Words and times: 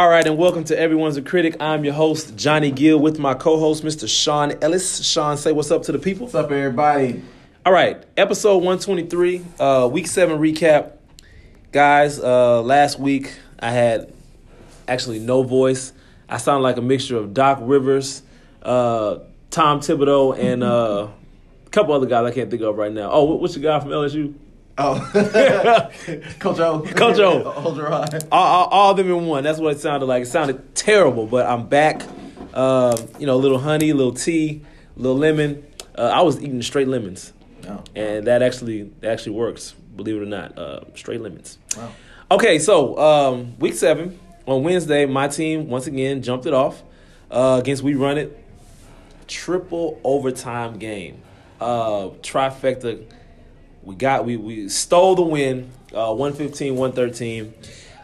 All 0.00 0.08
right, 0.08 0.26
and 0.26 0.38
welcome 0.38 0.64
to 0.64 0.78
Everyone's 0.78 1.18
a 1.18 1.22
Critic. 1.22 1.56
I'm 1.60 1.84
your 1.84 1.92
host, 1.92 2.34
Johnny 2.34 2.70
Gill, 2.70 2.98
with 2.98 3.18
my 3.18 3.34
co 3.34 3.58
host, 3.58 3.84
Mr. 3.84 4.08
Sean 4.08 4.54
Ellis. 4.62 5.04
Sean, 5.04 5.36
say 5.36 5.52
what's 5.52 5.70
up 5.70 5.82
to 5.82 5.92
the 5.92 5.98
people. 5.98 6.24
What's 6.24 6.34
up, 6.34 6.50
everybody? 6.50 7.22
All 7.66 7.72
right, 7.74 8.02
episode 8.16 8.64
123, 8.64 9.44
uh, 9.58 9.90
week 9.92 10.06
seven 10.06 10.38
recap. 10.38 10.92
Guys, 11.70 12.18
uh, 12.18 12.62
last 12.62 12.98
week 12.98 13.34
I 13.58 13.72
had 13.72 14.10
actually 14.88 15.18
no 15.18 15.42
voice. 15.42 15.92
I 16.30 16.38
sounded 16.38 16.62
like 16.62 16.78
a 16.78 16.82
mixture 16.82 17.18
of 17.18 17.34
Doc 17.34 17.58
Rivers, 17.60 18.22
uh, 18.62 19.18
Tom 19.50 19.80
Thibodeau, 19.80 20.38
and 20.38 20.64
uh, 20.64 21.08
a 21.66 21.70
couple 21.72 21.92
other 21.92 22.06
guys 22.06 22.24
I 22.24 22.34
can't 22.34 22.48
think 22.48 22.62
of 22.62 22.78
right 22.78 22.90
now. 22.90 23.10
Oh, 23.12 23.34
what's 23.34 23.52
the 23.52 23.60
guy 23.60 23.78
from 23.78 23.90
LSU? 23.90 24.32
Oh, 24.82 25.90
Coach 26.38 26.58
O. 26.58 26.80
Coach 26.80 27.18
O. 27.18 27.50
Hold 27.50 27.76
your 27.76 27.92
eye. 27.92 28.08
all, 28.32 28.42
all, 28.44 28.66
all 28.68 28.90
of 28.92 28.96
them 28.96 29.08
in 29.10 29.26
one. 29.26 29.44
That's 29.44 29.58
what 29.58 29.74
it 29.76 29.80
sounded 29.80 30.06
like. 30.06 30.22
It 30.22 30.26
sounded 30.26 30.74
terrible, 30.74 31.26
but 31.26 31.46
I'm 31.46 31.66
back. 31.68 32.02
Uh, 32.54 32.96
you 33.18 33.26
know, 33.26 33.34
a 33.34 33.36
little 33.36 33.58
honey, 33.58 33.90
a 33.90 33.94
little 33.94 34.12
tea, 34.14 34.62
a 34.96 34.98
little 34.98 35.18
lemon. 35.18 35.64
Uh, 35.96 36.02
I 36.14 36.22
was 36.22 36.40
eating 36.42 36.62
straight 36.62 36.88
lemons, 36.88 37.32
No. 37.62 37.84
and 37.94 38.26
that 38.26 38.42
actually 38.42 38.84
that 39.00 39.12
actually 39.12 39.32
works. 39.36 39.72
Believe 39.94 40.16
it 40.16 40.22
or 40.22 40.26
not, 40.26 40.58
uh, 40.58 40.80
straight 40.94 41.20
lemons. 41.20 41.58
Wow. 41.76 41.90
Okay, 42.32 42.58
so 42.58 42.96
um, 42.98 43.58
week 43.58 43.74
seven 43.74 44.18
on 44.46 44.62
Wednesday, 44.62 45.04
my 45.04 45.28
team 45.28 45.68
once 45.68 45.86
again 45.86 46.22
jumped 46.22 46.46
it 46.46 46.54
off 46.54 46.82
uh, 47.30 47.58
against 47.60 47.82
We 47.82 47.94
Run 47.96 48.16
It. 48.18 48.36
Triple 49.28 50.00
overtime 50.02 50.78
game, 50.78 51.22
uh, 51.60 52.08
trifecta. 52.22 53.04
We 53.82 53.94
got 53.94 54.24
we 54.24 54.36
we 54.36 54.68
stole 54.68 55.14
the 55.14 55.22
win, 55.22 55.70
uh, 55.94 56.12
115, 56.14 56.76
113. 56.76 57.54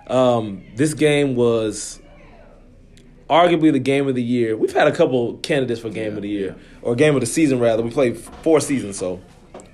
Um, 0.09 0.63
this 0.75 0.95
game 0.95 1.35
was 1.37 2.01
arguably 3.29 3.73
the 3.73 3.79
game 3.81 4.07
of 4.09 4.15
the 4.15 4.23
year. 4.23 4.57
We've 4.57 4.73
had 4.73 4.87
a 4.87 4.93
couple 4.93 5.35
candidates 5.39 5.81
for 5.81 5.91
game 5.91 6.13
Yeah, 6.13 6.17
of 6.17 6.23
the 6.23 6.29
year 6.29 6.57
or 6.83 6.95
game 6.95 7.15
of 7.15 7.21
the 7.21 7.27
season 7.27 7.59
rather. 7.59 7.83
We 7.83 7.91
played 7.91 8.17
four 8.17 8.61
seasons, 8.61 8.97
so 8.99 9.21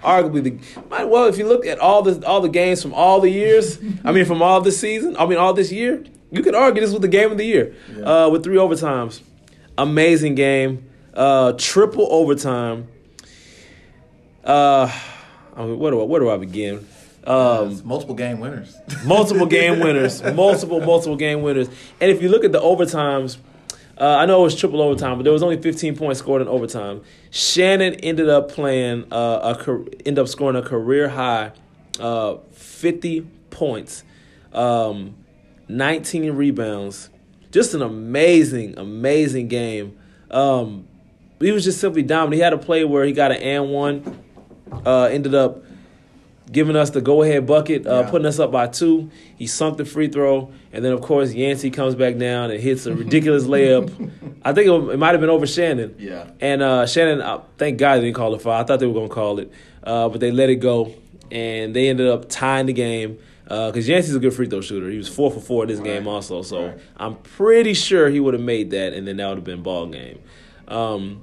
arguably 0.03 0.43
the 0.43 0.59
might 0.91 1.05
well 1.05 1.27
if 1.27 1.39
you 1.39 1.47
look 1.47 1.65
at 1.67 1.79
all 1.79 2.03
the 2.03 2.27
all 2.27 2.41
the 2.41 2.49
games 2.49 2.83
from 2.83 2.95
all 2.95 3.21
the 3.21 3.31
years. 3.31 3.79
I 4.05 4.11
mean, 4.13 4.25
from 4.25 4.43
all 4.43 4.61
this 4.61 4.81
season. 4.81 5.17
I 5.19 5.27
mean, 5.27 5.39
all 5.39 5.53
this 5.55 5.71
year. 5.71 6.05
You 6.31 6.43
could 6.43 6.55
argue 6.55 6.81
this 6.81 6.91
was 6.93 7.01
the 7.01 7.09
game 7.09 7.31
of 7.31 7.37
the 7.37 7.45
year 7.45 7.75
Yeah. 7.95 8.25
uh, 8.25 8.29
with 8.31 8.43
three 8.43 8.57
overtimes. 8.57 9.21
Amazing 9.77 10.35
game, 10.35 10.87
uh, 11.13 11.53
triple 11.59 12.09
overtime. 12.11 12.89
Uh, 14.43 14.91
I 15.57 15.65
mean, 15.65 15.79
where 15.79 15.91
do 15.91 16.01
I, 16.01 16.05
where 16.05 16.21
do 16.21 16.31
I 16.31 16.37
begin? 16.37 16.87
Um, 17.25 17.81
multiple 17.85 18.15
game 18.15 18.41
winners. 18.41 18.77
multiple 19.05 19.47
game 19.47 19.79
winners, 19.81 20.23
multiple 20.23 20.81
multiple 20.81 21.17
game 21.17 21.43
winners. 21.43 21.69
And 22.01 22.11
if 22.11 22.21
you 22.21 22.29
look 22.29 22.45
at 22.45 22.53
the 22.53 22.61
overtimes, 22.61 23.37
uh, 23.99 24.17
I 24.17 24.27
know 24.27 24.41
it 24.41 24.45
was 24.45 24.57
triple 24.57 24.81
overtime, 24.83 25.19
but 25.19 25.25
there 25.25 25.33
was 25.33 25.43
only 25.43 25.61
15 25.61 25.97
points 25.97 26.19
scored 26.19 26.43
in 26.43 26.49
overtime. 26.49 27.03
Shannon 27.31 27.95
ended 27.97 28.29
up 28.29 28.51
playing 28.51 29.13
uh, 29.13 29.55
a 29.57 29.71
ended 30.05 30.19
up 30.19 30.29
scoring 30.29 30.57
a 30.57 30.63
career 30.63 31.09
high 31.09 31.53
uh, 32.01 32.37
50 32.53 33.23
points, 33.51 34.05
um, 34.53 35.15
19 35.69 36.33
rebounds. 36.33 37.11
Just 37.51 37.75
an 37.75 37.83
amazing, 37.83 38.79
amazing 38.79 39.49
game. 39.49 39.99
Um, 40.31 40.89
he 41.39 41.53
was 41.53 41.65
just 41.65 41.81
simply 41.81 42.03
dominant. 42.03 42.35
He 42.35 42.41
had 42.41 42.53
a 42.53 42.59
play 42.59 42.85
where 42.85 43.05
he 43.05 43.13
got 43.13 43.31
an 43.31 43.43
and 43.43 43.71
one, 43.71 44.19
uh, 44.87 45.05
ended 45.11 45.35
up 45.35 45.63
giving 46.51 46.77
us 46.77 46.91
the 46.91 47.01
go 47.01 47.23
ahead 47.23 47.47
bucket, 47.47 47.87
uh, 47.87 48.01
Yeah. 48.05 48.11
putting 48.11 48.27
us 48.27 48.39
up 48.39 48.53
by 48.53 48.67
two. 48.67 49.11
He 49.37 49.47
sunk 49.47 49.79
the 49.79 49.85
free 49.87 50.09
throw, 50.09 50.51
and 50.73 50.85
then 50.85 50.93
of 50.93 51.01
course 51.01 51.33
Yancey 51.33 51.71
comes 51.71 51.95
back 51.95 52.19
down 52.19 52.51
and 52.51 52.61
hits 52.61 52.85
a 52.87 52.95
ridiculous 52.95 53.45
layup. 53.45 53.91
I 54.45 54.53
think 54.53 54.67
it, 54.69 54.93
it 54.95 54.99
might 54.99 55.13
have 55.13 55.21
been 55.21 55.31
over 55.31 55.47
Shannon. 55.47 55.95
Yeah. 55.99 56.27
And 56.41 56.61
uh, 56.63 56.87
Shannon, 56.87 57.21
uh, 57.23 57.41
thank 57.57 57.79
God 57.79 57.97
they 57.97 58.03
didn't 58.03 58.17
call 58.17 58.33
the 58.33 58.39
foul. 58.39 58.61
I 58.61 58.65
thought 58.65 58.81
they 58.81 58.87
were 58.87 58.93
going 58.93 59.09
to 59.09 59.15
call 59.15 59.39
it, 59.39 59.51
uh, 59.85 60.09
but 60.11 60.21
they 60.21 60.31
let 60.31 60.51
it 60.51 60.57
go, 60.57 60.93
and 61.31 61.75
they 61.75 61.89
ended 61.89 62.09
up 62.09 62.29
tying 62.29 62.67
the 62.67 62.73
game. 62.75 63.19
Because 63.45 63.87
Yancey's 63.87 64.15
a 64.15 64.19
good 64.19 64.33
free 64.33 64.47
throw 64.47 64.63
shooter. 64.63 64.89
He 64.89 64.97
was 64.97 65.09
four 65.11 65.31
for 65.31 65.41
four 65.41 65.67
this 65.67 65.79
game 65.79 66.07
also. 66.09 66.41
So 66.41 66.69
Right. 66.69 66.79
I'm 66.97 67.17
pretty 67.17 67.75
sure 67.75 68.09
he 68.09 68.19
would 68.19 68.33
have 68.33 68.43
made 68.43 68.71
that, 68.71 68.95
and 68.95 69.07
then 69.07 69.19
that 69.19 69.29
would 69.29 69.37
have 69.39 69.45
been 69.45 69.63
ball 69.63 69.87
game. 69.89 70.21
Um, 70.69 71.21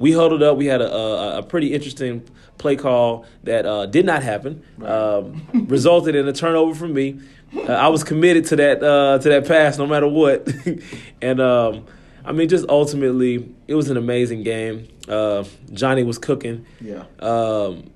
we 0.00 0.12
huddled 0.12 0.42
up. 0.42 0.56
We 0.56 0.66
had 0.66 0.80
a, 0.80 0.92
a, 0.92 1.38
a 1.38 1.42
pretty 1.44 1.72
interesting 1.72 2.24
play 2.58 2.74
call 2.74 3.26
that 3.44 3.66
uh, 3.66 3.86
did 3.86 4.06
not 4.06 4.24
happen. 4.24 4.64
Right. 4.76 4.90
Um, 4.90 5.46
resulted 5.68 6.16
in 6.16 6.26
a 6.26 6.32
turnover 6.32 6.74
from 6.74 6.92
me. 6.92 7.20
Uh, 7.54 7.72
I 7.72 7.88
was 7.88 8.02
committed 8.02 8.46
to 8.46 8.56
that 8.56 8.82
uh, 8.82 9.18
to 9.18 9.28
that 9.28 9.46
pass 9.46 9.78
no 9.78 9.86
matter 9.86 10.08
what, 10.08 10.48
and 11.22 11.40
um, 11.40 11.86
I 12.24 12.32
mean, 12.32 12.48
just 12.48 12.64
ultimately, 12.68 13.54
it 13.68 13.74
was 13.74 13.90
an 13.90 13.96
amazing 13.96 14.42
game. 14.42 14.88
Uh, 15.08 15.44
Johnny 15.72 16.02
was 16.02 16.18
cooking. 16.18 16.64
Yeah. 16.80 17.04
Um, 17.18 17.90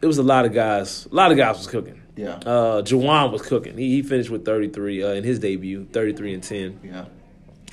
it 0.00 0.06
was 0.06 0.18
a 0.18 0.22
lot 0.22 0.44
of 0.44 0.52
guys. 0.52 1.06
A 1.10 1.14
lot 1.14 1.30
of 1.30 1.36
guys 1.36 1.58
was 1.58 1.66
cooking. 1.66 2.00
Yeah. 2.14 2.36
Uh, 2.36 2.82
Jawan 2.82 3.32
was 3.32 3.42
cooking. 3.42 3.76
He, 3.76 3.96
he 3.96 4.02
finished 4.02 4.30
with 4.30 4.44
33 4.44 5.02
uh, 5.02 5.08
in 5.08 5.24
his 5.24 5.38
debut, 5.38 5.86
33 5.92 6.34
and 6.34 6.42
10. 6.42 6.80
Yeah. 6.84 7.04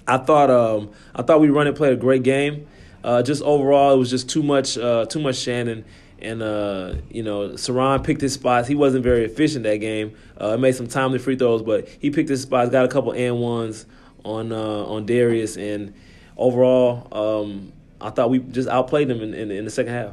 I 0.08 0.18
thought 0.18 0.50
um 0.50 0.92
I 1.16 1.22
thought 1.22 1.40
we 1.40 1.50
run 1.50 1.68
and 1.68 1.76
played 1.76 1.94
a 1.94 1.98
great 1.98 2.24
game. 2.24 2.68
Uh, 3.04 3.22
just 3.22 3.42
overall, 3.44 3.94
it 3.94 3.98
was 3.98 4.10
just 4.10 4.30
too 4.30 4.44
much 4.44 4.78
uh, 4.78 5.06
too 5.06 5.20
much 5.20 5.36
Shannon. 5.38 5.86
And 6.20 6.42
uh, 6.42 6.96
you 7.10 7.22
know, 7.24 7.50
Saran 7.50 8.04
picked 8.04 8.22
his 8.22 8.34
spots. 8.34 8.68
He 8.68 8.76
wasn't 8.76 9.04
very 9.04 9.26
efficient 9.26 9.64
that 9.64 9.78
game. 9.78 10.16
Uh, 10.38 10.56
made 10.58 10.74
some 10.76 10.88
timely 10.88 11.20
free 11.20 11.36
throws, 11.36 11.62
but 11.62 11.88
he 12.00 12.10
picked 12.12 12.30
his 12.30 12.42
spots. 12.42 12.70
Got 12.70 12.86
a 12.86 12.88
couple 12.88 13.12
and 13.12 13.40
ones 13.42 13.86
on 14.24 14.54
uh, 14.54 14.56
on 14.86 15.06
Darius, 15.06 15.58
and 15.58 15.94
overall, 16.38 17.08
um, 17.12 17.74
I 18.00 18.10
thought 18.10 18.30
we 18.30 18.40
just 18.40 18.70
outplayed 18.70 19.10
them 19.10 19.22
in, 19.22 19.34
in, 19.34 19.52
in 19.52 19.66
the 19.66 19.72
second 19.72 19.94
half. 19.94 20.12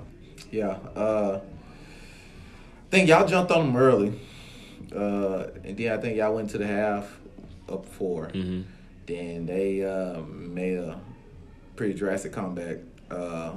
Yeah. 0.50 0.78
Uh, 0.96 1.40
I 1.42 2.90
think 2.90 3.08
y'all 3.08 3.26
jumped 3.26 3.52
on 3.52 3.66
them 3.66 3.76
early. 3.76 4.20
Uh, 4.92 5.46
and 5.62 5.76
then 5.76 5.92
I 5.92 6.00
think 6.00 6.16
y'all 6.16 6.34
went 6.34 6.50
to 6.50 6.58
the 6.58 6.66
half 6.66 7.20
up 7.68 7.86
4 7.86 8.30
Mhm. 8.34 8.64
Then 9.06 9.46
they 9.46 9.84
uh, 9.84 10.22
made 10.22 10.76
a 10.78 10.98
pretty 11.80 11.98
drastic 11.98 12.30
comeback 12.30 12.76
uh, 13.10 13.52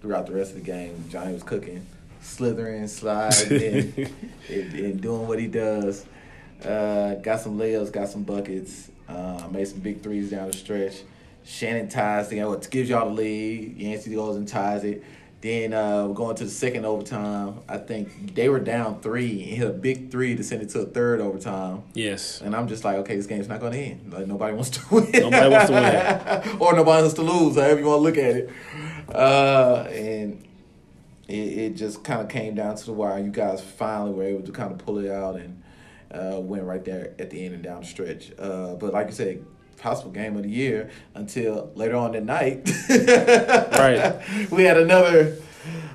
throughout 0.00 0.24
the 0.24 0.32
rest 0.32 0.52
of 0.52 0.58
the 0.58 0.62
game. 0.62 1.04
Johnny 1.10 1.32
was 1.32 1.42
cooking, 1.42 1.84
slithering, 2.20 2.86
sliding, 2.86 3.92
and, 3.96 4.10
and, 4.48 4.74
and 4.74 5.00
doing 5.00 5.26
what 5.26 5.40
he 5.40 5.48
does. 5.48 6.06
Uh, 6.64 7.16
got 7.16 7.40
some 7.40 7.58
layups, 7.58 7.90
got 7.90 8.08
some 8.08 8.22
buckets, 8.22 8.92
uh, 9.08 9.48
made 9.50 9.66
some 9.66 9.80
big 9.80 10.00
threes 10.00 10.30
down 10.30 10.46
the 10.46 10.56
stretch. 10.56 11.02
Shannon 11.44 11.88
ties 11.88 12.28
the 12.28 12.36
game, 12.36 12.46
what 12.46 12.70
gives 12.70 12.88
y'all 12.88 13.08
the 13.08 13.14
lead. 13.16 13.76
Yancey 13.76 14.14
goes 14.14 14.36
and 14.36 14.46
ties 14.46 14.84
it. 14.84 15.02
Then 15.40 15.72
uh, 15.72 16.08
going 16.08 16.34
to 16.36 16.44
the 16.44 16.50
second 16.50 16.84
overtime. 16.84 17.60
I 17.68 17.78
think 17.78 18.34
they 18.34 18.48
were 18.48 18.58
down 18.58 19.00
three 19.00 19.42
and 19.42 19.56
hit 19.56 19.68
a 19.68 19.72
big 19.72 20.10
three 20.10 20.34
to 20.34 20.42
send 20.42 20.62
it 20.62 20.70
to 20.70 20.80
a 20.80 20.86
third 20.86 21.20
overtime. 21.20 21.84
Yes. 21.94 22.40
And 22.40 22.56
I'm 22.56 22.66
just 22.66 22.84
like, 22.84 22.96
okay, 22.98 23.14
this 23.14 23.26
game's 23.26 23.46
not 23.48 23.60
going 23.60 23.72
to 23.72 23.78
end. 23.78 24.12
Like 24.12 24.26
nobody 24.26 24.54
wants 24.54 24.70
to 24.70 24.80
win. 24.94 25.12
Nobody 25.12 25.48
wants 25.48 25.66
to 25.68 25.74
win, 25.74 26.56
or 26.60 26.72
nobody 26.74 27.02
wants 27.02 27.14
to 27.14 27.22
lose. 27.22 27.54
However 27.54 27.78
you 27.78 27.86
want 27.86 27.98
to 27.98 28.02
look 28.02 28.18
at 28.18 28.36
it. 28.36 28.50
Uh, 29.14 29.86
and 29.92 30.44
it, 31.28 31.32
it 31.34 31.76
just 31.76 32.02
kind 32.02 32.20
of 32.20 32.28
came 32.28 32.56
down 32.56 32.74
to 32.74 32.86
the 32.86 32.92
wire. 32.92 33.20
You 33.20 33.30
guys 33.30 33.60
finally 33.62 34.12
were 34.12 34.24
able 34.24 34.42
to 34.42 34.52
kind 34.52 34.72
of 34.72 34.78
pull 34.78 34.98
it 34.98 35.10
out 35.10 35.36
and 35.36 35.62
uh, 36.10 36.40
win 36.40 36.64
right 36.66 36.84
there 36.84 37.14
at 37.18 37.30
the 37.30 37.44
end 37.44 37.54
and 37.54 37.62
down 37.62 37.82
the 37.82 37.86
stretch. 37.86 38.32
Uh, 38.38 38.74
but 38.74 38.92
like 38.92 39.06
you 39.06 39.12
said, 39.12 39.44
possible 39.78 40.10
game 40.10 40.36
of 40.36 40.42
the 40.42 40.50
year 40.50 40.90
until 41.14 41.70
later 41.74 41.96
on 41.96 42.12
that 42.12 42.24
night. 42.24 42.70
Right. 42.88 44.20
We 44.50 44.64
had 44.64 44.76
another 44.76 45.36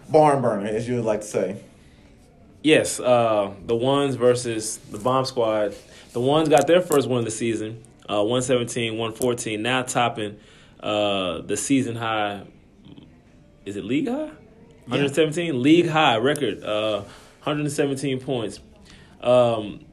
barn 0.10 0.42
burner, 0.42 0.68
as 0.68 0.88
you 0.88 0.96
would 0.96 1.06
like 1.06 1.22
to 1.22 1.28
say. 1.28 1.58
Yes, 2.62 3.00
uh, 3.00 3.54
the 3.66 3.76
ones 3.76 4.16
versus 4.16 4.78
the 4.78 4.98
bomb 4.98 5.26
squad. 5.26 5.76
The 6.14 6.22
ones 6.22 6.48
got 6.48 6.68
their 6.68 6.82
first 6.82 7.10
win 7.10 7.20
of 7.20 7.26
the 7.26 7.32
season, 7.32 7.84
uh, 8.10 8.24
117, 8.24 8.94
114, 8.94 9.62
now 9.62 9.82
topping 9.82 10.40
uh, 10.80 11.42
the 11.42 11.58
season 11.58 11.96
high. 11.96 12.44
Is 13.66 13.76
it 13.76 13.84
league 13.84 14.08
high? 14.08 14.32
117? 14.86 15.62
League 15.62 15.88
high 15.88 16.18
record, 16.18 16.64
uh, 16.64 17.02
117 17.44 18.20
points. 18.20 18.60
Um, 19.22 19.86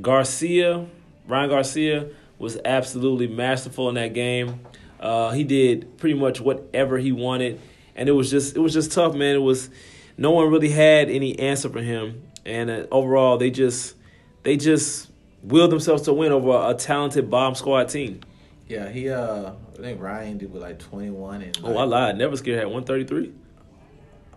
Garcia, 0.00 0.86
Ryan 1.26 1.50
Garcia, 1.50 2.08
was 2.38 2.58
absolutely 2.64 3.28
masterful 3.28 3.88
in 3.88 3.94
that 3.96 4.14
game. 4.14 4.60
Uh, 5.00 5.30
he 5.32 5.44
did 5.44 5.98
pretty 5.98 6.18
much 6.18 6.40
whatever 6.40 6.98
he 6.98 7.12
wanted, 7.12 7.60
and 7.94 8.08
it 8.08 8.12
was 8.12 8.30
just 8.30 8.56
it 8.56 8.60
was 8.60 8.72
just 8.72 8.92
tough, 8.92 9.14
man. 9.14 9.34
It 9.34 9.42
was 9.42 9.70
no 10.16 10.30
one 10.30 10.50
really 10.50 10.70
had 10.70 11.10
any 11.10 11.38
answer 11.38 11.68
for 11.68 11.82
him, 11.82 12.22
and 12.44 12.70
uh, 12.70 12.86
overall 12.90 13.36
they 13.36 13.50
just 13.50 13.96
they 14.42 14.56
just 14.56 15.10
willed 15.42 15.70
themselves 15.70 16.02
to 16.02 16.12
win 16.12 16.32
over 16.32 16.48
a, 16.50 16.70
a 16.70 16.74
talented 16.74 17.30
bomb 17.30 17.54
squad 17.54 17.88
team. 17.88 18.20
Yeah, 18.68 18.88
he 18.88 19.10
uh 19.10 19.52
I 19.74 19.76
think 19.76 20.00
Ryan 20.00 20.38
did 20.38 20.52
with 20.52 20.62
like 20.62 20.78
twenty 20.78 21.10
one 21.10 21.42
and 21.42 21.58
Oh, 21.62 21.76
I 21.76 21.84
lied. 21.84 22.16
Never 22.16 22.36
scared 22.36 22.58
had 22.58 22.66
133. 22.68 23.32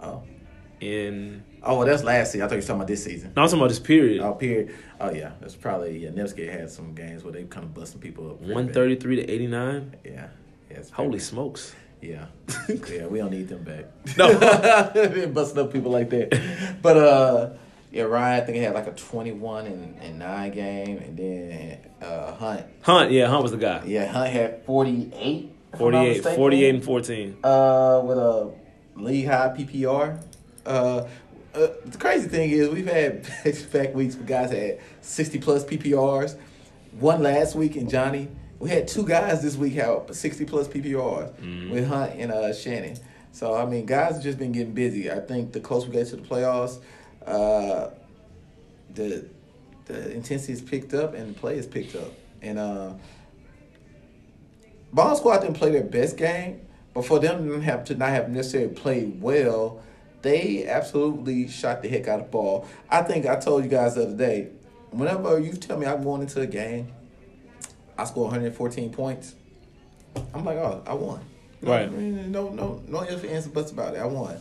Oh. 0.03 0.23
in. 0.81 1.43
Oh, 1.63 1.77
well, 1.77 1.87
that's 1.87 2.03
last 2.03 2.31
season. 2.31 2.41
I 2.45 2.47
thought 2.47 2.55
you 2.55 2.57
were 2.57 2.61
talking 2.61 2.75
about 2.75 2.87
this 2.87 3.03
season. 3.03 3.33
No, 3.35 3.41
I'm 3.41 3.47
talking 3.47 3.59
about 3.59 3.69
this 3.69 3.79
period. 3.79 4.21
Oh, 4.21 4.33
period. 4.33 4.73
Oh, 4.99 5.11
yeah. 5.11 5.31
That's 5.39 5.55
probably, 5.55 5.97
yeah, 5.99 6.09
Nevsky 6.09 6.47
had 6.47 6.69
some 6.69 6.93
games 6.95 7.23
where 7.23 7.33
they 7.33 7.43
kind 7.43 7.65
of 7.65 7.73
busting 7.73 8.01
people 8.01 8.31
up. 8.31 8.41
133 8.41 9.15
to 9.17 9.29
89. 9.31 9.95
Yeah. 10.03 10.11
yeah 10.11 10.27
it's 10.69 10.89
Holy 10.89 11.19
smokks. 11.19 11.73
Yeah. 12.01 12.25
yeah, 12.89 13.07
we 13.07 13.19
don't 13.19 13.31
need 13.31 13.47
them 13.47 13.63
back. 13.63 13.85
No. 14.17 14.27
They 14.93 15.25
busting 15.25 15.59
up 15.59 15.71
people 15.73 15.91
like 15.91 16.09
that. 16.11 16.77
But, 16.81 16.97
uh, 16.97 17.49
yeah, 17.91 18.03
Ryan, 18.03 18.41
I 18.41 18.45
think 18.45 18.57
he 18.57 18.63
had 18.63 18.73
like 18.73 18.87
a 18.87 18.91
21 18.91 19.65
and, 19.65 19.97
and 20.01 20.19
9 20.19 20.51
game. 20.51 20.97
And 20.97 21.17
then 21.17 21.79
uh, 22.01 22.33
Hunt. 22.35 22.65
Hunt, 22.81 23.11
yeah, 23.11 23.27
Hunt 23.27 23.43
was 23.43 23.51
the 23.51 23.57
guy. 23.57 23.83
Yeah, 23.85 24.05
Hunt 24.11 24.29
had 24.29 24.65
48. 24.65 25.51
if 25.73 25.79
48, 25.79 26.23
48 26.35 26.75
and 26.75 26.83
14. 26.83 27.37
uh, 27.43 28.01
with 28.03 28.17
a 28.17 28.51
league 28.95 29.27
high 29.27 29.49
PPR. 29.49 30.23
Uh, 30.65 31.07
uh, 31.57 31.73
the 31.85 31.97
crazy 31.97 32.27
thing 32.27 32.51
is 32.51 32.69
we've 32.69 32.87
had 32.87 33.23
back 33.73 33.93
weeks 33.95 34.15
where 34.15 34.25
guys 34.25 34.51
had 34.51 34.79
sixty 35.01 35.39
plus 35.39 35.63
PPRs. 35.63 36.37
One 36.99 37.23
last 37.23 37.55
week 37.55 37.75
in 37.75 37.89
Johnny, 37.89 38.27
we 38.59 38.69
had 38.69 38.87
two 38.87 39.05
guys 39.05 39.41
this 39.41 39.55
week 39.55 39.73
have 39.73 40.03
sixty 40.11 40.45
plus 40.45 40.67
PPRs 40.67 41.69
with 41.71 41.87
Hunt 41.87 42.13
and 42.15 42.31
uh, 42.31 42.53
Shannon. 42.53 42.97
So 43.31 43.55
I 43.55 43.65
mean, 43.65 43.85
guys 43.85 44.15
have 44.15 44.23
just 44.23 44.37
been 44.37 44.51
getting 44.51 44.73
busy. 44.73 45.11
I 45.11 45.19
think 45.19 45.51
the 45.51 45.59
closer 45.59 45.87
we 45.87 45.93
get 45.93 46.07
to 46.07 46.15
the 46.17 46.21
playoffs, 46.21 46.79
uh, 47.25 47.89
the 48.93 49.27
the 49.85 50.11
intensity 50.11 50.53
is 50.53 50.61
picked 50.61 50.93
up 50.93 51.13
and 51.13 51.35
the 51.35 51.39
play 51.39 51.57
is 51.57 51.65
picked 51.65 51.95
up. 51.95 52.11
And 52.41 52.59
uh, 52.59 52.93
Bomb 54.93 55.15
Squad 55.15 55.39
didn't 55.39 55.55
play 55.55 55.71
their 55.71 55.83
best 55.83 56.17
game, 56.17 56.61
but 56.93 57.05
for 57.05 57.19
them 57.19 57.47
to 57.47 57.59
have 57.61 57.85
to 57.85 57.95
not 57.95 58.09
have 58.09 58.29
necessarily 58.29 58.73
played 58.73 59.21
well, 59.21 59.81
they 60.27 60.67
absolutely 60.67 61.47
shot 61.47 61.81
the 61.81 61.87
heck 61.87 62.07
out 62.09 62.19
of 62.19 62.25
the 62.25 62.31
ball. 62.31 62.67
I 62.89 63.01
think 63.01 63.25
I 63.25 63.37
told 63.37 63.63
you 63.63 63.69
guys 63.69 63.95
the 63.95 64.03
other 64.03 64.15
day, 64.17 64.49
whenever 64.91 65.39
you 65.39 65.53
tell 65.53 65.77
me 65.77 65.85
I'm 65.85 66.03
going 66.03 66.21
into 66.21 66.41
a 66.41 66.47
game, 66.47 66.91
I 67.97 68.03
score 68.03 68.25
114 68.25 68.91
points. 68.91 69.35
I'm 70.33 70.43
like, 70.43 70.57
oh, 70.57 70.83
I 70.85 70.93
won. 70.93 71.21
No, 71.61 71.71
Right. 71.71 71.91
No, 71.91 72.49
no, 72.49 72.83
no 72.87 73.03
ifs, 73.03 73.23
ands, 73.23 73.45
and 73.45 73.53
buts 73.53 73.71
about 73.71 73.95
it. 73.95 73.99
I 73.99 74.05
won. 74.05 74.37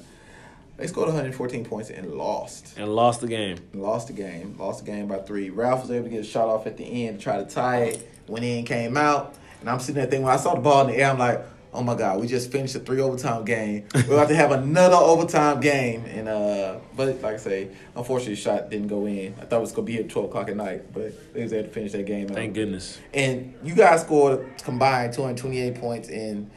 They 0.76 0.86
scored 0.88 1.06
114 1.06 1.64
points 1.64 1.88
and 1.88 2.12
lost 2.14 2.76
And 2.76 2.94
lost 2.94 3.20
the 3.22 3.28
game. 3.28 3.58
lost 3.72 4.08
the 4.08 4.12
game. 4.12 4.56
Lost 4.58 4.84
the 4.84 4.90
game 4.90 5.06
by 5.06 5.18
three. 5.18 5.48
Ralph 5.50 5.82
was 5.82 5.90
able 5.90 6.04
to 6.04 6.10
get 6.10 6.20
a 6.20 6.24
shot 6.24 6.48
off 6.48 6.66
at 6.66 6.76
the 6.76 7.06
end 7.06 7.18
to 7.18 7.22
try 7.22 7.36
to 7.38 7.46
tie 7.46 7.84
it. 7.84 8.12
Went 8.26 8.44
in, 8.44 8.64
came 8.64 8.96
out, 8.96 9.36
and 9.60 9.70
I'm 9.70 9.78
sitting 9.78 9.94
there 9.94 10.06
thinking 10.06 10.24
when 10.24 10.34
I 10.34 10.36
saw 10.36 10.54
the 10.54 10.60
ball 10.60 10.82
in 10.88 10.88
the 10.94 10.96
air, 11.00 11.10
I'm 11.10 11.18
like, 11.18 11.42
oh 11.76 11.82
my 11.82 11.94
god, 11.94 12.20
we 12.20 12.26
just 12.26 12.50
finished 12.50 12.74
a 12.74 12.80
three 12.80 13.00
overtime 13.00 13.44
game. 13.44 13.84
We're 13.94 14.14
about 14.14 14.28
to 14.28 14.34
have 14.36 14.50
another 14.50 14.96
overtime 14.96 15.60
game, 15.60 16.04
and 16.06 16.28
uh, 16.28 16.76
but 16.96 17.22
like 17.22 17.34
I 17.34 17.36
say, 17.36 17.68
unfortunately, 17.94 18.34
shot 18.36 18.70
didn't 18.70 18.88
go 18.88 19.06
in. 19.06 19.34
I 19.40 19.44
thought 19.44 19.58
it 19.58 19.60
was 19.60 19.72
gonna 19.72 19.84
be 19.86 19.92
here 19.92 20.02
at 20.02 20.08
12 20.08 20.28
o'clock 20.28 20.48
at 20.48 20.56
night, 20.56 20.92
but 20.92 21.34
they 21.34 21.42
was 21.42 21.52
able 21.52 21.68
to 21.68 21.74
finish 21.74 21.92
that 21.92 22.06
game. 22.06 22.28
Thank 22.28 22.50
out. 22.50 22.54
goodness. 22.54 22.98
And 23.14 23.54
you 23.62 23.74
guys 23.74 24.00
scored 24.00 24.40
a 24.40 24.62
combined 24.64 25.12
228 25.12 25.74
points 25.80 26.08
in 26.08 26.50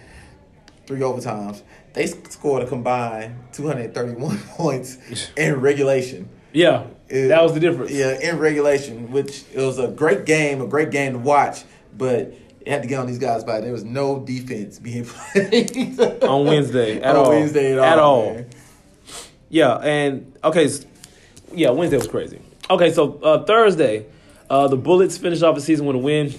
three 0.87 1.01
overtimes. 1.01 1.61
They 1.93 2.07
scored 2.07 2.63
a 2.63 2.67
combined 2.67 3.35
231 3.53 4.37
points 4.55 4.97
in 5.35 5.59
regulation. 5.59 6.29
Yeah, 6.53 6.85
It- 7.09 7.27
that 7.27 7.43
was 7.43 7.53
the 7.53 7.59
difference. 7.59 7.91
Yeah, 7.91 8.19
in 8.19 8.39
regulation, 8.39 9.11
which 9.11 9.43
it 9.53 9.59
was 9.61 9.77
a 9.79 9.87
great 9.89 10.25
game, 10.25 10.61
a 10.61 10.67
great 10.67 10.89
game 10.91 11.13
to 11.13 11.19
watch, 11.19 11.63
but 11.95 12.33
it 12.69 12.73
had 12.73 12.81
to 12.83 12.87
get 12.87 12.99
on 12.99 13.07
these 13.07 13.17
guys 13.17 13.43
by. 13.43 13.61
There 13.61 13.71
was 13.71 13.83
no 13.83 14.19
defense 14.19 14.77
being 14.77 15.03
played 15.05 15.99
On 16.23 16.45
Wednesday, 16.45 17.01
at 17.01 17.15
on 17.15 17.25
all. 17.25 17.29
Wednesday 17.31 17.73
at, 17.73 17.79
At 17.79 17.97
all. 17.99 18.21
all. 18.21 18.33
man. 18.35 18.49
Yeah, 19.49 19.73
and 19.77 20.37
okay, 20.43 20.69
yeah, 21.51 21.71
Wednesday 21.71 21.97
was 21.97 22.07
crazy. 22.07 22.39
Okay, 22.69 22.91
so 22.93 23.19
uh, 23.23 23.43
Thursday, 23.45 24.05
uh, 24.51 24.67
the 24.67 24.77
Bullets 24.77 25.17
finished 25.17 25.41
off 25.41 25.55
the 25.55 25.61
season 25.61 25.87
with 25.87 25.95
a 25.95 25.99
win 25.99 26.31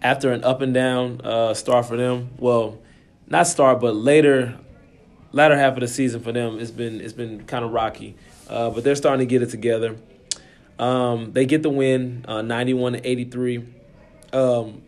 after 0.00 0.30
an 0.32 0.44
up 0.44 0.60
and 0.60 0.72
down 0.72 1.20
uh, 1.24 1.54
start 1.54 1.86
for 1.86 1.96
them. 1.96 2.30
Well, 2.38 2.78
not 3.26 3.48
start, 3.48 3.80
but 3.80 3.96
later, 3.96 4.56
latter 5.32 5.56
half 5.58 5.74
of 5.74 5.80
the 5.80 5.88
season 5.88 6.20
for 6.20 6.30
them, 6.30 6.60
it's 6.60 6.70
been 6.70 7.00
it's 7.00 7.12
been 7.12 7.44
kind 7.46 7.64
of 7.64 7.72
rocky, 7.72 8.14
uh, 8.48 8.70
but 8.70 8.84
they're 8.84 8.94
starting 8.94 9.26
to 9.26 9.28
get 9.28 9.42
it 9.42 9.50
together. 9.50 9.96
Um, 10.78 11.32
they 11.32 11.44
get 11.46 11.64
the 11.64 11.70
win, 11.70 12.24
uh, 12.28 12.42
ninety-one 12.42 12.92
to 12.92 13.04
eighty-three. 13.04 13.64
Um, 14.32 14.82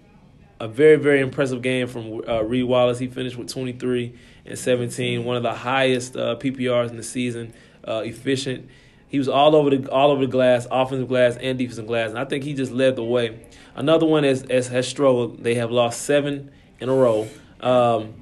a 0.60 0.68
very 0.68 0.96
very 0.96 1.20
impressive 1.20 1.62
game 1.62 1.88
from 1.88 2.22
uh, 2.28 2.42
Reed 2.42 2.64
Wallace. 2.64 2.98
He 2.98 3.08
finished 3.08 3.36
with 3.36 3.48
23 3.48 4.14
and 4.46 4.58
17, 4.58 5.24
one 5.24 5.36
of 5.36 5.42
the 5.42 5.54
highest 5.54 6.16
uh, 6.16 6.36
PPRs 6.36 6.90
in 6.90 6.96
the 6.96 7.02
season. 7.02 7.52
Uh, 7.86 8.02
efficient. 8.04 8.68
He 9.08 9.18
was 9.18 9.28
all 9.28 9.56
over 9.56 9.70
the 9.74 9.90
all 9.90 10.10
over 10.10 10.26
the 10.26 10.30
glass, 10.30 10.68
offensive 10.70 11.08
glass 11.08 11.36
and 11.36 11.58
defensive 11.58 11.86
glass, 11.86 12.10
and 12.10 12.18
I 12.18 12.24
think 12.26 12.44
he 12.44 12.54
just 12.54 12.70
led 12.70 12.94
the 12.94 13.02
way. 13.02 13.40
Another 13.74 14.06
one 14.06 14.22
has 14.22 14.44
has, 14.50 14.68
has 14.68 14.86
struggled. 14.86 15.42
They 15.42 15.54
have 15.54 15.70
lost 15.70 16.02
seven 16.02 16.52
in 16.78 16.88
a 16.88 16.94
row. 16.94 17.26
Um, 17.60 18.14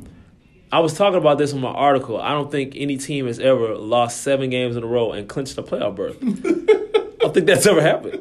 I 0.71 0.81
was 0.81 0.95
talking 0.95 1.19
about 1.19 1.39
this 1.39 1.53
in 1.53 1.61
my 1.61 1.71
article. 1.71 2.21
I 2.21 2.31
don't 2.31 2.51
think 2.51 2.75
any 2.77 2.99
team 2.99 3.27
has 3.27 3.39
ever 3.39 3.75
lost 3.75 4.23
seven 4.23 4.51
games 4.51 4.77
in 4.77 4.83
a 4.83 4.87
row 4.87 5.13
and 5.13 5.29
clinched 5.29 5.59
a 5.59 5.63
playoff 5.63 5.97
berth. 5.97 6.19
I 6.23 7.17
don't 7.21 7.35
think 7.35 7.47
that's 7.47 7.67
ever 7.67 7.81
happened. 7.81 8.21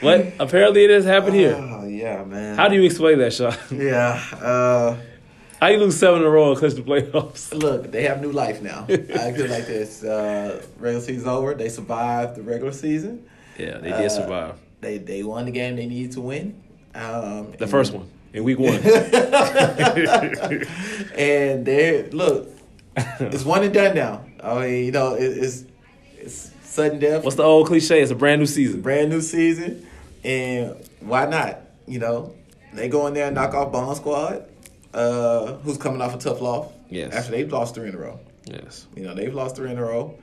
But 0.00 0.32
apparently 0.40 0.84
it 0.84 0.90
has 0.90 1.04
happened 1.04 1.36
here. 1.36 1.54
Yeah, 2.02 2.24
man. 2.24 2.56
How 2.56 2.66
do 2.68 2.74
you 2.74 2.82
explain 2.82 3.18
that, 3.18 3.32
Sean? 3.32 3.54
Yeah. 3.90 4.20
Uh, 4.40 4.96
How 5.60 5.68
you 5.68 5.78
lose 5.78 5.96
seven 5.96 6.20
in 6.22 6.26
a 6.26 6.30
row 6.30 6.50
and 6.50 6.58
clinch 6.58 6.74
the 6.74 6.82
playoffs? 6.82 7.54
look, 7.66 7.92
they 7.92 8.02
have 8.10 8.20
new 8.20 8.32
life 8.32 8.60
now. 8.60 8.86
I 8.88 9.30
feel 9.32 9.48
like 9.56 9.66
this. 9.66 10.02
Uh, 10.02 10.60
regular 10.78 11.00
season's 11.04 11.26
over. 11.28 11.54
They 11.54 11.68
survived 11.68 12.34
the 12.36 12.42
regular 12.42 12.72
season. 12.72 13.24
Yeah, 13.58 13.78
they 13.78 13.92
Uh, 13.92 14.00
did 14.00 14.10
survive. 14.10 14.54
They 14.80 14.98
they 14.98 15.22
won 15.22 15.44
the 15.44 15.52
game 15.52 15.76
they 15.76 15.86
needed 15.86 16.12
to 16.12 16.20
win. 16.20 16.46
Um, 16.94 17.52
The 17.58 17.68
first 17.68 17.92
one 17.94 18.08
in 18.34 18.42
week 18.42 18.58
one. 18.58 18.74
and 21.16 21.64
they 21.64 22.08
look, 22.10 22.48
it's 23.20 23.44
one 23.44 23.62
and 23.62 23.72
done 23.72 23.94
now. 23.94 24.24
I 24.42 24.54
mean, 24.60 24.84
you 24.86 24.92
know, 24.92 25.14
it, 25.14 25.24
it's 25.44 25.64
it's 26.18 26.50
sudden 26.64 26.98
death. 26.98 27.22
What's 27.24 27.36
the 27.36 27.44
old 27.44 27.68
cliche? 27.68 28.02
It's 28.02 28.10
a 28.10 28.14
brand 28.16 28.40
new 28.40 28.46
season. 28.46 28.80
brand 28.80 29.10
new 29.10 29.20
season, 29.20 29.86
and 30.24 30.74
why 31.00 31.26
not? 31.26 31.60
You 31.86 31.98
know, 31.98 32.34
they 32.72 32.88
go 32.88 33.06
in 33.06 33.14
there 33.14 33.26
and 33.26 33.34
knock 33.34 33.54
off 33.54 33.72
Bomb 33.72 33.94
Squad, 33.94 34.48
uh, 34.94 35.54
who's 35.58 35.78
coming 35.78 36.00
off 36.00 36.14
a 36.14 36.18
tough 36.18 36.40
loss. 36.40 36.72
Yes. 36.88 37.14
After 37.14 37.32
they've 37.32 37.50
lost 37.50 37.74
three 37.74 37.88
in 37.88 37.94
a 37.94 37.98
row. 37.98 38.20
Yes. 38.44 38.86
You 38.94 39.04
know, 39.04 39.14
they've 39.14 39.34
lost 39.34 39.56
three 39.56 39.70
in 39.70 39.78
a 39.78 39.82
row. 39.82 40.18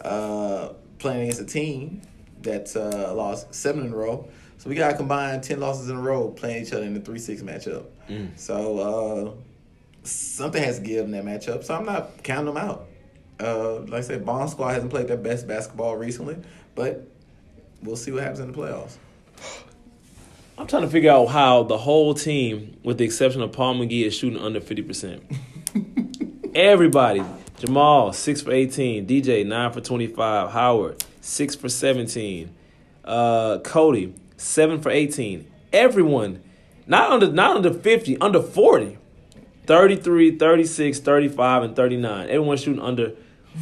Uh, 0.00 0.70
playing 0.98 1.22
against 1.22 1.40
a 1.40 1.46
team 1.46 2.02
that's 2.40 2.76
uh, 2.76 3.12
lost 3.14 3.54
seven 3.54 3.86
in 3.86 3.92
a 3.92 3.96
row. 3.96 4.28
So 4.58 4.70
we 4.70 4.76
got 4.76 4.92
to 4.92 4.96
combine 4.96 5.40
10 5.40 5.60
losses 5.60 5.90
in 5.90 5.96
a 5.96 6.00
row 6.00 6.30
playing 6.30 6.64
each 6.64 6.72
other 6.72 6.84
in 6.84 6.94
the 6.94 7.00
3 7.00 7.18
6 7.18 7.42
matchup. 7.42 7.84
Mm. 8.08 8.38
So 8.38 8.78
uh, 8.78 10.06
something 10.06 10.62
has 10.62 10.78
to 10.78 10.84
give 10.84 11.04
in 11.04 11.10
that 11.12 11.24
matchup. 11.24 11.64
So 11.64 11.74
I'm 11.74 11.84
not 11.84 12.22
counting 12.22 12.54
them 12.54 12.56
out. 12.56 12.86
Uh, 13.40 13.80
like 13.80 13.94
I 13.94 14.00
said, 14.00 14.24
Bomb 14.24 14.48
Squad 14.48 14.72
hasn't 14.72 14.90
played 14.90 15.08
their 15.08 15.16
best 15.16 15.48
basketball 15.48 15.96
recently, 15.96 16.36
but 16.74 17.06
we'll 17.82 17.96
see 17.96 18.12
what 18.12 18.22
happens 18.22 18.40
in 18.40 18.52
the 18.52 18.56
playoffs. 18.56 18.96
I'm 20.56 20.68
trying 20.68 20.82
to 20.82 20.88
figure 20.88 21.10
out 21.10 21.26
how 21.26 21.64
the 21.64 21.78
whole 21.78 22.14
team, 22.14 22.76
with 22.84 22.98
the 22.98 23.04
exception 23.04 23.42
of 23.42 23.50
Paul 23.50 23.74
McGee, 23.74 24.04
is 24.04 24.14
shooting 24.14 24.38
under 24.38 24.60
50%. 24.60 25.20
Everybody. 26.54 27.24
Jamal, 27.58 28.12
6 28.12 28.42
for 28.42 28.52
18. 28.52 29.04
DJ, 29.04 29.44
9 29.44 29.72
for 29.72 29.80
25. 29.80 30.52
Howard, 30.52 31.04
6 31.20 31.56
for 31.56 31.68
17. 31.68 32.54
Uh, 33.04 33.58
Cody, 33.64 34.14
7 34.36 34.80
for 34.80 34.90
18. 34.90 35.50
Everyone, 35.72 36.40
not 36.86 37.10
under, 37.10 37.32
not 37.32 37.56
under 37.56 37.74
50, 37.74 38.18
under 38.20 38.40
40. 38.40 38.98
33, 39.66 40.38
36, 40.38 41.00
35, 41.00 41.62
and 41.64 41.74
39. 41.74 42.28
Everyone 42.28 42.56
shooting 42.56 42.82
under 42.82 43.12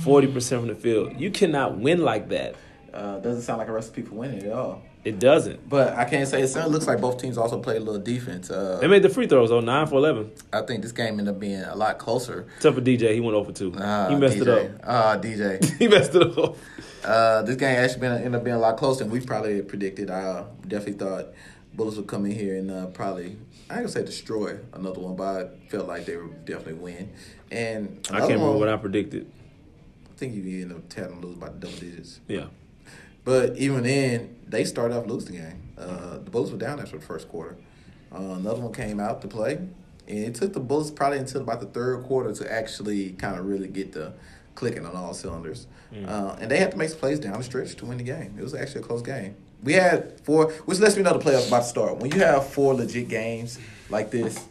40% 0.00 0.58
from 0.58 0.66
the 0.66 0.74
field. 0.74 1.18
You 1.18 1.30
cannot 1.30 1.78
win 1.78 2.02
like 2.02 2.28
that. 2.28 2.54
Uh, 2.92 3.18
doesn't 3.20 3.42
sound 3.42 3.58
like 3.58 3.68
a 3.68 3.72
recipe 3.72 4.02
for 4.02 4.16
winning 4.16 4.42
at 4.42 4.52
all. 4.52 4.82
It 5.04 5.18
doesn't. 5.18 5.68
But 5.68 5.94
I 5.94 6.04
can't 6.04 6.28
say 6.28 6.42
it 6.42 6.48
certainly 6.48 6.72
looks 6.74 6.86
like 6.86 7.00
both 7.00 7.20
teams 7.20 7.36
also 7.36 7.60
played 7.60 7.78
a 7.78 7.84
little 7.84 8.00
defense. 8.00 8.50
Uh, 8.50 8.78
They 8.80 8.86
made 8.86 9.02
the 9.02 9.08
free 9.08 9.26
throws, 9.26 9.50
though, 9.50 9.60
9 9.60 9.86
for 9.88 9.96
11. 9.96 10.30
I 10.52 10.62
think 10.62 10.82
this 10.82 10.92
game 10.92 11.18
ended 11.18 11.28
up 11.28 11.40
being 11.40 11.60
a 11.60 11.74
lot 11.74 11.98
closer. 11.98 12.46
Except 12.56 12.76
for 12.76 12.80
DJ, 12.80 13.14
he 13.14 13.20
went 13.20 13.34
over 13.34 13.50
2. 13.50 13.74
Ah, 13.78 14.08
he 14.08 14.14
messed 14.14 14.36
DJ. 14.36 14.42
it 14.42 14.48
up. 14.48 14.80
Ah, 14.84 15.18
DJ. 15.20 15.78
he 15.78 15.88
messed 15.88 16.14
it 16.14 16.38
up. 16.38 16.56
Uh, 17.04 17.42
this 17.42 17.56
game 17.56 17.76
actually 17.76 18.00
been 18.00 18.12
ended 18.12 18.34
up 18.36 18.44
being 18.44 18.54
a 18.54 18.60
lot 18.60 18.76
closer 18.76 19.02
than 19.02 19.12
we 19.12 19.20
probably 19.20 19.60
predicted. 19.62 20.08
I 20.08 20.44
definitely 20.68 21.04
thought 21.04 21.26
Bullets 21.74 21.96
would 21.96 22.06
come 22.06 22.26
in 22.26 22.32
here 22.32 22.56
and 22.56 22.70
uh, 22.70 22.86
probably 22.86 23.36
I 23.68 23.76
ain't 23.76 23.84
gonna 23.84 23.88
say 23.88 24.04
destroy 24.04 24.58
another 24.74 25.00
one, 25.00 25.16
but 25.16 25.24
I 25.64 25.68
felt 25.70 25.88
like 25.88 26.04
they 26.04 26.16
would 26.16 26.44
definitely 26.44 26.74
win. 26.74 27.10
And 27.50 28.06
I 28.10 28.18
can't 28.18 28.32
remember 28.32 28.50
one, 28.50 28.58
what 28.60 28.68
I 28.68 28.76
predicted. 28.76 29.26
I 30.10 30.18
think 30.18 30.34
you 30.34 30.62
ended 30.62 30.76
up 30.76 30.88
them 30.90 31.20
lose 31.22 31.36
by 31.36 31.48
double 31.48 31.76
digits. 31.76 32.20
Yeah. 32.28 32.46
But 33.24 33.56
even 33.56 33.84
then, 33.84 34.36
they 34.46 34.64
started 34.64 34.96
off 34.96 35.06
losing 35.06 35.36
the 35.36 35.40
game. 35.42 35.62
Uh, 35.78 36.18
the 36.18 36.30
Bullets 36.30 36.50
were 36.52 36.58
down 36.58 36.80
after 36.80 36.98
the 36.98 37.04
first 37.04 37.28
quarter. 37.28 37.56
Uh, 38.12 38.18
another 38.36 38.60
one 38.60 38.72
came 38.72 39.00
out 39.00 39.22
to 39.22 39.28
play, 39.28 39.54
and 40.08 40.18
it 40.18 40.34
took 40.34 40.52
the 40.52 40.60
Bullets 40.60 40.90
probably 40.90 41.18
until 41.18 41.40
about 41.40 41.60
the 41.60 41.66
third 41.66 42.02
quarter 42.04 42.32
to 42.34 42.52
actually 42.52 43.10
kind 43.12 43.38
of 43.38 43.46
really 43.46 43.68
get 43.68 43.92
the 43.92 44.12
clicking 44.54 44.84
on 44.84 44.94
all 44.94 45.14
cylinders. 45.14 45.66
Uh, 46.06 46.36
and 46.40 46.50
they 46.50 46.58
had 46.58 46.70
to 46.70 46.76
make 46.78 46.88
some 46.88 46.98
plays 46.98 47.18
down 47.20 47.36
the 47.38 47.44
stretch 47.44 47.74
to 47.76 47.84
win 47.86 47.98
the 47.98 48.04
game. 48.04 48.34
It 48.38 48.42
was 48.42 48.54
actually 48.54 48.80
a 48.80 48.84
close 48.84 49.02
game. 49.02 49.34
We 49.62 49.74
had 49.74 50.20
four, 50.22 50.50
which 50.64 50.78
lets 50.80 50.96
me 50.96 51.02
know 51.02 51.16
the 51.16 51.24
playoffs 51.24 51.48
about 51.48 51.60
to 51.62 51.68
start. 51.68 51.98
When 51.98 52.10
you 52.10 52.18
have 52.20 52.48
four 52.48 52.74
legit 52.74 53.08
games 53.08 53.58
like 53.90 54.10
this, 54.10 54.42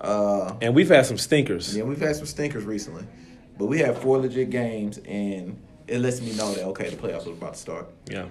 uh, 0.00 0.54
And 0.60 0.74
we've 0.74 0.88
had 0.88 1.06
some 1.06 1.18
stinkers. 1.18 1.76
yeah, 1.76 1.84
we've 1.84 2.00
had 2.00 2.16
some 2.16 2.26
stinkers 2.26 2.64
recently, 2.64 3.04
but 3.58 3.66
we 3.66 3.78
had 3.78 3.96
four 3.98 4.18
legit 4.18 4.50
games, 4.50 4.98
and 5.06 5.56
it 5.88 6.00
lets 6.00 6.20
me 6.20 6.32
know 6.36 6.52
that 6.54 6.64
okay, 6.66 6.90
the 6.90 6.96
playoffs 6.96 7.26
are 7.26 7.30
about 7.30 7.54
to 7.54 7.60
start. 7.60 7.86
Yeah. 8.10 8.26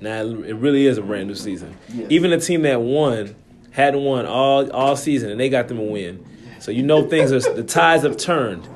Now 0.00 0.22
it 0.22 0.54
really 0.56 0.86
is 0.86 0.96
a 0.98 1.02
brand 1.02 1.28
new 1.28 1.34
season. 1.34 1.76
Even 2.08 2.32
a 2.32 2.40
team 2.40 2.62
that 2.62 2.80
won 2.80 3.34
hadn't 3.72 4.02
won 4.02 4.26
all 4.26 4.70
all 4.70 4.96
season, 4.96 5.30
and 5.30 5.38
they 5.38 5.48
got 5.48 5.68
them 5.68 5.78
a 5.78 5.84
win. 5.84 6.24
So 6.60 6.70
you 6.70 6.82
know 6.82 7.08
things 7.08 7.32
are 7.32 7.40
the 7.40 7.62
tides 7.62 8.02
have 8.04 8.16
turned. 8.16 8.66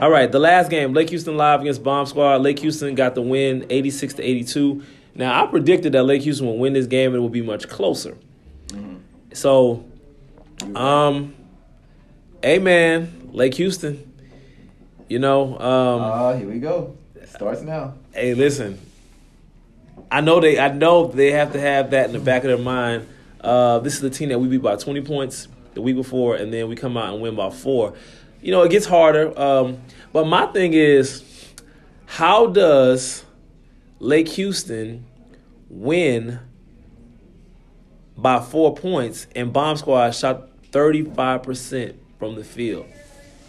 All 0.00 0.10
right, 0.10 0.30
the 0.30 0.38
last 0.38 0.70
game, 0.70 0.94
Lake 0.94 1.10
Houston 1.10 1.36
live 1.36 1.60
against 1.60 1.82
Bomb 1.82 2.06
Squad. 2.06 2.40
Lake 2.40 2.58
Houston 2.60 2.94
got 2.94 3.14
the 3.14 3.20
win, 3.22 3.66
eighty 3.68 3.90
six 3.90 4.14
to 4.14 4.22
eighty 4.22 4.44
two. 4.44 4.82
Now 5.14 5.42
I 5.42 5.46
predicted 5.46 5.92
that 5.92 6.04
Lake 6.04 6.22
Houston 6.22 6.46
would 6.46 6.58
win 6.58 6.72
this 6.72 6.86
game 6.86 7.08
and 7.08 7.16
it 7.16 7.20
would 7.20 7.32
be 7.32 7.42
much 7.42 7.68
closer. 7.68 8.16
So, 9.32 9.84
um, 10.74 11.34
hey 12.42 12.58
man, 12.58 13.30
Lake 13.32 13.54
Houston, 13.54 14.12
you 15.08 15.18
know, 15.18 15.58
um, 15.58 16.00
Uh, 16.00 16.36
here 16.36 16.48
we 16.48 16.60
go. 16.60 16.96
Starts 17.34 17.62
now. 17.62 17.94
hey, 18.12 18.32
listen. 18.34 18.80
I 20.08 20.20
know 20.20 20.38
they. 20.38 20.56
I 20.56 20.68
know 20.68 21.08
they 21.08 21.32
have 21.32 21.52
to 21.54 21.60
have 21.60 21.90
that 21.90 22.06
in 22.06 22.12
the 22.12 22.20
back 22.20 22.44
of 22.44 22.48
their 22.48 22.58
mind. 22.58 23.08
Uh, 23.40 23.80
this 23.80 23.94
is 23.94 24.00
the 24.00 24.10
team 24.10 24.28
that 24.28 24.38
we 24.38 24.46
beat 24.46 24.62
by 24.62 24.76
20 24.76 25.00
points 25.00 25.48
the 25.74 25.82
week 25.82 25.96
before, 25.96 26.36
and 26.36 26.52
then 26.52 26.68
we 26.68 26.76
come 26.76 26.96
out 26.96 27.12
and 27.12 27.20
win 27.20 27.34
by 27.34 27.50
four. 27.50 27.94
You 28.40 28.52
know, 28.52 28.62
it 28.62 28.70
gets 28.70 28.86
harder. 28.86 29.36
Um, 29.38 29.78
but 30.12 30.28
my 30.28 30.46
thing 30.46 30.74
is, 30.74 31.24
how 32.06 32.46
does 32.46 33.24
Lake 33.98 34.28
Houston 34.28 35.04
win 35.68 36.38
by 38.16 38.40
four 38.40 38.76
points 38.76 39.26
and 39.34 39.52
Bomb 39.52 39.76
Squad 39.76 40.12
shot 40.12 40.48
35% 40.70 41.96
from 42.20 42.36
the 42.36 42.44
field? 42.44 42.86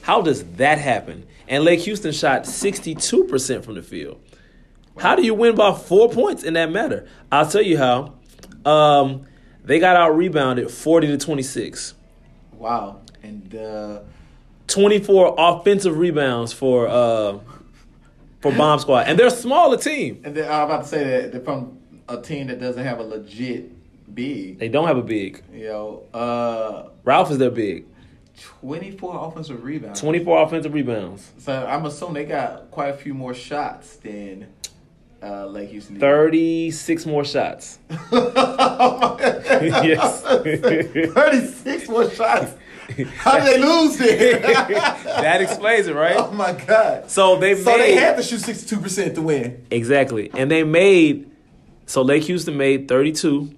How 0.02 0.24
does 0.24 0.44
that 0.56 0.80
happen? 0.80 1.28
And 1.48 1.64
Lake 1.64 1.82
Houston 1.82 2.12
shot 2.12 2.44
62% 2.44 3.64
from 3.64 3.76
the 3.76 3.84
field. 3.84 4.20
How 4.98 5.16
do 5.16 5.24
you 5.24 5.34
win 5.34 5.56
by 5.56 5.74
four 5.74 6.10
points 6.10 6.44
in 6.44 6.54
that 6.54 6.72
matter? 6.72 7.08
I'll 7.32 7.48
tell 7.48 7.62
you 7.62 7.78
how. 7.78 8.14
Um, 8.66 9.26
they 9.64 9.80
got 9.80 9.96
out 9.96 10.16
rebounded 10.16 10.72
40 10.72 11.08
to 11.08 11.18
26. 11.18 11.94
Wow. 12.54 13.02
And 13.22 13.56
uh, 13.56 14.00
24 14.68 15.36
offensive 15.38 15.98
rebounds 15.98 16.54
for 16.54 16.88
uh, 16.88 17.40
for 18.42 18.52
Bomb 18.52 18.80
Squad. 18.80 19.08
And 19.08 19.20
they're 19.20 19.28
a 19.28 19.32
smaller 19.32 19.78
team. 19.78 20.22
and 20.24 20.38
I'm 20.38 20.66
about 20.66 20.84
to 20.84 20.88
say 20.88 21.04
that 21.04 21.32
they're 21.32 21.42
from 21.42 21.80
a 22.08 22.22
team 22.22 22.48
that 22.48 22.60
doesn't 22.60 22.84
have 22.84 23.00
a 23.00 23.04
legit 23.04 23.72
big. 24.14 24.60
They 24.60 24.70
don't 24.70 24.88
have 24.88 24.98
a 24.98 25.04
big. 25.04 25.44
You 25.52 25.68
know, 25.68 26.04
uh, 26.14 26.90
Ralph 27.04 27.32
is 27.32 27.40
their 27.40 27.50
big. 27.50 27.86
24 28.62 29.28
offensive 29.28 29.64
rebounds. 29.64 30.00
24 30.02 30.44
offensive 30.44 30.74
rebounds. 30.74 31.32
So 31.38 31.66
I'm 31.66 31.86
assuming 31.86 32.16
they 32.16 32.26
got 32.26 32.70
quite 32.72 32.90
a 32.90 32.94
few 32.98 33.14
more 33.14 33.34
shots 33.34 33.96
than 33.98 34.48
uh, 35.24 35.46
Lake 35.48 35.70
Houston. 35.70 35.96
did. 35.96 36.02
36 36.02 37.06
more 37.06 37.24
shots. 37.26 37.80
yes. 38.12 40.22
36 41.14 41.90
more 41.90 42.10
shots. 42.10 42.54
How 43.18 43.40
did 43.40 43.46
they 43.48 43.60
lose 43.60 43.98
then? 43.98 44.42
that 44.42 45.42
explains 45.42 45.88
it, 45.88 45.96
right? 45.96 46.16
oh 46.18 46.32
my 46.32 46.52
god. 46.54 47.10
So 47.10 47.38
they 47.38 47.56
So 47.56 47.72
made 47.72 47.80
they 47.82 47.96
had 47.96 48.16
to 48.18 48.24
shoot 48.24 48.42
62% 48.42 49.16
to 49.16 49.22
win. 49.22 49.66
Exactly. 49.72 50.30
And 50.34 50.52
they 50.52 50.64
made 50.64 51.32
so 51.88 52.02
Lake 52.04 52.24
Houston 52.24 52.58
made 52.58 52.88
32 52.88 53.56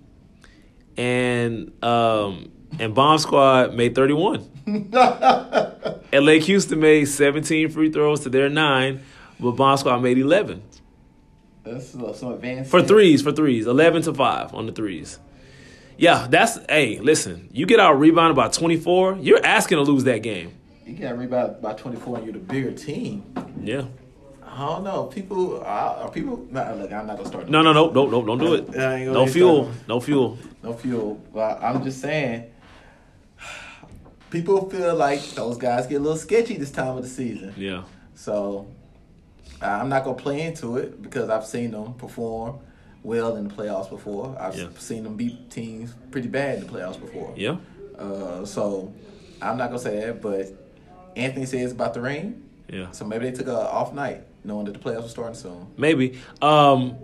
and 0.96 1.72
um 1.84 2.51
and 2.79 2.96
Bomb 2.96 3.17
Squad 3.17 3.74
made 3.74 3.96
31. 3.96 4.50
and 6.12 6.25
Lake 6.25 6.43
Houston 6.43 6.81
made 6.81 7.05
17 7.05 7.69
free 7.69 7.89
throws 7.89 8.19
to 8.21 8.29
their 8.29 8.50
9, 8.50 9.01
but 9.39 9.51
Bomb 9.51 9.77
Squad 9.77 10.00
made 10.00 10.17
11. 10.17 10.62
That's 11.63 11.91
some 11.91 12.33
advanced 12.33 12.69
For 12.69 12.81
threes, 12.81 13.21
for 13.21 13.31
threes, 13.31 13.65
11 13.65 14.01
to 14.03 14.13
5 14.13 14.53
on 14.53 14.65
the 14.65 14.74
threes. 14.74 15.19
Yeah, 15.97 16.27
that's 16.29 16.59
hey, 16.67 17.00
listen, 17.00 17.50
you 17.53 17.65
get 17.65 17.79
out 17.79 17.97
rebounded 17.97 18.36
by 18.36 18.50
24, 18.50 19.19
you're 19.21 19.43
asking 19.45 19.77
to 19.77 19.83
lose 19.83 20.03
that 20.03 20.21
game. 20.21 20.51
You 20.86 20.95
got 20.95 21.17
rebounded 21.17 21.62
by 21.62 21.74
24 21.74 22.17
and 22.17 22.25
you're 22.25 22.33
the 22.33 22.39
bigger 22.39 22.71
team. 22.71 23.24
Yeah. 23.62 23.86
I 24.43 24.65
don't 24.65 24.83
know. 24.83 25.03
People 25.05 25.62
are 25.63 26.09
people. 26.09 26.45
Nah, 26.50 26.74
look, 26.74 26.91
I'm 26.91 27.05
not 27.07 27.17
gonna 27.17 27.29
start. 27.29 27.47
No, 27.47 27.62
no, 27.62 27.74
no, 27.74 27.89
no, 27.91 28.05
no, 28.07 28.25
don't 28.25 28.38
do 28.39 28.55
it. 28.55 28.75
I 28.75 28.95
ain't 28.95 29.13
gonna 29.13 29.25
No 29.25 29.27
fuel, 29.27 29.71
no 29.88 30.00
fuel. 30.00 30.38
No 30.63 30.74
fuel. 30.74 31.21
But 31.33 31.62
I'm 31.62 31.83
just 31.83 32.01
saying. 32.01 32.51
People 34.29 34.69
feel 34.69 34.96
like 34.96 35.22
those 35.31 35.57
guys 35.57 35.88
get 35.88 35.96
a 35.96 36.00
little 36.00 36.17
sketchy 36.17 36.57
this 36.57 36.72
time 36.72 36.98
of 36.98 37.03
the 37.03 37.10
season. 37.10 37.53
Yeah. 37.55 37.84
So 38.15 38.67
I'm 39.62 39.89
not 39.89 40.03
gonna 40.03 40.17
play 40.17 40.41
into 40.41 40.77
it 40.77 41.01
because 41.01 41.29
I've 41.29 41.46
seen 41.46 41.72
them 41.72 41.93
perform 41.93 42.60
well 43.03 43.38
in 43.38 43.48
the 43.48 43.53
playoffs 43.53 43.89
before. 43.89 44.36
I've 44.39 44.55
Yeah. 44.55 44.67
seen 44.77 45.03
them 45.03 45.15
beat 45.15 45.50
teams 45.50 45.93
pretty 46.12 46.27
bad 46.27 46.60
in 46.60 46.67
the 46.67 46.74
playoffs 46.74 47.00
before. 47.00 47.34
Yeah. 47.38 47.57
Uh, 47.98 48.43
so 48.46 48.91
I'm 49.41 49.57
not 49.57 49.67
gonna 49.67 49.79
say 49.79 50.00
that, 50.01 50.22
but 50.22 50.51
Anthony 51.15 51.46
says 51.46 51.72
about 51.72 51.93
the 51.93 52.01
rain. 52.01 52.43
Yeah. 52.69 52.91
So 52.91 53.05
maybe 53.05 53.29
they 53.29 53.36
took 53.38 53.48
a 53.48 53.57
off 53.57 53.93
night, 53.93 54.24
knowing 54.43 54.65
that 54.65 54.74
the 54.74 54.79
playoffs 54.79 55.03
were 55.03 55.10
starting 55.10 55.36
soon. 55.36 55.67
Maybe. 55.77 56.19
Um, 56.41 56.96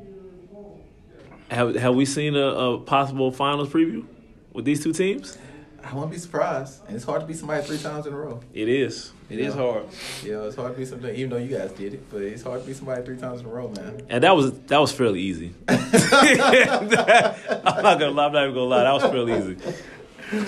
have 1.49 1.75
have 1.75 1.95
we 1.95 2.05
seen 2.05 2.35
a, 2.35 2.45
a 2.47 2.79
possible 2.79 3.31
finals 3.31 3.69
preview 3.69 4.03
with 4.51 4.65
these 4.65 4.83
two 4.83 4.91
teams? 4.91 5.37
I 5.85 5.93
won't 5.93 6.09
be 6.11 6.17
surprised, 6.17 6.79
and 6.87 6.95
it's 6.95 7.03
hard 7.05 7.21
to 7.21 7.27
beat 7.27 7.35
somebody 7.37 7.61
three 7.63 7.77
times 7.77 8.05
in 8.07 8.13
a 8.13 8.15
row. 8.17 8.39
It 8.53 8.69
is. 8.69 9.11
It 9.29 9.39
is 9.39 9.53
Yeah. 9.53 9.61
hard. 9.61 9.83
Yeah, 10.23 10.43
it's 10.43 10.55
hard 10.55 10.73
to 10.73 10.77
beat 10.79 10.87
somebody, 10.87 11.17
even 11.19 11.29
though 11.31 11.37
you 11.37 11.55
guys 11.57 11.71
did 11.73 11.93
it, 11.95 12.09
but 12.11 12.21
it's 12.21 12.41
hard 12.43 12.61
to 12.61 12.67
beat 12.67 12.75
somebody 12.77 13.03
three 13.03 13.17
times 13.17 13.41
in 13.41 13.45
a 13.45 13.49
row, 13.49 13.67
man. 13.75 14.01
And 14.09 14.23
that 14.23 14.35
was 14.35 14.53
that 14.67 14.79
was 14.79 14.91
fairly 14.93 15.19
easy. 15.19 15.53
I'm 15.67 16.87
not 16.89 17.99
gonna 17.99 18.11
lie. 18.11 18.25
I'm 18.27 18.31
not 18.33 18.43
even 18.43 18.53
gonna 18.55 18.61
lie. 18.65 18.83
That 18.83 18.93
was 18.93 19.03
fairly 19.03 19.33
easy. 19.37 19.57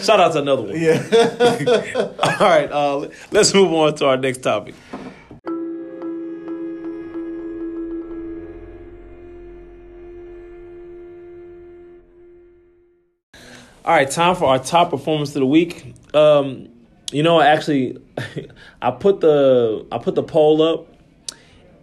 Shout 0.03 0.19
out 0.19 0.33
to 0.33 0.39
another 0.39 0.63
one. 0.63 0.79
Yeah. 0.81 1.03
All 2.19 2.39
right. 2.49 2.71
Uh, 2.71 3.09
let's 3.31 3.53
move 3.53 3.71
on 3.73 3.93
to 3.95 4.05
our 4.07 4.17
next 4.17 4.39
topic. 4.39 4.73
All 13.85 13.93
right, 13.93 14.09
time 14.09 14.35
for 14.35 14.45
our 14.45 14.57
top 14.57 14.89
performance 14.89 15.29
of 15.35 15.41
the 15.41 15.45
week. 15.45 15.93
Um, 16.11 16.69
you 17.11 17.21
know, 17.21 17.39
actually, 17.39 17.99
I 18.81 18.89
put 18.89 19.19
the 19.21 19.85
I 19.91 19.99
put 19.99 20.15
the 20.15 20.23
poll 20.23 20.63
up, 20.63 20.87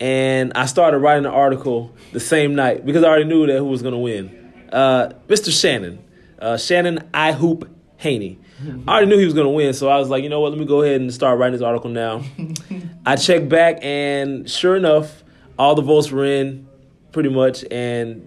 and 0.00 0.52
I 0.56 0.66
started 0.66 0.98
writing 0.98 1.22
the 1.22 1.30
article 1.30 1.94
the 2.12 2.18
same 2.18 2.56
night 2.56 2.84
because 2.84 3.04
I 3.04 3.06
already 3.06 3.26
knew 3.26 3.46
that 3.46 3.56
who 3.56 3.66
was 3.66 3.82
going 3.82 3.94
to 3.94 4.00
win. 4.00 4.52
Uh, 4.72 5.12
Mr. 5.28 5.56
Shannon, 5.56 6.02
uh, 6.40 6.56
Shannon 6.56 7.08
I 7.14 7.30
Hoop 7.30 7.70
Haney. 7.98 8.40
I 8.88 8.90
already 8.90 9.06
knew 9.06 9.18
he 9.18 9.24
was 9.24 9.34
going 9.34 9.46
to 9.46 9.52
win, 9.52 9.72
so 9.72 9.88
I 9.88 9.98
was 9.98 10.08
like, 10.08 10.24
you 10.24 10.28
know 10.28 10.40
what? 10.40 10.50
Let 10.50 10.58
me 10.58 10.64
go 10.66 10.82
ahead 10.82 11.00
and 11.00 11.14
start 11.14 11.38
writing 11.38 11.52
this 11.52 11.62
article 11.62 11.90
now. 11.90 12.24
I 13.06 13.14
checked 13.14 13.48
back, 13.48 13.78
and 13.80 14.50
sure 14.50 14.74
enough, 14.74 15.22
all 15.56 15.76
the 15.76 15.82
votes 15.82 16.10
were 16.10 16.24
in, 16.24 16.66
pretty 17.12 17.28
much, 17.28 17.64
and 17.70 18.26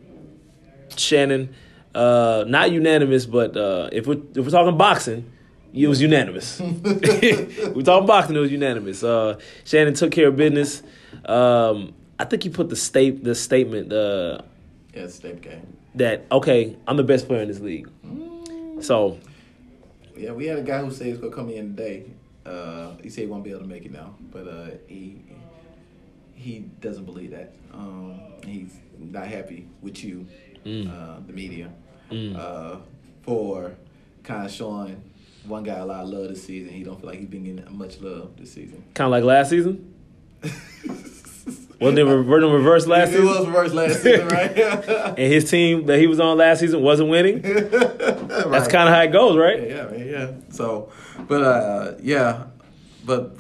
Shannon, 0.96 1.54
uh, 1.96 2.44
not 2.48 2.72
unanimous, 2.72 3.26
but 3.26 3.56
uh, 3.56 3.90
if 3.92 4.06
we're 4.06 4.22
if 4.36 4.46
we're 4.46 4.50
talking 4.50 4.78
boxing, 4.78 5.32
it 5.74 5.88
was 5.88 6.02
unanimous. 6.02 6.60
we're 6.60 7.82
talking 7.82 8.06
boxing, 8.06 8.36
it 8.36 8.40
was 8.40 8.52
unanimous. 8.52 9.04
Uh, 9.04 9.40
Shannon 9.64 9.94
took 9.94 10.12
care 10.12 10.28
of 10.28 10.36
business. 10.36 10.84
Um, 11.26 11.94
I 12.20 12.26
think 12.26 12.44
he 12.44 12.50
put 12.50 12.70
the 12.70 12.76
state 12.76 13.24
the 13.24 13.34
statement 13.34 13.92
uh, 13.92 14.40
yeah, 14.94 15.08
state 15.08 15.42
game. 15.42 15.78
that 15.96 16.26
okay, 16.32 16.76
I'm 16.88 16.98
the 16.98 17.04
best 17.04 17.28
player 17.28 17.42
in 17.42 17.48
this 17.48 17.60
league. 17.60 17.90
So 18.82 19.18
Yeah, 20.16 20.32
we 20.32 20.46
had 20.48 20.60
a 20.60 20.64
guy 20.64 20.80
who 20.80 20.92
said 20.92 21.08
he's 21.08 21.18
gonna 21.18 21.34
come 21.34 21.50
in 21.50 21.76
today. 21.76 22.06
Uh, 22.46 22.92
he 23.02 23.10
said 23.10 23.22
he 23.22 23.28
won't 23.28 23.44
be 23.44 23.50
able 23.50 23.62
to 23.62 23.68
make 23.68 23.86
it 23.86 23.92
now, 23.92 24.16
but 24.32 24.48
uh, 24.48 24.68
he 24.88 25.22
he 26.36 26.60
doesn't 26.82 27.06
believe 27.06 27.32
that. 27.32 27.54
Um, 27.74 28.20
he's 28.46 28.76
not 29.00 29.28
happy 29.28 29.68
with 29.82 30.04
you, 30.04 30.28
uh, 30.66 31.20
the 31.26 31.34
media, 31.34 31.72
uh, 32.12 32.78
for 33.24 33.76
kind 34.24 34.46
of 34.46 34.52
showing 34.52 35.02
one 35.46 35.64
guy 35.64 35.76
a 35.76 35.86
lot 35.86 36.04
of 36.04 36.10
love 36.10 36.30
this 36.30 36.44
season. 36.44 36.74
He 36.74 36.84
don't 36.84 37.00
feel 37.00 37.10
like 37.10 37.20
he's 37.20 37.28
been 37.28 37.44
getting 37.44 37.78
much 37.78 38.00
love 38.02 38.36
this 38.38 38.52
season. 38.54 38.84
kind 38.94 39.06
of 39.08 39.12
like 39.12 39.24
last 39.24 39.50
season. 39.52 39.94
Wasn't 41.80 42.00
it 42.00 42.06
reverse, 42.06 42.42
reverse 42.44 42.88
last 42.88 43.10
it 43.10 43.18
season? 43.18 43.26
was 43.26 43.46
reverse 43.48 43.74
last 43.74 44.02
season, 44.02 44.28
right? 44.30 44.56
And 45.10 45.18
his 45.18 45.50
team 45.52 45.86
that 45.88 46.00
he 46.00 46.08
was 46.08 46.20
on 46.22 46.38
last 46.38 46.62
season 46.62 46.82
wasn't 46.82 47.10
winning. 47.10 47.42
That's 47.42 48.68
kind 48.70 48.88
of 48.88 48.96
how 48.96 49.02
it 49.02 49.12
goes, 49.12 49.38
right? 49.38 49.62
Yeah, 49.62 49.68
yeah, 49.76 49.84
man, 49.98 50.08
yeah. 50.08 50.32
So, 50.56 50.90
but 51.28 51.42
uh, 51.44 51.94
yeah, 52.02 52.46
but 53.06 53.36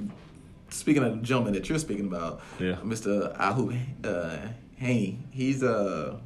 speaking 0.69 1.03
of 1.03 1.15
the 1.21 1.25
gentleman 1.25 1.53
that 1.53 1.69
you're 1.69 1.79
speaking 1.79 2.07
about, 2.07 2.41
Yeah. 2.59 2.75
Mr. 2.83 3.33
Ahu 3.39 3.73
uh, 4.03 4.37
Haney, 4.77 5.19
he's 5.31 5.63
uh, 5.63 6.17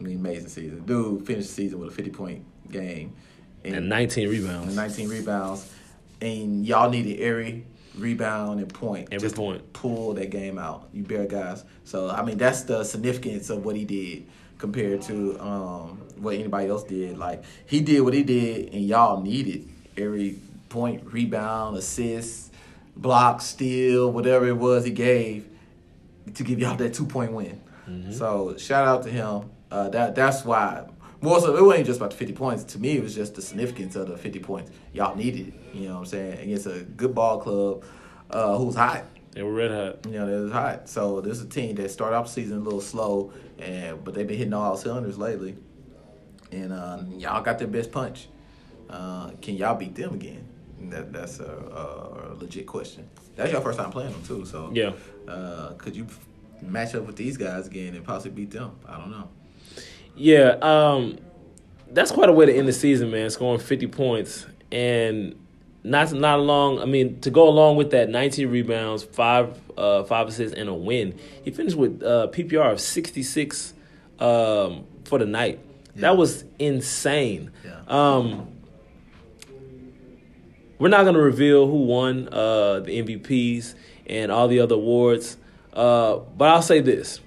amazing 0.00 0.48
season. 0.48 0.84
Dude 0.86 1.26
finished 1.26 1.48
the 1.48 1.54
season 1.54 1.78
with 1.78 1.88
a 1.90 1.92
50 1.92 2.10
point 2.10 2.44
game 2.70 3.14
And 3.64 3.88
19 3.88 4.24
and 4.24 4.32
rebounds. 4.32 4.76
19 4.76 5.08
rebounds, 5.08 5.70
and 6.20 6.66
y'all 6.66 6.90
needed 6.90 7.20
every 7.20 7.66
rebound 7.98 8.60
and 8.60 8.72
point 8.72 9.08
Every 9.10 9.26
just 9.26 9.34
to 9.34 9.40
point. 9.40 9.72
pull 9.72 10.14
that 10.14 10.30
game 10.30 10.58
out. 10.58 10.88
You 10.92 11.02
bear 11.02 11.26
guys. 11.26 11.64
So 11.84 12.08
I 12.10 12.22
mean, 12.22 12.38
that's 12.38 12.62
the 12.62 12.84
significance 12.84 13.50
of 13.50 13.64
what 13.64 13.76
he 13.76 13.84
did 13.84 14.26
compared 14.58 15.02
to 15.02 15.38
um, 15.40 16.00
what 16.16 16.34
anybody 16.34 16.68
else 16.68 16.84
did. 16.84 17.18
Like 17.18 17.42
he 17.66 17.80
did 17.80 18.00
what 18.00 18.14
he 18.14 18.22
did, 18.22 18.72
and 18.72 18.84
y'all 18.84 19.20
needed 19.22 19.68
every 19.96 20.38
point, 20.68 21.04
rebound, 21.12 21.76
assist, 21.76 22.52
block, 22.96 23.40
steal, 23.40 24.12
whatever 24.12 24.46
it 24.46 24.56
was 24.56 24.84
he 24.84 24.90
gave 24.92 25.48
to 26.34 26.44
give 26.44 26.60
y'all 26.60 26.76
that 26.76 26.94
two 26.94 27.06
point 27.06 27.32
win. 27.32 27.60
So 28.12 28.56
shout 28.56 28.86
out 28.86 29.02
to 29.02 29.10
him. 29.10 29.50
Uh, 29.70 29.88
that 29.90 30.14
that's 30.14 30.44
why. 30.44 30.84
More 31.22 31.38
so, 31.40 31.54
it 31.54 31.62
wasn't 31.62 31.86
just 31.86 31.98
about 32.00 32.10
the 32.12 32.16
fifty 32.16 32.32
points. 32.32 32.64
To 32.64 32.78
me, 32.78 32.96
it 32.96 33.02
was 33.02 33.14
just 33.14 33.34
the 33.34 33.42
significance 33.42 33.94
of 33.94 34.08
the 34.08 34.16
fifty 34.16 34.38
points. 34.40 34.70
Y'all 34.92 35.14
needed 35.14 35.48
it. 35.48 35.54
You 35.74 35.88
know 35.88 35.94
what 35.94 36.00
I'm 36.00 36.06
saying? 36.06 36.38
Against 36.40 36.66
a 36.66 36.80
good 36.96 37.14
ball 37.14 37.38
club 37.40 37.84
uh, 38.30 38.56
who's 38.56 38.74
hot. 38.74 39.04
They 39.32 39.42
were 39.42 39.52
red 39.52 39.70
hot. 39.70 40.06
You 40.06 40.18
know, 40.18 40.26
it 40.28 40.40
was 40.44 40.52
hot. 40.52 40.88
So 40.88 41.20
this 41.20 41.36
is 41.38 41.44
a 41.44 41.48
team 41.48 41.76
that 41.76 41.90
started 41.90 42.16
off 42.16 42.26
the 42.26 42.32
season 42.32 42.58
a 42.58 42.60
little 42.60 42.80
slow, 42.80 43.32
and 43.58 44.02
but 44.02 44.14
they've 44.14 44.26
been 44.26 44.38
hitting 44.38 44.54
all 44.54 44.76
cylinders 44.76 45.18
lately. 45.18 45.56
And 46.52 46.72
uh, 46.72 47.02
y'all 47.16 47.42
got 47.42 47.58
their 47.58 47.68
best 47.68 47.92
punch. 47.92 48.28
Uh, 48.88 49.30
can 49.42 49.54
y'all 49.56 49.76
beat 49.76 49.94
them 49.94 50.14
again? 50.14 50.48
That, 50.88 51.12
that's 51.12 51.38
a, 51.38 51.44
a 51.44 52.34
legit 52.40 52.66
question. 52.66 53.08
That's 53.36 53.52
your 53.52 53.60
first 53.60 53.78
time 53.78 53.90
playing 53.90 54.10
them 54.12 54.22
too. 54.24 54.44
So 54.46 54.70
Yeah. 54.72 54.92
uh, 55.28 55.74
could 55.74 55.94
you 55.94 56.06
match 56.62 56.94
up 56.94 57.04
with 57.06 57.16
these 57.16 57.36
guys 57.36 57.66
again 57.68 57.94
and 57.94 58.04
possibly 58.04 58.30
beat 58.44 58.50
them? 58.50 58.72
I 58.88 58.96
don't 58.98 59.10
know. 59.10 59.28
Yeah, 60.20 60.58
um, 60.60 61.16
that's 61.90 62.12
quite 62.12 62.28
a 62.28 62.32
way 62.32 62.44
to 62.44 62.54
end 62.54 62.68
the 62.68 62.74
season, 62.74 63.10
man. 63.10 63.30
Scoring 63.30 63.58
50 63.58 63.86
points 63.86 64.44
and 64.70 65.34
not 65.82 66.12
not 66.12 66.40
long. 66.40 66.78
I 66.78 66.84
mean, 66.84 67.20
to 67.20 67.30
go 67.30 67.48
along 67.48 67.76
with 67.76 67.90
that, 67.92 68.10
19 68.10 68.48
rebounds, 68.48 69.02
five 69.02 69.58
uh, 69.78 70.04
five 70.04 70.28
assists, 70.28 70.54
and 70.54 70.68
a 70.68 70.74
win. 70.74 71.18
He 71.42 71.50
finished 71.50 71.76
with 71.76 72.02
uh, 72.02 72.28
PPR 72.32 72.72
of 72.72 72.80
66 72.82 73.72
um, 74.18 74.84
for 75.04 75.18
the 75.18 75.24
night. 75.24 75.58
Yeah. 75.94 76.02
That 76.02 76.18
was 76.18 76.44
insane. 76.58 77.50
Yeah. 77.64 77.80
Um, 77.88 78.46
we're 80.78 80.88
not 80.88 81.04
going 81.04 81.14
to 81.14 81.22
reveal 81.22 81.66
who 81.66 81.84
won 81.84 82.28
uh, 82.28 82.80
the 82.80 83.02
MVPs 83.02 83.74
and 84.06 84.30
all 84.30 84.48
the 84.48 84.60
other 84.60 84.74
awards, 84.74 85.38
uh, 85.72 86.16
but 86.16 86.50
I'll 86.50 86.60
say 86.60 86.82
this. 86.82 87.20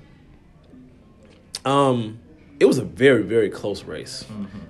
Um, 1.66 2.20
it 2.64 2.68
was 2.68 2.78
a 2.78 2.86
very, 2.86 3.24
very 3.24 3.50
close 3.50 3.84
race, 3.84 4.26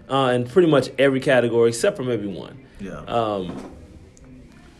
uh, 0.09 0.31
in 0.35 0.45
pretty 0.47 0.69
much 0.69 0.89
every 0.97 1.19
category 1.19 1.69
except 1.69 1.95
for 1.95 2.03
maybe 2.03 2.25
one. 2.27 2.55
Yeah. 2.79 2.99
Um, 3.01 3.71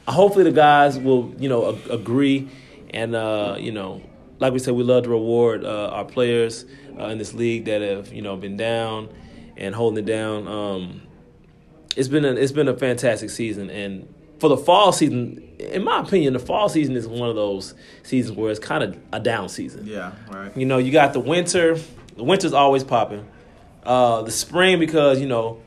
hopefully, 0.08 0.46
the 0.46 0.52
guys 0.52 0.98
will, 0.98 1.34
you 1.38 1.48
know, 1.48 1.70
ag- 1.76 1.90
agree, 1.90 2.50
and 2.90 3.16
uh, 3.16 3.56
you 3.60 3.72
know, 3.72 4.02
like 4.40 4.52
we 4.54 4.60
said, 4.60 4.74
we 4.74 4.84
love 4.84 5.04
to 5.04 5.10
reward 5.10 5.64
uh, 5.64 5.90
our 5.90 6.06
players 6.06 6.66
uh, 7.00 7.06
in 7.06 7.18
this 7.20 7.34
league 7.34 7.66
that 7.66 7.82
have, 7.82 8.12
you 8.12 8.22
know, 8.22 8.36
been 8.36 8.58
down 8.58 9.10
and 9.56 9.76
holding 9.76 10.04
it 10.04 10.08
down. 10.08 10.48
Um, 10.48 11.02
it's 11.96 12.08
been 12.08 12.26
a, 12.26 12.34
it's 12.34 12.52
been 12.52 12.68
a 12.68 12.76
fantastic 12.76 13.30
season, 13.30 13.70
and 13.70 14.12
for 14.40 14.50
the 14.50 14.58
fall 14.58 14.92
season, 14.92 15.38
in 15.60 15.84
my 15.84 16.00
opinion, 16.02 16.34
the 16.34 16.40
fall 16.40 16.68
season 16.68 16.96
is 16.96 17.08
one 17.08 17.30
of 17.30 17.36
those 17.36 17.76
seasons 18.02 18.36
where 18.36 18.50
it's 18.50 18.60
kind 18.60 18.84
of 18.84 18.98
a 19.14 19.20
down 19.20 19.48
season. 19.50 19.86
yeah. 19.86 20.12
Right. 20.32 20.58
You 20.58 20.66
know, 20.66 20.80
you 20.80 20.92
got 20.92 21.14
the 21.14 21.20
winter. 21.20 21.78
The 22.16 22.24
winter's 22.24 22.54
always 22.54 22.84
popping. 22.84 23.26
Uh, 23.84 24.22
the 24.22 24.32
spring 24.32 24.80
because 24.80 25.20
you 25.20 25.28
know 25.28 25.60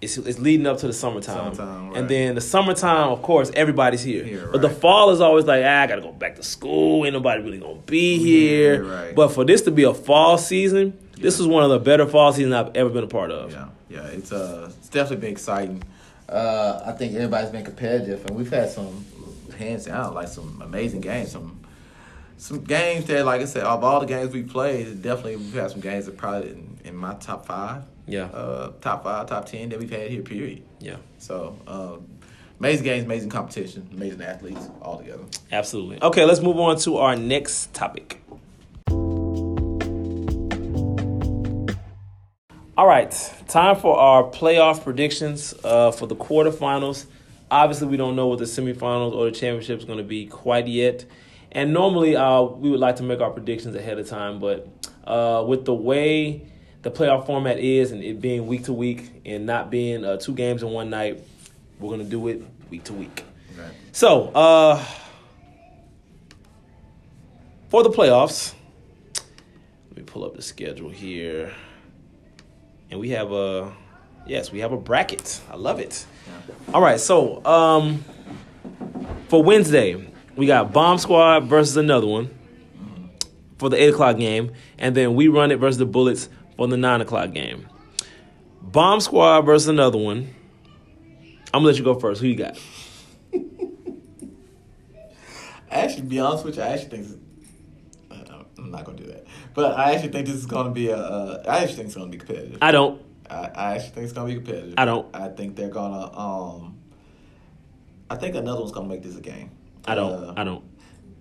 it's 0.00 0.18
it's 0.18 0.38
leading 0.40 0.66
up 0.66 0.78
to 0.78 0.88
the 0.88 0.92
summertime, 0.92 1.54
Summertime, 1.54 1.88
right. 1.90 1.96
and 1.98 2.08
then 2.08 2.34
the 2.34 2.40
summertime, 2.40 3.10
of 3.10 3.22
course, 3.22 3.52
everybody's 3.54 4.02
here. 4.02 4.24
Here, 4.24 4.48
But 4.50 4.60
the 4.62 4.68
fall 4.68 5.10
is 5.10 5.20
always 5.20 5.44
like, 5.44 5.62
ah, 5.64 5.82
I 5.82 5.86
gotta 5.86 6.00
go 6.02 6.10
back 6.10 6.34
to 6.36 6.42
school. 6.42 7.04
Ain't 7.06 7.14
nobody 7.14 7.40
really 7.42 7.58
gonna 7.58 7.78
be 7.86 8.18
here. 8.18 8.82
right. 8.84 9.14
But 9.14 9.28
for 9.28 9.44
this 9.44 9.62
to 9.62 9.70
be 9.70 9.84
a 9.84 9.94
fall 9.94 10.38
season, 10.38 10.98
this 11.16 11.38
is 11.38 11.46
one 11.46 11.62
of 11.62 11.70
the 11.70 11.78
better 11.78 12.06
fall 12.06 12.32
seasons 12.32 12.54
I've 12.54 12.74
ever 12.74 12.90
been 12.90 13.04
a 13.04 13.08
part 13.08 13.30
of. 13.30 13.52
Yeah, 13.52 13.68
yeah, 13.88 14.06
it's 14.08 14.32
uh, 14.32 14.72
it's 14.78 14.88
definitely 14.88 15.18
been 15.26 15.32
exciting. 15.32 15.84
Uh, 16.28 16.82
I 16.86 16.92
think 16.92 17.14
everybody's 17.14 17.50
been 17.50 17.64
competitive, 17.64 18.26
and 18.26 18.36
we've 18.36 18.50
had 18.50 18.70
some 18.70 19.04
hands 19.56 19.84
down 19.84 20.14
like 20.14 20.26
some 20.28 20.60
amazing 20.64 21.02
games. 21.02 21.30
Some 21.30 21.60
some 22.42 22.64
games 22.64 23.04
that, 23.04 23.24
like 23.24 23.40
I 23.40 23.44
said, 23.44 23.62
of 23.62 23.84
all 23.84 24.00
the 24.00 24.06
games 24.06 24.32
we 24.32 24.42
played, 24.42 25.00
definitely 25.00 25.36
we've 25.36 25.54
had 25.54 25.70
some 25.70 25.80
games 25.80 26.06
that 26.06 26.16
probably 26.16 26.50
in, 26.50 26.78
in 26.84 26.96
my 26.96 27.14
top 27.14 27.46
five. 27.46 27.84
Yeah. 28.08 28.24
Uh, 28.24 28.72
top 28.80 29.04
five, 29.04 29.28
top 29.28 29.46
ten 29.46 29.68
that 29.68 29.78
we've 29.78 29.88
had 29.88 30.10
here. 30.10 30.22
Period. 30.22 30.64
Yeah, 30.80 30.96
So 31.18 31.56
um, 31.68 32.04
amazing 32.58 32.82
games, 32.82 33.04
amazing 33.04 33.30
competition, 33.30 33.88
amazing 33.92 34.22
athletes 34.22 34.68
all 34.82 34.98
together. 34.98 35.22
absolutely. 35.52 36.02
Okay, 36.02 36.24
let's 36.24 36.40
move 36.40 36.58
on 36.58 36.78
to 36.78 36.96
our 36.96 37.14
next 37.14 37.72
topic. 37.74 38.20
All 42.76 42.88
right, 42.88 43.12
time 43.46 43.76
for 43.76 43.96
our 43.96 44.24
playoff 44.24 44.82
predictions 44.82 45.54
uh, 45.62 45.92
for 45.92 46.06
the 46.08 46.16
quarterfinals. 46.16 47.04
Obviously, 47.52 47.86
we 47.86 47.96
don't 47.96 48.16
know 48.16 48.26
what 48.26 48.40
the 48.40 48.46
semifinals 48.46 49.12
or 49.12 49.26
the 49.26 49.30
championship 49.30 49.78
is 49.78 49.84
going 49.84 49.98
to 49.98 50.04
be 50.04 50.26
quite 50.26 50.66
yet. 50.66 51.04
And 51.54 51.72
normally, 51.74 52.16
uh, 52.16 52.42
we 52.42 52.70
would 52.70 52.80
like 52.80 52.96
to 52.96 53.02
make 53.02 53.20
our 53.20 53.30
predictions 53.30 53.76
ahead 53.76 53.98
of 53.98 54.08
time, 54.08 54.40
but 54.40 54.66
uh, 55.04 55.44
with 55.46 55.66
the 55.66 55.74
way 55.74 56.46
the 56.80 56.90
playoff 56.90 57.26
format 57.26 57.58
is 57.58 57.92
and 57.92 58.02
it 58.02 58.20
being 58.20 58.46
week 58.46 58.64
to 58.64 58.72
week 58.72 59.20
and 59.26 59.44
not 59.44 59.70
being 59.70 60.04
uh, 60.04 60.16
two 60.16 60.34
games 60.34 60.62
in 60.62 60.70
one 60.70 60.88
night, 60.88 61.22
we're 61.78 61.88
going 61.88 62.00
to 62.00 62.10
do 62.10 62.26
it 62.28 62.42
week 62.70 62.84
to 62.84 62.94
week. 62.94 63.24
Right. 63.56 63.70
So, 63.92 64.28
uh, 64.28 64.82
for 67.68 67.82
the 67.82 67.90
playoffs, 67.90 68.54
let 69.90 69.96
me 69.98 70.02
pull 70.04 70.24
up 70.24 70.34
the 70.34 70.42
schedule 70.42 70.88
here. 70.88 71.52
And 72.90 72.98
we 72.98 73.10
have 73.10 73.30
a, 73.30 73.72
yes, 74.26 74.50
we 74.50 74.60
have 74.60 74.72
a 74.72 74.76
bracket. 74.76 75.40
I 75.50 75.56
love 75.56 75.80
it. 75.80 76.06
All 76.72 76.80
right, 76.80 76.98
so 76.98 77.44
um, 77.44 78.04
for 79.28 79.42
Wednesday, 79.42 80.11
we 80.36 80.46
got 80.46 80.72
Bomb 80.72 80.98
Squad 80.98 81.44
versus 81.44 81.76
another 81.76 82.06
one 82.06 82.30
for 83.58 83.68
the 83.68 83.80
8 83.82 83.88
o'clock 83.94 84.16
game. 84.16 84.52
And 84.78 84.96
then 84.96 85.14
we 85.14 85.28
run 85.28 85.50
it 85.50 85.56
versus 85.56 85.78
the 85.78 85.86
Bullets 85.86 86.28
for 86.56 86.66
the 86.66 86.76
9 86.76 87.00
o'clock 87.00 87.32
game. 87.32 87.68
Bomb 88.60 89.00
Squad 89.00 89.42
versus 89.42 89.68
another 89.68 89.98
one. 89.98 90.34
I'm 91.54 91.62
going 91.62 91.64
to 91.64 91.66
let 91.66 91.78
you 91.78 91.84
go 91.84 91.98
first. 91.98 92.20
Who 92.20 92.28
you 92.28 92.36
got? 92.36 92.58
Actually, 95.70 96.02
to 96.02 96.06
be 96.06 96.20
honest 96.20 96.44
with 96.44 96.56
you, 96.56 96.62
I 96.62 96.66
actually 96.68 96.90
think 96.90 97.20
uh, 98.10 98.42
I'm 98.58 98.70
not 98.70 98.84
gonna 98.84 98.98
do 98.98 99.06
that. 99.06 99.24
But 99.54 99.78
I 99.78 99.92
actually 99.94 100.10
think 100.10 100.26
this 100.26 100.36
is 100.36 100.44
gonna 100.44 100.70
be 100.70 100.88
a. 100.88 100.98
Uh, 100.98 101.42
I 101.48 101.60
actually 101.60 101.76
think 101.76 101.86
it's 101.86 101.96
gonna 101.96 102.10
be 102.10 102.18
competitive. 102.18 102.58
I 102.60 102.72
don't. 102.72 103.00
I, 103.30 103.34
I 103.54 103.74
actually 103.74 103.90
think 103.92 104.04
it's 104.04 104.12
gonna 104.12 104.28
be 104.28 104.34
competitive. 104.34 104.74
I 104.76 104.84
don't. 104.84 105.16
I 105.16 105.28
think 105.28 105.56
they're 105.56 105.70
gonna. 105.70 106.14
Um, 106.14 106.76
I 108.10 108.16
think 108.16 108.34
another 108.34 108.60
one's 108.60 108.72
gonna 108.72 108.86
make 108.86 109.02
this 109.02 109.16
a 109.16 109.22
game. 109.22 109.50
I 109.86 109.94
don't. 109.94 110.12
Uh, 110.12 110.34
I 110.36 110.44
don't. 110.44 110.64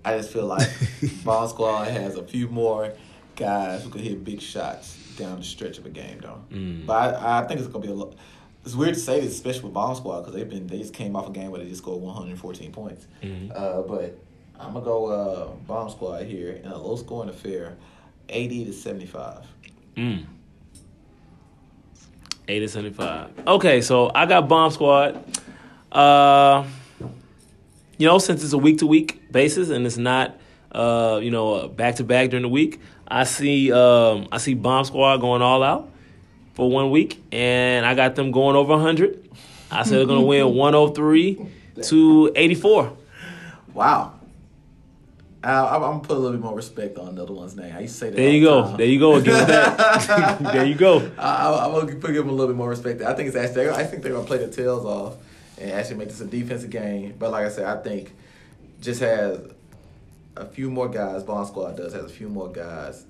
I 0.03 0.17
just 0.17 0.31
feel 0.31 0.45
like 0.45 0.67
Bomb 1.23 1.47
Squad 1.49 1.87
has 1.87 2.15
a 2.15 2.23
few 2.23 2.47
more 2.47 2.93
guys 3.35 3.83
who 3.83 3.89
can 3.89 4.01
hit 4.01 4.23
big 4.23 4.41
shots 4.41 4.97
down 5.17 5.37
the 5.37 5.43
stretch 5.43 5.77
of 5.77 5.85
a 5.85 5.89
game, 5.89 6.19
though. 6.21 6.41
Mm. 6.51 6.85
But 6.85 7.15
I, 7.15 7.39
I 7.39 7.47
think 7.47 7.59
it's 7.59 7.69
gonna 7.69 7.85
be 7.85 7.91
a 7.91 7.95
lot. 7.95 8.15
It's 8.63 8.75
weird 8.75 8.93
to 8.93 8.99
say 8.99 9.19
this, 9.19 9.33
especially 9.33 9.63
with 9.63 9.73
Bomb 9.73 9.95
Squad, 9.95 10.21
because 10.21 10.33
they've 10.35 10.49
been 10.49 10.67
they 10.67 10.77
just 10.79 10.93
came 10.93 11.15
off 11.15 11.27
a 11.27 11.31
game 11.31 11.51
where 11.51 11.61
they 11.61 11.67
just 11.69 11.81
scored 11.81 12.01
114 12.01 12.71
points. 12.71 13.07
Mhm. 13.23 13.51
Uh, 13.55 13.81
but 13.81 14.17
I'm 14.59 14.73
gonna 14.73 14.85
go 14.85 15.05
uh, 15.07 15.47
Bomb 15.67 15.89
Squad 15.89 16.25
here 16.25 16.51
in 16.51 16.71
a 16.71 16.77
low 16.77 16.95
scoring 16.95 17.29
affair, 17.29 17.77
80 18.29 18.65
to 18.65 18.73
75. 18.73 19.45
Mm. 19.95 20.25
80 22.47 22.67
75. 22.67 23.29
Okay, 23.47 23.81
so 23.81 24.11
I 24.13 24.25
got 24.25 24.47
Bomb 24.47 24.71
Squad. 24.71 25.23
Uh, 25.91 26.65
you 28.01 28.07
know, 28.07 28.17
since 28.17 28.43
it's 28.43 28.53
a 28.53 28.57
week 28.57 28.79
to 28.79 28.87
week 28.87 29.31
basis 29.31 29.69
and 29.69 29.85
it's 29.85 29.95
not, 29.95 30.35
uh, 30.71 31.19
you 31.21 31.29
know, 31.29 31.67
back 31.67 31.97
to 31.97 32.03
back 32.03 32.31
during 32.31 32.41
the 32.41 32.49
week, 32.49 32.79
I 33.07 33.25
see, 33.25 33.71
um, 33.71 34.27
I 34.31 34.39
see 34.39 34.55
Bomb 34.55 34.85
Squad 34.85 35.17
going 35.17 35.43
all 35.43 35.61
out 35.61 35.91
for 36.55 36.67
one 36.67 36.89
week, 36.89 37.23
and 37.31 37.85
I 37.85 37.93
got 37.93 38.15
them 38.15 38.31
going 38.31 38.55
over 38.55 38.71
100. 38.71 39.29
I 39.69 39.83
said 39.83 39.99
they're 39.99 40.05
going 40.07 40.19
to 40.19 40.25
win 40.25 40.55
103 40.55 41.45
to 41.83 42.31
84. 42.35 42.97
Wow. 43.75 44.15
I, 45.43 45.75
I'm 45.75 45.81
gonna 45.81 45.99
put 45.99 46.17
a 46.17 46.19
little 46.19 46.37
bit 46.37 46.41
more 46.41 46.55
respect 46.55 46.99
on 46.99 47.15
the 47.15 47.23
other 47.23 47.33
one's 47.33 47.55
name. 47.55 47.75
I 47.75 47.81
used 47.81 47.95
to 47.95 47.99
say 47.99 48.09
that. 48.11 48.15
There 48.15 48.29
you 48.29 48.43
go. 48.43 48.77
There 48.77 48.85
you 48.85 48.99
go 48.99 49.15
again 49.15 49.47
there 50.53 50.65
you 50.65 50.75
go. 50.75 51.11
I, 51.17 51.65
I'm 51.65 51.71
gonna 51.71 51.95
put 51.95 52.13
give 52.13 52.17
them 52.17 52.29
a 52.29 52.31
little 52.31 52.47
bit 52.47 52.57
more 52.57 52.69
respect. 52.69 53.01
I 53.01 53.15
think 53.15 53.27
it's 53.27 53.35
actually. 53.35 53.69
I 53.69 53.83
think 53.83 54.03
they're 54.03 54.11
gonna 54.11 54.27
play 54.27 54.37
the 54.37 54.49
tails 54.49 54.85
off 54.85 55.17
and 55.61 55.71
actually 55.71 55.97
make 55.97 56.09
this 56.09 56.21
a 56.21 56.25
defensive 56.25 56.69
game. 56.69 57.15
But 57.17 57.31
like 57.31 57.45
I 57.45 57.49
said, 57.49 57.65
I 57.65 57.81
think 57.81 58.13
just 58.81 59.01
has 59.01 59.39
a 60.35 60.45
few 60.45 60.69
more 60.69 60.89
guys. 60.89 61.23
Bomb 61.23 61.45
Squad 61.45 61.77
does 61.77 61.93
has 61.93 62.03
a 62.03 62.09
few 62.09 62.29
more 62.29 62.51
guys 62.51 63.05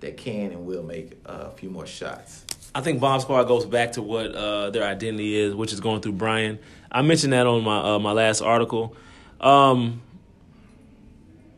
that 0.00 0.16
can 0.16 0.52
and 0.52 0.66
will 0.66 0.82
make 0.82 1.12
a 1.24 1.50
few 1.50 1.70
more 1.70 1.86
shots. 1.86 2.44
I 2.74 2.80
think 2.80 3.00
Bomb 3.00 3.20
Squad 3.20 3.44
goes 3.44 3.64
back 3.64 3.92
to 3.92 4.02
what 4.02 4.34
uh, 4.34 4.70
their 4.70 4.84
identity 4.84 5.36
is, 5.36 5.54
which 5.54 5.72
is 5.72 5.80
going 5.80 6.00
through 6.00 6.12
Brian. 6.12 6.58
I 6.92 7.02
mentioned 7.02 7.32
that 7.32 7.46
on 7.46 7.64
my 7.64 7.94
uh, 7.94 7.98
my 7.98 8.12
last 8.12 8.42
article. 8.42 8.96
Um, 9.40 10.02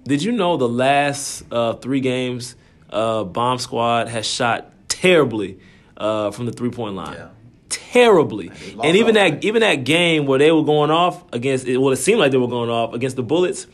did 0.05 0.23
you 0.23 0.33
know 0.33 0.57
the 0.57 0.69
last 0.69 1.45
uh, 1.53 1.75
three 1.75 2.01
games, 2.01 2.57
uh, 2.91 3.25
Bomb 3.25 3.59
Squad 3.59 4.09
has 4.09 4.27
shot 4.27 4.73
terribly 4.89 5.59
uh, 5.97 6.31
from 6.31 6.47
the 6.47 6.53
three 6.53 6.71
point 6.71 6.95
line. 6.95 7.15
Yeah. 7.15 7.29
Terribly, 7.69 8.51
and 8.83 8.97
even 8.97 9.15
that 9.15 9.45
even 9.45 9.61
that 9.61 9.85
game 9.85 10.27
where 10.27 10.39
they 10.39 10.51
were 10.51 10.65
going 10.65 10.91
off 10.91 11.23
against, 11.33 11.67
well, 11.67 11.91
it 11.91 11.97
seemed 11.97 12.19
like 12.19 12.33
they 12.33 12.39
were 12.39 12.49
going 12.49 12.71
off 12.71 12.95
against 12.95 13.17
the 13.17 13.23
Bullets. 13.23 13.67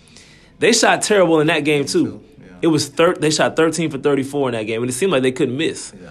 They 0.59 0.73
shot 0.73 1.03
terrible 1.03 1.41
in 1.41 1.47
that 1.49 1.61
game 1.61 1.85
too. 1.85 2.23
yeah. 2.41 2.47
It 2.63 2.67
was 2.69 2.89
thir- 2.89 3.15
they 3.15 3.31
shot 3.31 3.55
thirteen 3.57 3.91
for 3.91 3.99
thirty 3.99 4.23
four 4.23 4.49
in 4.49 4.55
that 4.55 4.65
game, 4.65 4.83
and 4.83 4.91
it 4.91 4.95
seemed 4.95 5.13
like 5.13 5.23
they 5.23 5.33
couldn't 5.33 5.57
miss. 5.57 5.93
Yeah. 6.01 6.11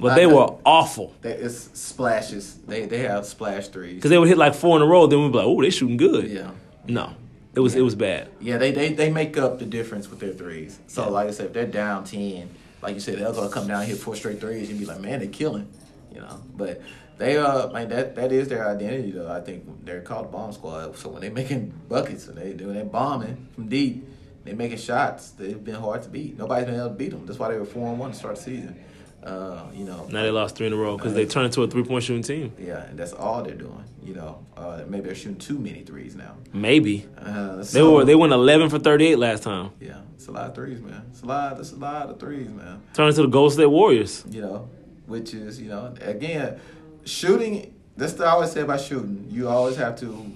But 0.00 0.12
I 0.12 0.14
they 0.14 0.26
know. 0.26 0.36
were 0.36 0.56
awful 0.64 1.12
They, 1.22 1.32
it's 1.32 1.76
splashes. 1.78 2.54
They 2.68 2.86
they 2.86 2.98
have 2.98 3.26
splash 3.26 3.66
threes. 3.68 3.96
because 3.96 4.10
they 4.10 4.18
would 4.18 4.28
hit 4.28 4.38
like 4.38 4.54
four 4.54 4.76
in 4.76 4.82
a 4.82 4.86
row. 4.86 5.06
Then 5.08 5.20
we'd 5.22 5.32
be 5.32 5.38
like, 5.38 5.46
"Oh, 5.46 5.60
they 5.60 5.70
shooting 5.70 5.96
good." 5.96 6.30
Yeah. 6.30 6.50
No, 6.86 7.14
it 7.54 7.60
was 7.60 7.74
it 7.74 7.82
was 7.82 7.94
bad. 7.96 8.28
Yeah, 8.40 8.58
they, 8.58 8.70
they 8.70 8.92
they 8.92 9.10
make 9.10 9.36
up 9.36 9.58
the 9.58 9.66
difference 9.66 10.08
with 10.08 10.20
their 10.20 10.32
threes. 10.32 10.78
So 10.86 11.10
like 11.10 11.26
I 11.28 11.30
said, 11.32 11.46
if 11.46 11.52
they're 11.52 11.66
down 11.66 12.04
ten, 12.04 12.48
like 12.80 12.94
you 12.94 13.00
said, 13.00 13.18
they're 13.18 13.32
gonna 13.32 13.48
come 13.50 13.66
down 13.66 13.80
and 13.80 13.88
hit 13.90 13.98
four 13.98 14.14
straight 14.14 14.40
threes, 14.40 14.70
you'd 14.70 14.78
be 14.78 14.86
like, 14.86 15.00
man, 15.00 15.18
they're 15.18 15.28
killing, 15.28 15.68
you 16.14 16.20
know. 16.20 16.40
But 16.56 16.80
they 17.18 17.36
uh 17.36 17.68
like 17.68 17.88
that 17.90 18.14
that 18.16 18.32
is 18.32 18.48
their 18.48 18.68
identity 18.68 19.10
though. 19.12 19.30
I 19.30 19.40
think 19.40 19.84
they're 19.84 20.00
called 20.00 20.30
bomb 20.32 20.52
squad. 20.52 20.96
So 20.96 21.08
when 21.10 21.20
they 21.22 21.30
making 21.30 21.72
buckets 21.88 22.28
and 22.28 22.36
they 22.38 22.52
doing 22.52 22.74
they 22.74 22.82
bombing 22.82 23.48
from 23.54 23.68
deep, 23.68 24.08
they 24.44 24.54
making 24.54 24.78
shots. 24.78 25.30
They've 25.30 25.62
been 25.62 25.74
hard 25.74 26.02
to 26.04 26.08
beat. 26.08 26.38
Nobody's 26.38 26.66
been 26.66 26.76
able 26.76 26.88
to 26.88 26.94
beat 26.94 27.10
them. 27.10 27.26
That's 27.26 27.38
why 27.38 27.50
they 27.52 27.58
were 27.58 27.64
four 27.66 27.88
and 27.88 27.98
one 27.98 28.12
to 28.12 28.16
start 28.16 28.36
the 28.36 28.42
season. 28.42 28.84
Uh, 29.22 29.64
you 29.74 29.84
know. 29.84 30.06
Now 30.10 30.22
they 30.22 30.30
lost 30.30 30.54
three 30.56 30.68
in 30.68 30.72
a 30.72 30.76
row 30.76 30.96
because 30.96 31.12
they 31.12 31.26
turned 31.26 31.46
into 31.46 31.62
a 31.62 31.66
three 31.66 31.82
point 31.82 32.04
shooting 32.04 32.22
team. 32.22 32.52
Yeah, 32.58 32.84
and 32.84 32.98
that's 32.98 33.12
all 33.12 33.42
they're 33.42 33.54
doing. 33.54 33.84
You 34.02 34.14
know, 34.14 34.46
uh, 34.56 34.84
maybe 34.86 35.06
they're 35.06 35.14
shooting 35.16 35.38
too 35.38 35.58
many 35.58 35.82
threes 35.82 36.14
now. 36.14 36.36
Maybe 36.52 37.04
Uh, 37.18 37.62
they 37.72 37.82
were 37.82 38.04
they 38.04 38.14
went 38.14 38.32
eleven 38.32 38.70
for 38.70 38.78
thirty 38.78 39.08
eight 39.08 39.18
last 39.18 39.42
time. 39.42 39.72
Yeah, 39.80 39.98
it's 40.14 40.28
a 40.28 40.30
lot 40.32 40.46
of 40.50 40.54
threes, 40.54 40.80
man. 40.80 41.02
It's 41.10 41.22
a 41.22 41.26
lot. 41.26 41.58
It's 41.58 41.72
a 41.72 41.76
lot 41.76 42.08
of 42.08 42.20
threes, 42.20 42.48
man. 42.48 42.80
Turn 42.94 43.08
into 43.08 43.22
the 43.22 43.28
Golden 43.28 43.52
State 43.54 43.66
Warriors. 43.66 44.24
You 44.30 44.40
know, 44.42 44.70
which 45.06 45.34
is 45.34 45.60
you 45.60 45.68
know 45.68 45.92
again, 46.00 46.60
shooting. 47.04 47.74
That's 47.96 48.12
what 48.14 48.28
I 48.28 48.30
always 48.30 48.52
say 48.52 48.60
about 48.60 48.80
shooting. 48.80 49.26
You 49.30 49.48
always 49.48 49.76
have 49.76 49.98
to. 50.00 50.32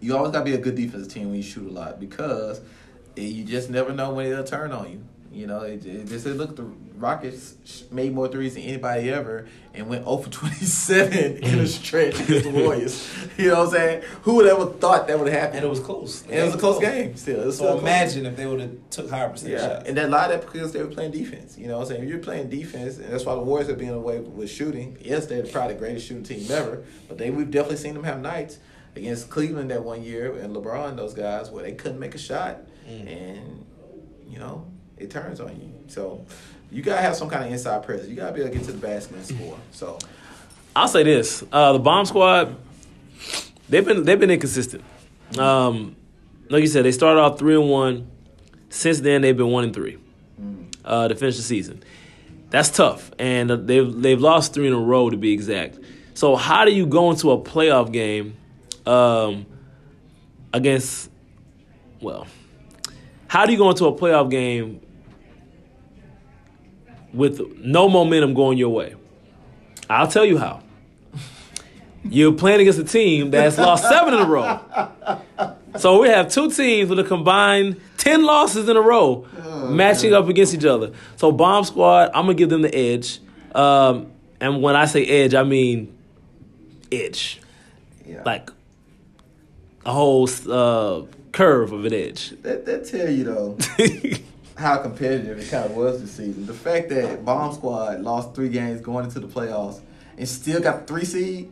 You 0.00 0.16
always 0.16 0.32
gotta 0.32 0.44
be 0.44 0.54
a 0.54 0.58
good 0.58 0.74
defensive 0.74 1.12
team 1.12 1.28
when 1.28 1.36
you 1.36 1.42
shoot 1.42 1.68
a 1.68 1.72
lot 1.72 2.00
because 2.00 2.60
you 3.16 3.44
just 3.44 3.70
never 3.70 3.92
know 3.92 4.12
when 4.12 4.26
it'll 4.26 4.44
turn 4.44 4.72
on 4.72 4.90
you. 4.90 5.04
You 5.32 5.46
know, 5.46 5.60
it, 5.60 5.84
it 5.86 6.06
just 6.08 6.26
it 6.26 6.34
look 6.34 6.56
the 6.56 6.66
Rockets 7.02 7.84
made 7.90 8.14
more 8.14 8.28
threes 8.28 8.54
than 8.54 8.62
anybody 8.62 9.10
ever 9.10 9.48
and 9.74 9.88
went 9.88 10.04
0 10.04 10.18
for 10.18 10.30
27 10.30 11.38
in 11.42 11.58
a 11.58 11.66
stretch 11.66 12.20
against 12.20 12.44
the 12.44 12.50
Warriors. 12.62 13.12
You 13.36 13.48
know 13.48 13.60
what 13.60 13.68
I'm 13.68 13.70
saying? 13.72 14.02
Who 14.22 14.36
would 14.36 14.46
ever 14.46 14.66
thought 14.66 15.08
that 15.08 15.18
would 15.18 15.32
happen? 15.32 15.56
And 15.56 15.64
it 15.64 15.68
was 15.68 15.80
close. 15.80 16.22
And 16.22 16.34
it 16.34 16.44
was 16.44 16.54
a 16.54 16.58
close 16.58 16.78
game. 16.78 17.16
Still, 17.16 17.44
was 17.44 17.56
still 17.56 17.66
So 17.66 17.72
close 17.72 17.82
imagine 17.82 18.26
if 18.26 18.36
they 18.36 18.46
would 18.46 18.60
have 18.60 18.76
took 18.90 19.10
higher 19.10 19.28
percentage 19.28 19.58
yeah, 19.58 19.68
shots. 19.68 19.88
and 19.88 19.96
that 19.96 20.06
a 20.06 20.08
lot 20.08 20.30
of 20.30 20.40
that 20.40 20.52
because 20.52 20.72
they 20.72 20.80
were 20.80 20.90
playing 20.90 21.10
defense. 21.10 21.58
You 21.58 21.66
know 21.66 21.78
what 21.78 21.84
I'm 21.84 21.88
saying? 21.88 22.04
If 22.04 22.08
you're 22.08 22.18
playing 22.20 22.50
defense, 22.50 22.98
and 22.98 23.12
that's 23.12 23.24
why 23.24 23.34
the 23.34 23.40
Warriors 23.40 23.68
are 23.68 23.74
being 23.74 23.90
away 23.90 24.20
with 24.20 24.50
shooting. 24.50 24.96
Yes, 25.00 25.26
they're 25.26 25.44
probably 25.44 25.74
the 25.74 25.80
greatest 25.80 26.06
shooting 26.06 26.22
team 26.22 26.46
ever, 26.52 26.84
but 27.08 27.18
they 27.18 27.30
we've 27.30 27.50
definitely 27.50 27.78
seen 27.78 27.94
them 27.94 28.04
have 28.04 28.20
nights 28.20 28.58
against 28.94 29.28
Cleveland 29.28 29.72
that 29.72 29.82
one 29.82 30.04
year 30.04 30.36
and 30.36 30.54
LeBron 30.54 30.90
and 30.90 30.98
those 30.98 31.14
guys 31.14 31.50
where 31.50 31.64
they 31.64 31.72
couldn't 31.72 31.98
make 31.98 32.14
a 32.14 32.18
shot, 32.18 32.58
mm. 32.86 33.10
and 33.10 33.66
you 34.28 34.38
know 34.38 34.66
it 35.02 35.10
turns 35.10 35.40
on 35.40 35.50
you. 35.60 35.72
So 35.88 36.24
you 36.70 36.82
gotta 36.82 37.02
have 37.02 37.16
some 37.16 37.28
kind 37.28 37.44
of 37.44 37.52
inside 37.52 37.82
presence. 37.82 38.08
You 38.08 38.16
gotta 38.16 38.32
be 38.32 38.40
able 38.40 38.52
to 38.52 38.58
get 38.58 38.66
to 38.66 38.72
the 38.72 38.78
basket 38.78 39.16
and 39.16 39.26
score. 39.26 39.58
So 39.72 39.98
I'll 40.74 40.88
say 40.88 41.02
this: 41.02 41.44
uh, 41.52 41.74
the 41.74 41.78
Bomb 41.78 42.06
Squad, 42.06 42.56
they've 43.68 43.84
been 43.84 44.04
they've 44.04 44.18
been 44.18 44.30
inconsistent. 44.30 44.82
Um, 45.38 45.96
like 46.48 46.62
you 46.62 46.68
said, 46.68 46.84
they 46.84 46.92
started 46.92 47.20
off 47.20 47.38
three 47.38 47.54
and 47.54 47.68
one. 47.68 48.10
Since 48.70 49.00
then, 49.00 49.20
they've 49.20 49.36
been 49.36 49.48
one 49.48 49.64
and 49.64 49.74
three 49.74 49.98
uh, 50.84 51.08
to 51.08 51.14
finish 51.14 51.36
the 51.36 51.42
season. 51.42 51.82
That's 52.50 52.70
tough, 52.70 53.10
and 53.18 53.50
uh, 53.50 53.56
they've 53.56 54.00
they've 54.00 54.20
lost 54.20 54.54
three 54.54 54.66
in 54.66 54.72
a 54.72 54.78
row 54.78 55.10
to 55.10 55.16
be 55.16 55.32
exact. 55.32 55.78
So 56.14 56.36
how 56.36 56.64
do 56.64 56.72
you 56.72 56.86
go 56.86 57.10
into 57.10 57.30
a 57.30 57.38
playoff 57.40 57.92
game 57.92 58.36
um, 58.86 59.46
against? 60.52 61.10
Well, 62.00 62.26
how 63.28 63.46
do 63.46 63.52
you 63.52 63.58
go 63.58 63.70
into 63.70 63.86
a 63.86 63.92
playoff 63.92 64.30
game 64.30 64.80
with 67.12 67.40
no 67.58 67.88
momentum 67.88 68.34
going 68.34 68.58
your 68.58 68.70
way? 68.70 68.94
I'll 69.90 70.08
tell 70.08 70.24
you 70.24 70.38
how. 70.38 70.62
You're 72.04 72.32
playing 72.32 72.60
against 72.60 72.78
a 72.80 72.84
team 72.84 73.30
that's 73.30 73.58
lost 73.58 73.88
seven 73.88 74.14
in 74.14 74.20
a 74.20 74.26
row. 74.26 74.60
So 75.78 76.02
we 76.02 76.08
have 76.08 76.28
two 76.30 76.50
teams 76.50 76.90
with 76.90 76.98
a 76.98 77.04
combined 77.04 77.80
10 77.98 78.24
losses 78.24 78.68
in 78.68 78.76
a 78.76 78.80
row 78.80 79.26
matching 79.68 80.12
up 80.12 80.28
against 80.28 80.52
each 80.52 80.64
other. 80.64 80.92
So 81.16 81.30
Bomb 81.30 81.64
Squad, 81.64 82.10
I'm 82.14 82.24
going 82.26 82.36
to 82.36 82.40
give 82.40 82.50
them 82.50 82.62
the 82.62 82.74
edge. 82.74 83.20
Um, 83.54 84.10
and 84.40 84.60
when 84.62 84.74
I 84.74 84.86
say 84.86 85.06
edge, 85.06 85.34
I 85.34 85.44
mean 85.44 85.96
edge. 86.90 87.40
yeah, 88.04 88.22
Like 88.26 88.50
a 89.86 89.92
whole 89.92 90.28
uh, 90.48 91.02
curve 91.30 91.72
of 91.72 91.84
an 91.84 91.94
edge. 91.94 92.30
that 92.42 92.66
that 92.66 92.86
tell 92.88 93.08
you 93.08 93.24
though. 93.24 93.56
how 94.62 94.78
competitive 94.78 95.38
it 95.38 95.50
kind 95.50 95.64
of 95.66 95.72
was 95.76 96.00
this 96.00 96.12
season. 96.12 96.46
The 96.46 96.54
fact 96.54 96.88
that 96.90 97.24
Bomb 97.24 97.52
Squad 97.54 98.00
lost 98.00 98.34
three 98.34 98.48
games 98.48 98.80
going 98.80 99.04
into 99.04 99.20
the 99.20 99.26
playoffs 99.26 99.80
and 100.16 100.28
still 100.28 100.60
got 100.60 100.86
three 100.86 101.04
seed. 101.04 101.50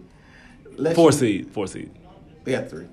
lets 0.76 0.96
four 0.96 1.08
you- 1.10 1.12
seed, 1.12 1.50
four 1.50 1.66
seed. 1.66 1.90
They 2.44 2.52
got 2.52 2.70
three. 2.70 2.86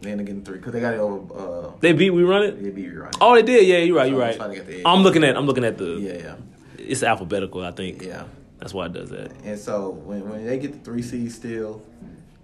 They 0.00 0.12
ended 0.12 0.24
up 0.24 0.26
getting 0.28 0.44
three 0.44 0.58
because 0.58 0.72
they 0.72 0.80
got 0.80 0.94
it 0.94 1.00
over. 1.00 1.34
Uh, 1.68 1.72
They 1.80 1.92
beat 1.92 2.10
We 2.10 2.22
Run 2.22 2.44
It? 2.44 2.62
they 2.62 2.70
beat 2.70 2.84
you 2.86 3.02
right. 3.02 3.14
Oh, 3.20 3.34
they 3.34 3.42
did. 3.42 3.66
Yeah, 3.66 3.78
you're 3.78 3.96
right. 3.96 4.10
You're 4.10 4.22
I'm 4.22 4.38
right. 4.38 4.48
to 4.50 4.54
get 4.54 4.66
the. 4.66 4.82
I'm 4.88 5.02
looking 5.02 5.24
at. 5.24 5.36
I'm 5.36 5.44
looking 5.46 5.64
at 5.64 5.76
the. 5.76 5.84
Yeah, 6.00 6.12
yeah, 6.12 6.34
It's 6.78 7.02
alphabetical. 7.02 7.64
I 7.64 7.72
think. 7.72 8.02
yeah. 8.02 8.24
That's 8.60 8.72
why 8.74 8.86
it 8.86 8.92
does 8.92 9.10
that. 9.10 9.30
And 9.44 9.58
so 9.58 9.90
when 9.90 10.28
when 10.28 10.44
they 10.46 10.58
get 10.58 10.72
the 10.72 10.78
three 10.78 11.02
seed 11.02 11.30
still 11.32 11.82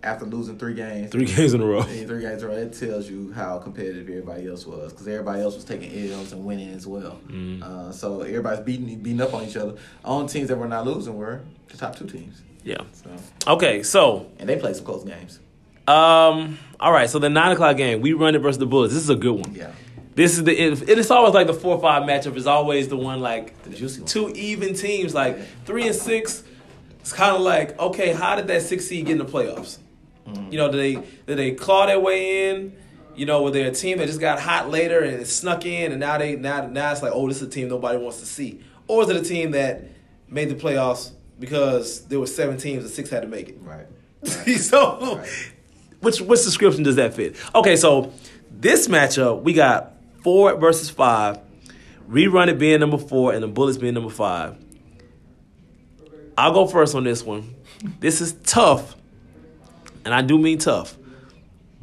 after 0.05 0.25
losing 0.27 0.59
three 0.59 0.75
games, 0.75 1.11
Three 1.11 1.25
games 1.25 1.55
in 1.55 1.61
a 1.61 1.67
row. 1.67 1.83
three 1.83 2.21
games 2.21 2.43
in 2.43 2.49
a 2.49 2.53
row, 2.53 2.57
it 2.59 2.73
tells 2.73 3.09
you 3.11 3.33
how 3.33 3.59
competitive 3.59 4.09
everybody 4.09 4.47
else 4.49 4.67
was 4.67 4.93
because 4.93 5.09
everybody 5.09 5.41
else 5.43 5.55
was 5.57 5.65
taking 5.65 6.13
L's 6.13 6.33
and 6.33 6.45
winning 6.45 6.71
as 6.71 6.87
well. 6.87 7.19
Mm-hmm. 7.27 7.63
Uh, 7.63 7.91
so 7.93 8.21
everybody's 8.23 8.61
beating 8.65 8.99
beating 9.01 9.21
up 9.21 9.35
on 9.35 9.45
each 9.45 9.57
other. 9.57 9.75
Only 10.05 10.29
teams 10.29 10.49
that 10.49 10.57
were 10.57 10.69
not 10.69 10.85
losing 10.87 11.17
were 11.17 11.41
the 11.69 11.77
top 11.77 11.97
two 11.97 12.07
teams. 12.07 12.43
Yeah. 12.63 12.79
So 12.93 13.11
Okay. 13.53 13.83
So, 13.83 14.31
and 14.39 14.49
they 14.49 14.57
played 14.57 14.77
some 14.77 14.85
close 14.85 15.05
games. 15.05 15.41
um, 15.89 16.59
all 16.81 16.93
right. 16.93 17.09
So 17.11 17.19
the 17.19 17.29
nine 17.31 17.53
o'clock 17.53 17.77
game, 17.77 18.01
we 18.01 18.13
run 18.13 18.35
it 18.35 18.39
versus 18.39 18.59
the 18.59 18.67
Bullets. 18.67 18.95
This 18.95 19.03
is 19.03 19.11
a 19.11 19.17
good 19.17 19.35
one. 19.35 19.55
Yeah, 19.55 19.73
This 20.15 20.37
is 20.39 20.45
the. 20.45 20.53
It, 20.59 20.89
it's 20.89 21.11
always 21.11 21.35
like 21.35 21.47
the 21.47 21.55
four 21.55 21.77
or 21.77 21.81
five 21.81 22.03
matchup 22.05 22.37
is 22.37 22.47
always 22.47 22.89
the 22.89 22.97
one 22.97 23.21
like 23.21 23.61
the 23.65 23.71
juicy 23.71 24.01
one. 24.01 24.09
two 24.09 24.29
even 24.31 24.75
teams 24.75 25.15
like 25.15 25.39
three 25.67 25.87
and 25.87 25.95
six. 25.95 26.43
It's 27.01 27.13
kind 27.13 27.37
of 27.37 27.43
like 27.43 27.79
okay, 27.79 28.13
how 28.13 28.35
did 28.37 28.47
that 28.47 28.63
six 28.63 28.87
seed 28.87 29.07
get 29.07 29.13
in 29.13 29.19
the 29.19 29.25
playoffs? 29.27 29.79
You 30.51 30.57
know, 30.59 30.71
did 30.71 30.79
they 30.81 30.95
did 31.27 31.39
they 31.39 31.53
claw 31.53 31.87
their 31.87 32.01
way 32.01 32.51
in? 32.51 32.77
You 33.15 33.27
know, 33.27 33.43
were 33.43 33.51
they 33.51 33.63
a 33.63 33.71
team 33.71 33.99
that 33.99 34.07
just 34.07 34.21
got 34.21 34.41
hot 34.41 34.71
later 34.71 35.01
and 35.01 35.21
it 35.21 35.27
snuck 35.27 35.67
in, 35.67 35.93
and 35.93 36.01
now 36.01 36.19
they 36.19 36.37
now 36.37 36.67
now 36.67 36.91
it's 36.93 37.03
like, 37.03 37.13
oh, 37.15 37.29
this 37.29 37.39
is 37.43 37.49
a 37.49 37.51
team 37.51 37.69
nobody 37.69 37.99
wants 37.99 38.21
to 38.21 38.27
see, 38.27 38.61
or 38.89 39.03
is 39.03 39.09
it 39.11 39.17
a 39.17 39.23
team 39.23 39.53
that 39.53 39.85
made 40.29 40.49
the 40.49 40.55
playoffs 40.55 41.13
because 41.39 42.07
there 42.07 42.19
were 42.19 42.27
seven 42.27 42.57
teams 42.57 42.85
and 42.85 42.93
six 42.93 43.11
had 43.11 43.23
to 43.23 43.29
make 43.29 43.51
it? 43.51 43.59
Right. 43.61 43.87
so, 44.59 45.17
Right. 45.19 45.29
which 46.01 46.21
which 46.21 46.43
description 46.43 46.83
does 46.83 46.97
that 46.97 47.15
fit? 47.15 47.37
Okay, 47.55 47.77
so 47.77 48.13
this 48.51 48.89
matchup 48.89 49.43
we 49.43 49.53
got 49.53 49.93
four 50.23 50.57
versus 50.57 50.89
five, 50.91 51.39
rerun 52.09 52.49
it 52.49 52.59
being 52.59 52.81
number 52.81 52.99
four 52.99 53.33
and 53.35 53.43
the 53.43 53.49
Bullets 53.49 53.77
being 53.79 53.95
number 53.95 54.11
five. 54.11 54.57
I'll 56.37 56.53
go 56.53 56.67
first 56.67 56.95
on 56.95 57.05
this 57.05 57.23
one. 57.23 57.55
This 58.01 58.21
is 58.21 58.33
tough, 58.45 58.97
and 60.05 60.15
I 60.15 60.23
do 60.23 60.39
mean 60.39 60.59
tough, 60.59 60.97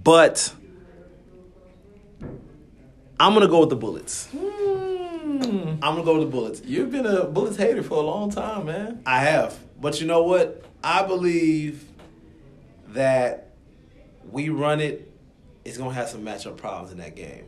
but 0.04 0.54
I'm 3.20 3.34
gonna 3.34 3.48
go 3.48 3.62
with 3.62 3.70
the 3.70 3.76
Bullets. 3.76 4.28
Hmm. 4.28 5.76
I'm 5.82 5.96
gonna 5.96 6.04
go 6.04 6.18
with 6.18 6.28
the 6.28 6.32
Bullets. 6.32 6.62
You've 6.66 6.92
been 6.92 7.06
a 7.06 7.26
Bullets 7.26 7.58
hater 7.58 7.84
for 7.84 7.96
a 7.96 8.06
long 8.06 8.30
time, 8.30 8.66
man. 8.66 9.02
I 9.06 9.20
have. 9.20 9.58
But 9.80 10.00
you 10.00 10.08
know 10.08 10.24
what? 10.24 10.64
I 10.84 11.04
believe 11.04 11.84
that 12.90 13.52
we 14.30 14.50
run 14.50 14.80
it. 14.80 15.12
it 15.66 15.72
is 15.72 15.78
going 15.78 15.92
to 15.92 15.96
have 15.96 16.10
some 16.10 16.24
matchup 16.24 16.58
problems 16.58 16.92
in 16.92 16.98
that 17.00 17.16
game. 17.16 17.46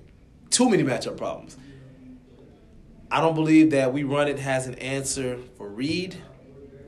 Too 0.49 0.69
many 0.69 0.83
matchup 0.83 1.17
problems. 1.17 1.57
I 3.11 3.21
don't 3.21 3.35
believe 3.35 3.71
that 3.71 3.93
we 3.93 4.03
run 4.03 4.27
it 4.27 4.39
has 4.39 4.67
an 4.67 4.75
answer 4.75 5.37
for 5.57 5.67
Reed. 5.67 6.15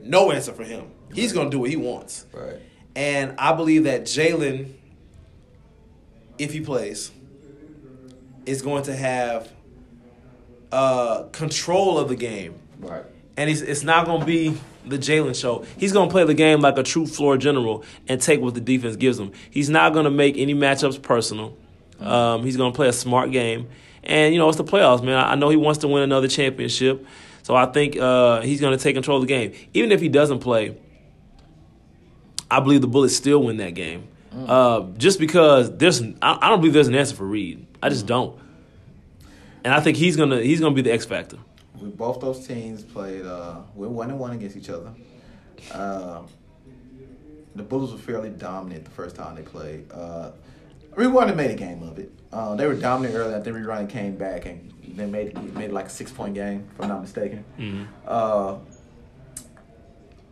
No 0.02 0.30
answer 0.30 0.52
for 0.52 0.64
him. 0.64 0.90
He's 1.12 1.32
to 1.32 1.48
do 1.48 1.58
what 1.58 1.70
he 1.70 1.76
wants. 1.76 2.26
Right. 2.32 2.60
And 2.96 3.34
I 3.38 3.52
believe 3.52 3.84
that 3.84 4.04
Jalen, 4.04 4.72
if 6.38 6.52
he 6.52 6.62
plays, 6.62 7.12
is 8.46 8.62
going 8.62 8.84
to 8.84 8.96
have 8.96 9.52
uh, 10.72 11.24
control 11.24 11.98
of 11.98 12.08
the 12.08 12.16
game. 12.16 12.58
Right. 12.80 13.04
And 13.36 13.50
he's, 13.50 13.60
it's 13.60 13.82
not 13.82 14.06
going 14.06 14.20
to 14.20 14.26
be 14.26 14.56
the 14.86 14.96
Jalen 14.96 15.38
show. 15.38 15.66
He's 15.76 15.92
going 15.92 16.08
to 16.08 16.12
play 16.12 16.24
the 16.24 16.32
game 16.32 16.60
like 16.60 16.78
a 16.78 16.82
true 16.82 17.06
floor 17.06 17.36
general 17.36 17.84
and 18.08 18.18
take 18.18 18.40
what 18.40 18.54
the 18.54 18.62
defense 18.62 18.96
gives 18.96 19.18
him. 19.18 19.32
He's 19.50 19.68
not 19.68 19.92
going 19.92 20.04
to 20.04 20.10
make 20.10 20.38
any 20.38 20.54
matchups 20.54 21.02
personal. 21.02 21.54
Um, 22.00 22.44
he's 22.44 22.56
going 22.56 22.72
to 22.72 22.76
play 22.76 22.88
a 22.88 22.94
smart 22.94 23.30
game. 23.30 23.68
And, 24.04 24.32
you 24.32 24.40
know, 24.40 24.48
it's 24.48 24.56
the 24.56 24.64
playoffs, 24.64 25.02
man. 25.02 25.18
I 25.18 25.34
know 25.34 25.50
he 25.50 25.56
wants 25.56 25.80
to 25.80 25.88
win 25.88 26.02
another 26.02 26.28
championship. 26.28 27.06
So 27.42 27.54
I 27.54 27.66
think 27.66 27.98
uh, 27.98 28.40
he's 28.40 28.60
going 28.60 28.76
to 28.76 28.82
take 28.82 28.94
control 28.94 29.18
of 29.18 29.22
the 29.22 29.28
game. 29.28 29.52
Even 29.74 29.92
if 29.92 30.00
he 30.00 30.08
doesn't 30.08 30.38
play, 30.38 30.76
I 32.50 32.60
believe 32.60 32.80
the 32.80 32.86
Bullets 32.86 33.16
still 33.16 33.42
win 33.42 33.56
that 33.58 33.74
game. 33.74 34.08
Uh, 34.46 34.86
just 34.98 35.18
because 35.18 35.74
there's, 35.78 36.02
I, 36.20 36.38
I 36.42 36.48
don't 36.50 36.60
believe 36.60 36.74
there's 36.74 36.88
an 36.88 36.94
answer 36.94 37.16
for 37.16 37.24
Reed. 37.24 37.66
I 37.82 37.88
just 37.88 38.06
don't. 38.06 38.38
And 39.64 39.72
I 39.72 39.80
think 39.80 39.96
he's 39.96 40.16
gonna 40.16 40.40
he's 40.40 40.60
gonna 40.60 40.74
be 40.74 40.82
the 40.82 40.92
X 40.92 41.04
factor. 41.04 41.38
We, 41.80 41.88
both 41.88 42.20
those 42.20 42.46
teams 42.46 42.84
played. 42.84 43.24
Uh, 43.24 43.60
we're 43.74 43.88
one 43.88 44.10
and 44.10 44.18
one 44.18 44.32
against 44.32 44.56
each 44.56 44.68
other. 44.68 44.92
Uh, 45.72 46.22
the 47.54 47.62
Bullets 47.62 47.92
were 47.92 47.98
fairly 47.98 48.28
dominant 48.30 48.84
the 48.84 48.90
first 48.90 49.16
time 49.16 49.34
they 49.34 49.42
played. 49.42 49.90
Uh, 49.90 50.32
Rerunning 50.94 51.36
made 51.36 51.50
a 51.50 51.54
game 51.54 51.82
of 51.82 51.98
it. 51.98 52.10
Uh, 52.32 52.54
they 52.54 52.66
were 52.66 52.74
dominant 52.74 53.14
early. 53.14 53.34
I 53.34 53.40
think 53.40 53.56
Rerunning 53.56 53.88
came 53.88 54.16
back 54.16 54.46
and 54.46 54.72
they 54.86 55.06
made 55.06 55.36
made 55.54 55.72
like 55.72 55.86
a 55.86 55.90
six 55.90 56.12
point 56.12 56.34
game, 56.34 56.68
if 56.74 56.80
I'm 56.80 56.88
not 56.88 57.00
mistaken. 57.00 57.88
Uh, 58.06 58.58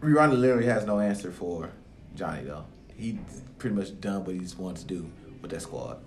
Rerunning 0.00 0.38
literally 0.38 0.66
has 0.66 0.84
no 0.86 1.00
answer 1.00 1.30
for 1.32 1.70
Johnny 2.14 2.44
though. 2.44 2.64
He 2.96 3.18
pretty 3.58 3.76
much 3.76 4.00
done 4.00 4.24
what 4.24 4.34
he's 4.34 4.56
wanted 4.56 4.86
to 4.88 4.94
do 4.94 5.10
with 5.42 5.50
that 5.50 5.62
squad. 5.62 5.98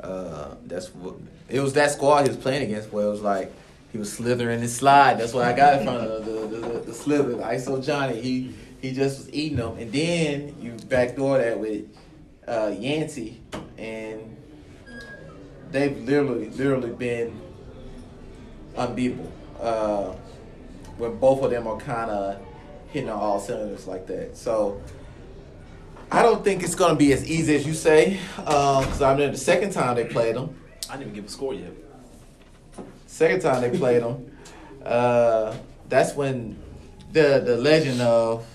Uh, 0.00 0.54
that's 0.66 0.94
what 0.94 1.16
it 1.48 1.60
was. 1.60 1.72
That 1.74 1.90
squad 1.90 2.22
he 2.22 2.28
was 2.28 2.36
playing 2.36 2.64
against 2.64 2.92
where 2.92 3.06
it 3.06 3.10
was 3.10 3.22
like 3.22 3.52
he 3.92 3.98
was 3.98 4.12
slithering 4.12 4.60
and 4.60 4.70
slide. 4.70 5.18
That's 5.18 5.32
what 5.32 5.44
I 5.46 5.52
got 5.54 5.78
in 5.80 5.84
front 5.86 6.06
of 6.06 6.24
the 6.24 6.32
the, 6.32 6.68
the, 6.68 6.78
the 6.80 6.94
slither. 6.94 7.30
The 7.30 7.42
ISO 7.42 7.84
Johnny. 7.84 8.20
He 8.20 8.54
he 8.80 8.92
just 8.92 9.18
was 9.18 9.32
eating 9.32 9.58
them, 9.58 9.76
and 9.78 9.90
then 9.92 10.54
you 10.60 10.72
backdoor 10.88 11.38
that 11.38 11.58
with 11.58 11.84
uh, 12.46 12.72
Yancey, 12.78 13.40
and 13.78 14.36
they've 15.70 15.96
literally 16.04 16.50
literally 16.50 16.90
been 16.90 17.40
unbeatable. 18.76 19.32
Uh, 19.60 20.14
when 20.98 21.16
both 21.18 21.42
of 21.42 21.50
them 21.50 21.66
are 21.66 21.78
kind 21.78 22.10
of 22.10 22.40
hitting 22.88 23.10
on 23.10 23.18
all 23.18 23.40
cylinders 23.40 23.86
like 23.86 24.06
that. 24.06 24.36
So 24.36 24.80
I 26.10 26.22
don't 26.22 26.44
think 26.44 26.62
it's 26.62 26.74
going 26.74 26.92
to 26.92 26.96
be 26.96 27.12
as 27.12 27.28
easy 27.28 27.56
as 27.56 27.66
you 27.66 27.74
say. 27.74 28.18
Because 28.36 29.02
I'm 29.02 29.16
remember 29.16 29.32
the 29.36 29.42
second 29.42 29.72
time 29.72 29.96
they 29.96 30.04
played 30.04 30.36
them. 30.36 30.56
I 30.88 30.92
didn't 30.92 31.02
even 31.02 31.14
give 31.14 31.24
a 31.24 31.28
score 31.28 31.54
yet. 31.54 31.72
Second 33.06 33.42
time 33.42 33.62
they 33.62 33.76
played 33.76 34.02
them, 34.02 34.36
uh, 34.84 35.56
that's 35.88 36.14
when 36.14 36.56
the 37.12 37.42
the 37.44 37.56
legend 37.56 38.00
of 38.00 38.46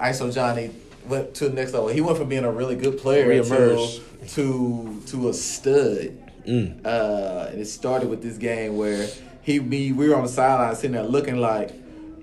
ISO 0.00 0.32
Johnny 0.32 0.70
went 1.06 1.34
to 1.34 1.48
the 1.48 1.54
next 1.54 1.72
level. 1.74 1.88
He 1.88 2.00
went 2.00 2.16
from 2.18 2.28
being 2.28 2.44
a 2.44 2.50
really 2.50 2.76
good 2.76 2.98
player 2.98 3.42
to 3.44 4.00
to, 4.28 5.02
to 5.06 5.28
a 5.28 5.34
stud. 5.34 6.18
Uh, 6.84 7.48
and 7.50 7.60
it 7.60 7.66
started 7.66 8.08
with 8.08 8.22
this 8.22 8.36
game 8.36 8.76
where 8.76 9.08
he 9.42 9.60
me 9.60 9.92
we 9.92 10.08
were 10.08 10.16
on 10.16 10.22
the 10.24 10.28
sideline 10.28 10.74
sitting 10.74 10.92
there 10.92 11.02
looking 11.02 11.36
like, 11.36 11.72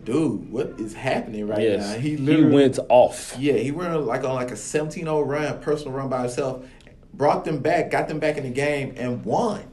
dude, 0.04 0.52
what 0.52 0.68
is 0.80 0.94
happening 0.94 1.48
right 1.48 1.62
Yes, 1.62 1.88
now? 1.94 2.00
he, 2.00 2.18
literally 2.18 2.54
went 2.56 2.80
off. 2.90 3.36
yeah, 3.40 3.54
he 3.54 3.72
went 3.72 4.00
like 4.06 4.24
on 4.24 4.36
like 4.36 4.52
a 4.52 4.56
17-0 4.56 5.26
run, 5.28 5.60
personal 5.62 5.94
run 5.94 6.10
by 6.10 6.22
himself, 6.22 6.66
brought 7.14 7.46
them 7.46 7.60
back, 7.60 7.92
got 7.92 8.08
them 8.08 8.20
back 8.20 8.38
in 8.38 8.44
the 8.44 8.50
game, 8.50 8.94
and 8.98 9.24
won. 9.26 9.64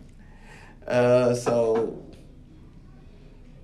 Uh, 0.86 1.34
so 1.34 2.02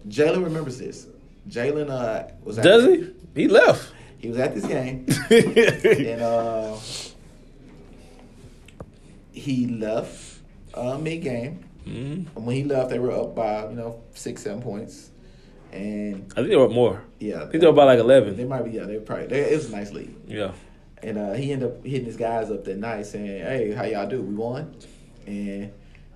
Jalen 0.08 0.44
remembers 0.44 0.78
this. 0.78 1.06
Jalen 1.48 1.90
uh, 1.90 2.30
was 2.42 2.58
at, 2.58 2.64
Does 2.64 2.84
he? 2.84 3.10
He 3.34 3.48
left. 3.48 3.92
He 4.18 4.28
was 4.28 4.38
at 4.38 4.54
this 4.54 4.64
game, 4.64 5.04
and 5.30 6.22
uh, 6.22 6.76
he 9.32 9.66
left 9.66 10.40
uh, 10.74 10.96
mid 10.98 11.22
game. 11.22 11.64
Mhm. 11.86 12.26
And 12.34 12.46
when 12.46 12.56
he 12.56 12.64
left, 12.64 12.88
they 12.90 12.98
were 12.98 13.10
up 13.12 13.34
by 13.34 13.68
you 13.68 13.74
know 13.76 14.00
six, 14.14 14.42
seven 14.42 14.62
points, 14.62 15.10
and 15.74 16.32
I 16.32 16.36
think 16.36 16.48
they 16.48 16.56
were 16.56 16.68
more. 16.68 17.02
yeah, 17.18 17.42
I 17.42 17.46
think 17.48 17.60
they 17.60 17.66
were 17.66 17.72
about 17.72 17.86
like 17.86 17.98
eleven. 17.98 18.36
they 18.36 18.44
might 18.44 18.62
be 18.64 18.70
yeah, 18.70 18.84
they 18.84 18.94
were 18.96 19.02
probably 19.02 19.26
they, 19.26 19.40
it 19.52 19.56
was 19.56 19.68
a 19.70 19.76
nice 19.76 19.92
lead. 19.92 20.14
Yeah. 20.26 20.52
And 21.02 21.18
uh, 21.18 21.32
he 21.34 21.52
ended 21.52 21.68
up 21.70 21.84
hitting 21.84 22.06
his 22.06 22.16
guys 22.16 22.50
up 22.50 22.64
that 22.64 22.78
night 22.78 23.04
saying, 23.04 23.26
Hey, 23.26 23.72
how 23.72 23.84
y'all 23.84 24.08
do? 24.08 24.22
We 24.22 24.34
won? 24.34 24.74
And 25.26 25.70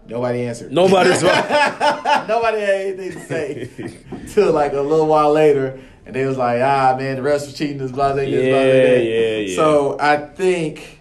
nobody 0.07 0.43
answered. 0.45 0.73
Nobody's 0.73 1.23
nobody 1.23 2.61
had 2.61 2.71
anything 2.71 3.13
to 3.13 3.21
say 3.27 3.71
till 4.33 4.53
like 4.53 4.73
a 4.73 4.81
little 4.81 5.07
while 5.07 5.33
later. 5.33 5.79
And 6.07 6.15
they 6.17 6.25
was 6.25 6.39
like, 6.39 6.63
ah 6.63 6.97
man, 6.99 7.17
the 7.17 7.23
rest 7.23 7.47
was 7.49 7.55
cheating 7.59 7.77
this 7.77 7.91
blase, 7.93 8.15
this 8.17 8.25
blase, 8.31 8.45
Yeah, 8.47 8.95
that." 8.95 9.05
yeah, 9.05 9.37
yeah. 9.39 9.57
So 9.57 9.99
I 10.01 10.17
think 10.17 11.01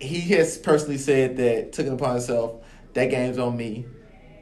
he 0.00 0.20
has 0.34 0.58
personally 0.58 0.98
said 0.98 1.36
that 1.36 1.72
took 1.72 1.86
it 1.86 1.92
upon 1.92 2.14
himself, 2.16 2.54
that 2.94 3.06
game's 3.06 3.38
on 3.38 3.56
me. 3.56 3.84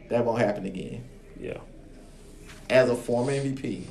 That 0.08 0.24
won't 0.24 0.38
happen 0.40 0.64
again. 0.64 1.04
Yeah. 1.38 1.58
As 2.70 2.88
a 2.88 2.94
former 2.96 3.32
MVP. 3.32 3.84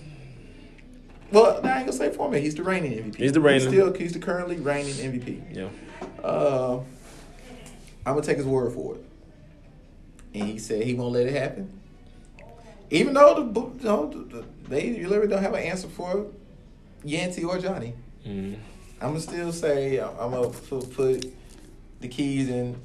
Well, 1.31 1.59
I 1.65 1.77
ain't 1.77 1.85
gonna 1.87 1.93
say 1.93 2.11
former. 2.11 2.37
He's 2.37 2.55
the 2.55 2.63
reigning 2.63 2.91
MVP. 2.93 3.15
He's 3.17 3.31
the 3.31 3.41
reigning. 3.41 3.67
still, 3.69 3.93
he's 3.93 4.13
the 4.13 4.19
currently 4.19 4.57
reigning 4.57 4.93
MVP. 4.93 5.55
Yeah. 5.55 5.69
Uh, 6.23 6.79
I'm 8.05 8.13
gonna 8.13 8.21
take 8.21 8.37
his 8.37 8.45
word 8.45 8.71
for 8.73 8.95
it. 8.95 9.05
And 10.35 10.43
he 10.49 10.59
said 10.59 10.83
he 10.83 10.93
won't 10.93 11.13
let 11.13 11.27
it 11.27 11.33
happen. 11.33 11.79
Even 12.89 13.13
though 13.13 13.33
the, 13.35 13.61
you 13.61 13.83
know, 13.83 14.07
the, 14.09 14.17
the 14.37 14.45
they 14.67 15.03
literally 15.05 15.27
don't 15.27 15.41
have 15.41 15.53
an 15.53 15.63
answer 15.63 15.87
for 15.87 16.27
Yancey 17.03 17.43
or 17.43 17.57
Johnny. 17.59 17.93
Mhm. 18.27 18.55
I'm 19.01 19.09
gonna 19.09 19.19
still 19.19 19.51
say 19.51 19.99
I'm 19.99 20.31
gonna 20.31 20.49
put, 20.49 20.93
put 20.93 21.33
the 21.99 22.07
keys 22.07 22.49
in, 22.49 22.75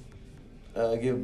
uh, 0.75 0.97
give 0.97 1.23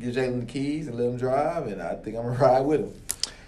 give 0.00 0.14
Jalen 0.14 0.40
the 0.40 0.46
keys 0.46 0.88
and 0.88 0.96
let 0.98 1.06
him 1.08 1.16
drive, 1.16 1.68
and 1.68 1.80
I 1.80 1.94
think 1.94 2.16
I'm 2.16 2.24
gonna 2.24 2.38
ride 2.40 2.60
with 2.66 2.80
him. 2.80 2.92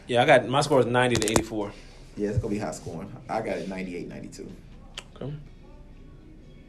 Yeah, 0.06 0.22
I 0.22 0.26
got 0.26 0.48
my 0.48 0.60
score 0.60 0.80
is 0.80 0.86
ninety 0.86 1.16
to 1.16 1.30
eighty 1.30 1.42
four. 1.42 1.72
Yeah, 2.16 2.28
it's 2.28 2.38
gonna 2.38 2.52
be 2.52 2.58
high 2.58 2.70
scoring. 2.72 3.12
I 3.28 3.40
got 3.40 3.58
it 3.58 3.68
98 3.68 4.08
92. 4.08 4.52
Okay. 5.16 5.34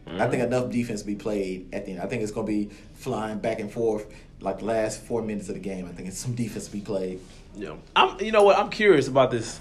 I 0.08 0.28
think 0.28 0.44
enough 0.44 0.72
defense 0.72 1.02
to 1.02 1.08
be 1.08 1.16
played 1.16 1.74
at 1.74 1.86
the 1.86 1.94
end. 1.94 2.02
I 2.02 2.06
think 2.06 2.24
it's 2.24 2.32
gonna 2.32 2.48
be 2.48 2.70
flying 2.96 3.40
back 3.40 3.60
and 3.60 3.72
forth 3.72 4.12
like 4.40 4.60
the 4.60 4.66
last 4.66 5.02
four 5.02 5.22
minutes 5.22 5.50
of 5.50 5.56
the 5.56 5.62
game. 5.62 5.86
I 5.86 5.92
think 5.92 6.08
it's 6.08 6.18
some 6.18 6.36
defense 6.36 6.66
to 6.66 6.72
be 6.72 6.82
played. 6.82 7.20
Yeah. 7.56 7.76
I'm 7.96 8.20
you 8.22 8.32
know 8.32 8.44
what, 8.44 8.58
I'm 8.58 8.70
curious 8.70 9.08
about 9.08 9.32
this. 9.32 9.60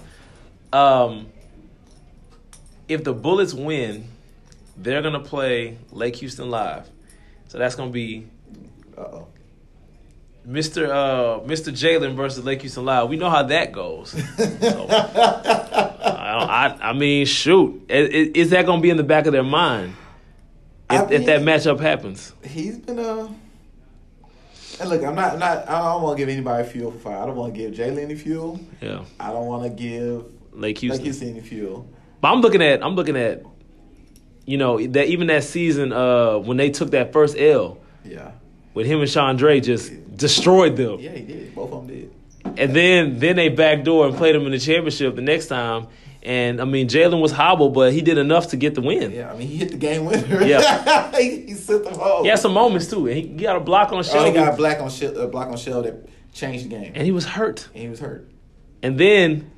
Um 0.73 1.27
if 2.87 3.03
the 3.03 3.13
Bullets 3.13 3.53
win, 3.53 4.07
they're 4.77 5.01
gonna 5.01 5.19
play 5.19 5.77
Lake 5.91 6.15
Houston 6.17 6.49
live. 6.49 6.89
So 7.47 7.57
that's 7.57 7.75
gonna 7.75 7.91
be 7.91 8.27
Uh 8.97 9.01
oh. 9.01 9.27
Mr. 10.47 10.87
Uh, 10.89 11.39
Mr. 11.47 11.71
Jalen 11.73 12.15
versus 12.15 12.43
Lake 12.45 12.61
Houston 12.61 12.85
Live. 12.85 13.09
We 13.09 13.17
know 13.17 13.29
how 13.29 13.43
that 13.43 13.71
goes. 13.71 14.11
So, 14.11 14.87
I, 14.89 16.67
I, 16.79 16.89
I 16.89 16.93
mean, 16.93 17.25
shoot, 17.25 17.85
is, 17.89 18.29
is 18.35 18.49
that 18.51 18.65
going 18.65 18.79
to 18.79 18.83
be 18.83 18.89
in 18.89 18.97
the 18.97 19.03
back 19.03 19.25
of 19.25 19.33
their 19.33 19.43
mind 19.43 19.95
if, 20.91 21.01
I 21.01 21.05
if 21.11 21.25
that 21.25 21.41
matchup 21.41 21.79
happens? 21.79 22.33
He's 22.43 22.77
been 22.77 22.99
uh. 22.99 23.27
And 24.79 24.89
look, 24.89 25.03
I'm 25.03 25.15
not, 25.15 25.33
I'm 25.33 25.39
not. 25.39 25.69
I 25.69 25.79
don't 25.93 26.03
want 26.03 26.17
to 26.17 26.21
give 26.21 26.29
anybody 26.29 26.67
fuel 26.67 26.91
for 26.91 26.97
fire. 26.99 27.17
I 27.17 27.25
don't 27.25 27.35
want 27.37 27.53
to 27.53 27.57
give 27.59 27.73
Jalen 27.73 27.97
any 27.99 28.15
fuel. 28.15 28.59
Yeah, 28.81 29.05
I 29.19 29.31
don't 29.31 29.45
want 29.47 29.63
to 29.63 29.69
give 29.69 30.25
Lake 30.51 30.77
Houston. 30.79 31.03
Houston 31.03 31.29
any 31.29 31.39
fuel. 31.41 31.87
But 32.19 32.33
I'm 32.33 32.41
looking 32.41 32.61
at, 32.61 32.83
I'm 32.83 32.95
looking 32.95 33.15
at, 33.15 33.43
you 34.45 34.57
know, 34.57 34.85
that 34.85 35.07
even 35.07 35.27
that 35.27 35.43
season 35.45 35.93
uh, 35.93 36.37
when 36.39 36.57
they 36.57 36.71
took 36.71 36.91
that 36.91 37.13
first 37.13 37.37
L, 37.37 37.77
Yeah. 38.03 38.31
With 38.73 38.87
him 38.87 38.99
and 38.99 39.07
Chandre 39.07 39.63
just 39.63 39.93
destroyed 40.15 40.75
them, 40.77 40.99
Yeah, 40.99 41.11
he 41.11 41.21
did. 41.21 41.55
Both 41.55 41.71
of 41.73 41.87
them 41.87 41.95
did. 41.95 42.11
and 42.59 42.75
then 42.75 43.19
then 43.19 43.35
they 43.35 43.49
backdoor 43.49 44.07
and 44.07 44.15
played 44.15 44.35
them 44.35 44.45
in 44.45 44.51
the 44.51 44.59
championship 44.59 45.15
the 45.15 45.21
next 45.21 45.47
time. 45.47 45.87
And 46.23 46.59
I 46.59 46.65
mean, 46.65 46.87
Jalen 46.87 47.21
was 47.21 47.31
hobbled, 47.31 47.75
but 47.75 47.93
he 47.93 48.01
did 48.01 48.17
enough 48.17 48.47
to 48.47 48.57
get 48.57 48.73
the 48.73 48.81
win. 48.81 49.11
Yeah, 49.11 49.31
I 49.31 49.37
mean, 49.37 49.47
he 49.47 49.57
hit 49.57 49.69
the 49.69 49.77
game 49.77 50.05
winner. 50.05 50.43
Yeah. 50.43 51.15
he, 51.19 51.41
he 51.41 51.53
sent 51.53 51.83
them 51.83 51.93
home. 51.93 52.23
He 52.23 52.29
had 52.29 52.39
some 52.39 52.53
moments 52.53 52.87
too. 52.87 53.05
and 53.05 53.15
He 53.15 53.21
got 53.23 53.55
a 53.57 53.59
block 53.59 53.91
on 53.91 54.03
Shell. 54.03 54.21
Oh, 54.23 54.25
he 54.25 54.31
got 54.31 54.53
a 54.53 54.57
black 54.57 54.79
on 54.79 54.89
shell, 54.89 55.19
uh, 55.19 55.27
block 55.27 55.49
on 55.49 55.57
shell 55.57 55.83
that 55.83 56.07
changed 56.33 56.65
the 56.65 56.69
game, 56.69 56.93
and 56.95 57.05
he 57.05 57.11
was 57.11 57.25
hurt. 57.25 57.67
and 57.73 57.83
he 57.83 57.89
was 57.89 57.99
hurt. 57.99 58.27
And 58.81 58.97
then, 58.99 59.51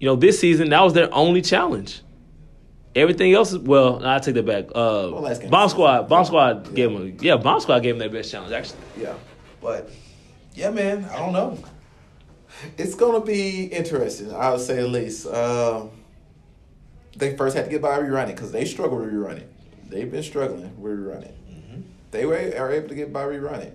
you 0.00 0.06
know, 0.06 0.16
this 0.16 0.40
season 0.40 0.70
that 0.70 0.82
was 0.82 0.94
their 0.94 1.12
only 1.14 1.42
challenge. 1.42 2.02
Everything 2.96 3.32
else 3.32 3.52
is 3.52 3.58
well. 3.58 4.04
I 4.04 4.18
take 4.18 4.34
that 4.34 4.46
back. 4.46 4.64
Uh, 4.70 5.10
Well, 5.12 5.20
last 5.22 5.42
game. 5.42 5.50
Bomb 5.50 5.68
Squad. 5.68 6.08
Bomb 6.08 6.24
Squad 6.24 6.66
Yeah. 6.68 6.72
gave 6.74 6.90
him. 6.90 7.16
Yeah, 7.20 7.36
Bomb 7.36 7.60
Squad 7.60 7.80
gave 7.84 7.94
him 7.94 7.98
their 8.00 8.10
best 8.10 8.32
challenge. 8.32 8.52
Actually, 8.52 8.78
Yeah, 9.00 9.14
but 9.60 9.90
yeah, 10.54 10.70
man, 10.70 11.04
I 11.06 11.16
don't 11.16 11.32
know. 11.32 11.58
It's 12.76 12.94
gonna 12.94 13.20
be 13.24 13.64
interesting. 13.66 14.34
I 14.34 14.50
would 14.50 14.60
say 14.60 14.78
at 14.80 14.88
least. 14.90 15.26
Um, 15.26 15.90
they 17.16 17.36
first 17.36 17.56
had 17.56 17.64
to 17.66 17.70
get 17.70 17.82
by 17.82 17.98
rerunning 17.98 18.28
because 18.34 18.52
they 18.52 18.64
struggled 18.64 19.00
with 19.02 19.12
rerunning. 19.12 19.46
They've 19.88 20.10
been 20.10 20.22
struggling 20.22 20.80
with 20.80 20.92
rerunning. 20.98 21.34
They 22.12 22.26
were 22.26 22.34
are 22.36 22.72
able 22.72 22.88
to 22.88 22.94
get 22.94 23.12
by 23.12 23.22
rerunning. 23.24 23.74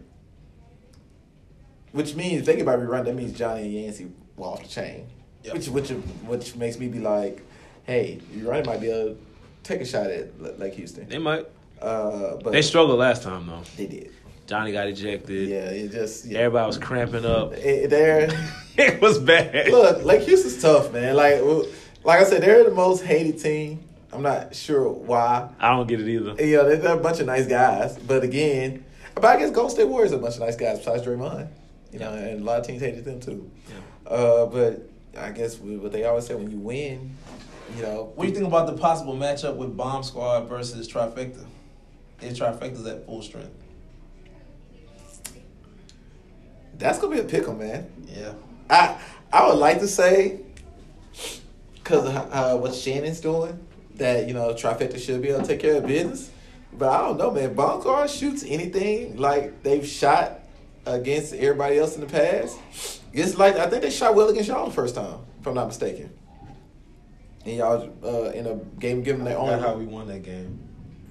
which 1.91 2.15
means 2.15 2.41
if 2.41 2.45
they 2.45 2.55
get 2.57 2.65
by 2.65 2.75
rerun, 2.75 3.05
that 3.05 3.15
means 3.15 3.37
Johnny 3.37 3.63
and 3.63 3.73
Yancey 3.73 4.11
were 4.35 4.47
off 4.47 4.61
the 4.63 4.67
chain. 4.67 5.07
Yep. 5.43 5.53
Which 5.53 5.67
which 5.69 5.89
which 6.25 6.55
makes 6.55 6.77
me 6.79 6.87
be 6.89 6.99
like, 6.99 7.41
hey, 7.83 8.19
Ronnie 8.41 8.65
might 8.65 8.81
be 8.81 8.89
able 8.89 9.11
to 9.15 9.17
take 9.63 9.79
a 9.81 9.85
shot 9.85 10.07
at 10.07 10.29
L- 10.43 10.53
Lake 10.57 10.73
Houston. 10.73 11.07
They 11.07 11.17
might. 11.19 11.45
Uh, 11.81 12.35
but 12.43 12.51
They 12.51 12.61
struggled 12.61 12.99
last 12.99 13.23
time 13.23 13.47
though. 13.47 13.61
They 13.77 13.87
did. 13.87 14.11
Johnny 14.47 14.71
got 14.71 14.87
ejected. 14.87 15.49
Yeah, 15.49 15.69
it 15.69 15.91
just 15.91 16.25
yeah. 16.25 16.39
Everybody 16.39 16.67
was 16.67 16.77
cramping 16.77 17.25
up. 17.25 17.53
It, 17.55 17.89
there. 17.89 18.29
it 18.77 19.01
was 19.01 19.17
bad. 19.19 19.69
Look, 19.71 20.03
Lake 20.03 20.21
Houston's 20.23 20.61
tough, 20.61 20.93
man. 20.93 21.15
Like 21.15 21.41
like 22.03 22.19
I 22.19 22.23
said, 22.23 22.43
they're 22.43 22.63
the 22.63 22.71
most 22.71 23.03
hated 23.03 23.39
team. 23.39 23.83
I'm 24.13 24.21
not 24.21 24.55
sure 24.55 24.89
why. 24.89 25.49
I 25.59 25.71
don't 25.71 25.87
get 25.87 25.99
it 25.99 26.07
either. 26.07 26.41
You 26.43 26.57
know, 26.57 26.69
they're, 26.69 26.77
they're 26.77 26.95
a 26.95 26.99
bunch 26.99 27.19
of 27.19 27.25
nice 27.25 27.47
guys, 27.47 27.97
but 27.97 28.23
again, 28.23 28.85
but 29.15 29.25
I 29.25 29.37
guess 29.37 29.51
Golden 29.51 29.71
State 29.71 29.87
Warriors 29.89 30.13
are 30.13 30.17
a 30.17 30.19
bunch 30.19 30.35
of 30.35 30.41
nice 30.41 30.55
guys 30.55 30.77
besides 30.79 31.03
Draymond. 31.03 31.49
You 31.91 31.99
know, 31.99 32.13
and 32.13 32.41
a 32.41 32.43
lot 32.43 32.59
of 32.59 32.67
teams 32.67 32.81
hated 32.81 33.03
them 33.03 33.19
too. 33.19 33.49
Yeah. 33.67 34.09
Uh, 34.09 34.45
but 34.45 34.89
I 35.17 35.31
guess 35.31 35.57
what 35.57 35.91
they 35.91 36.03
always 36.05 36.27
say 36.27 36.35
when 36.35 36.51
you 36.51 36.57
win, 36.57 37.15
you 37.75 37.81
know, 37.81 38.11
What 38.15 38.25
do 38.25 38.29
you 38.29 38.35
think 38.35 38.47
about 38.47 38.67
the 38.67 38.77
possible 38.77 39.15
matchup 39.15 39.55
with 39.55 39.75
Bomb 39.75 40.03
Squad 40.03 40.47
versus 40.47 40.87
Trifecta? 40.87 41.45
If 42.21 42.37
Trifecta's 42.37 42.85
at 42.85 43.05
full 43.05 43.21
strength. 43.21 43.51
That's 46.77 46.99
gonna 46.99 47.15
be 47.15 47.21
a 47.21 47.25
pickle, 47.25 47.55
man. 47.55 47.91
Yeah. 48.07 48.33
I 48.69 48.99
I 49.31 49.47
would 49.47 49.57
like 49.57 49.79
to 49.79 49.87
say 49.87 50.41
because 51.75 52.07
of 52.07 52.15
uh, 52.15 52.57
what 52.57 52.73
Shannon's 52.73 53.19
doing 53.19 53.59
that 53.95 54.27
you 54.27 54.33
know 54.33 54.53
Trifecta 54.53 54.99
should 54.99 55.21
be 55.21 55.29
able 55.29 55.41
to 55.41 55.47
take 55.47 55.59
care 55.59 55.77
of 55.77 55.87
business. 55.87 56.31
But 56.73 56.89
I 56.89 56.97
don't 56.99 57.17
know, 57.17 57.31
man. 57.31 57.55
Bonkar 57.55 58.09
shoots 58.09 58.43
anything 58.45 59.17
like 59.17 59.63
they've 59.63 59.85
shot 59.85 60.41
against 60.85 61.33
everybody 61.33 61.77
else 61.77 61.95
in 61.95 62.01
the 62.01 62.07
past. 62.07 62.57
It's 63.13 63.37
like 63.37 63.55
I 63.55 63.69
think 63.69 63.81
they 63.81 63.89
shot 63.89 64.15
well 64.15 64.29
against 64.29 64.49
y'all 64.49 64.67
the 64.67 64.73
first 64.73 64.95
time, 64.95 65.19
if 65.39 65.47
I'm 65.47 65.53
not 65.53 65.67
mistaken. 65.67 66.11
And 67.45 67.57
y'all 67.57 67.93
uh, 68.03 68.31
in 68.31 68.47
a 68.47 68.55
game 68.79 69.03
giving 69.03 69.23
their 69.23 69.37
own. 69.37 69.59
How 69.59 69.75
we 69.75 69.85
won 69.85 70.07
that 70.07 70.23
game. 70.23 70.59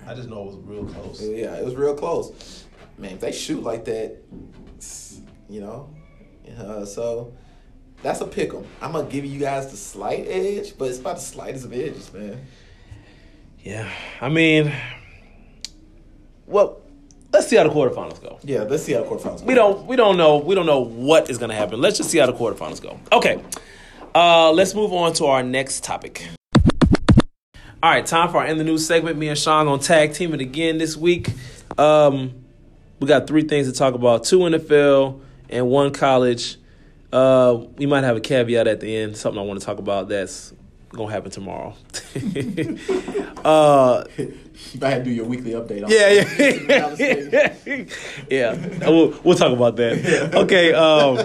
I 0.07 0.15
just 0.15 0.29
know 0.29 0.43
it 0.43 0.47
was 0.47 0.57
real 0.57 0.85
close. 0.85 1.23
Yeah, 1.23 1.55
it 1.57 1.65
was 1.65 1.77
real 1.77 1.95
close. 1.95 2.65
Man, 2.99 3.13
if 3.13 3.21
they 3.21 3.33
shoot 3.33 3.63
like 3.63 3.87
that, 3.87 4.19
you 5.55 5.61
know, 5.61 5.89
uh, 6.59 6.85
so 6.85 7.33
that's 8.03 8.21
a 8.21 8.27
pick 8.27 8.53
'em. 8.53 8.67
I'm 8.83 8.91
gonna 8.93 9.09
give 9.09 9.25
you 9.25 9.39
guys 9.39 9.71
the 9.71 9.77
slight 9.77 10.27
edge, 10.29 10.77
but 10.77 10.89
it's 10.89 10.99
about 10.99 11.17
the 11.17 11.23
slightest 11.23 11.65
of 11.65 11.73
edges, 11.73 12.13
man. 12.13 12.45
Yeah. 13.61 13.89
I 14.21 14.29
mean, 14.31 14.73
well, 16.47 16.81
let's 17.33 17.47
see 17.47 17.55
how 17.57 17.63
the 17.63 17.71
quarterfinals 17.71 18.21
go. 18.21 18.39
Yeah, 18.43 18.63
let's 18.65 18.83
see 18.83 18.93
how 18.95 19.03
the 19.03 19.07
quarterfinals. 19.07 19.41
go. 19.41 19.47
We 19.47 19.55
don't 19.55 19.87
we 19.87 19.95
don't 19.97 20.17
know 20.17 20.39
we 20.39 20.57
don't 20.57 20.67
know 20.67 20.81
what 20.81 21.31
is 21.31 21.39
gonna 21.39 21.55
happen. 21.55 21.81
Let's 21.81 21.99
just 21.99 22.11
see 22.11 22.19
how 22.19 22.27
the 22.27 22.33
quarterfinals 22.33 22.83
go. 22.83 22.99
Okay. 23.13 23.41
Uh 24.13 24.51
let's 24.51 24.75
move 24.75 24.93
on 24.93 25.13
to 25.15 25.27
our 25.27 25.43
next 25.45 25.85
topic. 25.85 26.27
All 27.81 27.91
right, 27.91 28.05
time 28.05 28.31
for 28.31 28.39
our 28.39 28.47
in 28.47 28.59
the 28.59 28.65
news 28.65 28.85
segment. 28.87 29.19
Me 29.19 29.29
and 29.29 29.39
Sean 29.39 29.67
gonna 29.67 29.81
tag 29.81 30.15
team 30.15 30.35
it 30.35 30.41
again 30.41 30.79
this 30.79 30.97
week. 30.97 31.29
Um 31.79 32.35
we 32.99 33.07
got 33.07 33.27
three 33.29 33.43
things 33.45 33.71
to 33.71 33.77
talk 33.77 33.95
about, 33.95 34.25
two 34.25 34.41
NFL 34.41 35.21
and 35.51 35.69
one 35.69 35.93
college. 35.93 36.57
Uh 37.13 37.65
we 37.77 37.87
might 37.87 38.05
have 38.05 38.17
a 38.17 38.21
caveat 38.21 38.67
at 38.67 38.81
the 38.81 38.97
end, 38.97 39.17
something 39.17 39.41
I 39.41 39.45
want 39.45 39.61
to 39.61 39.67
talk 39.67 39.79
about 39.79 40.09
that's 40.09 40.53
gonna 40.91 41.11
happen 41.13 41.31
tomorrow. 41.31 41.75
uh 43.45 44.05
You 44.17 44.33
might 44.81 44.91
have 44.91 44.99
to 44.99 45.05
do 45.05 45.11
your 45.11 45.27
weekly 45.27 45.53
update. 45.53 45.85
On 45.85 45.91
yeah, 45.91 46.11
yeah, 47.69 47.85
yeah. 48.31 48.89
We'll, 48.89 49.15
we'll 49.23 49.37
talk 49.37 49.53
about 49.53 49.77
that. 49.77 50.35
Okay, 50.35 50.73
um, 50.73 51.17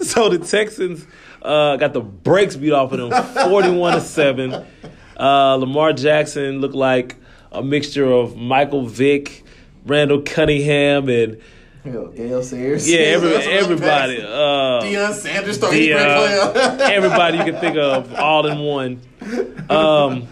so 0.00 0.28
the 0.28 0.38
Texans 0.38 1.06
uh, 1.42 1.76
got 1.76 1.92
the 1.92 2.00
brakes 2.00 2.56
beat 2.56 2.72
off 2.72 2.92
of 2.92 2.98
them, 3.10 3.22
forty-one 3.50 3.94
to 3.94 4.00
seven. 4.00 4.64
Uh, 5.18 5.56
Lamar 5.56 5.92
Jackson 5.92 6.60
looked 6.60 6.74
like 6.74 7.16
a 7.52 7.62
mixture 7.62 8.06
of 8.06 8.36
Michael 8.36 8.86
Vick, 8.86 9.44
Randall 9.84 10.22
Cunningham, 10.22 11.08
and 11.08 11.40
Yo, 11.84 12.08
Gale 12.08 12.42
Sayers. 12.42 12.90
yeah, 12.90 12.98
every, 12.98 13.30
That's 13.30 13.46
what 13.46 13.54
I'm 13.54 13.64
everybody. 13.64 14.20
Uh, 14.20 14.82
Deion 14.82 15.12
Sanders, 15.14 15.58
the, 15.58 15.94
uh, 15.94 16.76
everybody 16.92 17.38
you 17.38 17.44
can 17.44 17.56
think 17.58 17.78
of 17.78 18.14
all 18.16 18.46
in 18.46 18.58
one. 18.58 19.00
Um, 19.70 20.28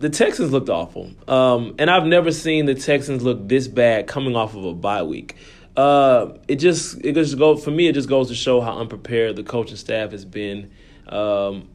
the 0.00 0.08
Texans 0.10 0.50
looked 0.50 0.68
awful, 0.68 1.12
um, 1.28 1.76
and 1.78 1.88
I've 1.88 2.04
never 2.04 2.32
seen 2.32 2.66
the 2.66 2.74
Texans 2.74 3.22
look 3.22 3.46
this 3.46 3.68
bad 3.68 4.08
coming 4.08 4.34
off 4.34 4.56
of 4.56 4.64
a 4.64 4.74
bye 4.74 5.04
week. 5.04 5.36
Uh, 5.76 6.32
it 6.48 6.56
just 6.56 7.04
it 7.04 7.14
just 7.14 7.38
go 7.38 7.56
for 7.56 7.70
me. 7.70 7.86
It 7.86 7.92
just 7.92 8.08
goes 8.08 8.28
to 8.28 8.34
show 8.34 8.60
how 8.60 8.78
unprepared 8.78 9.36
the 9.36 9.44
coaching 9.44 9.76
staff 9.76 10.10
has 10.10 10.24
been. 10.24 10.72
Um, 11.06 11.68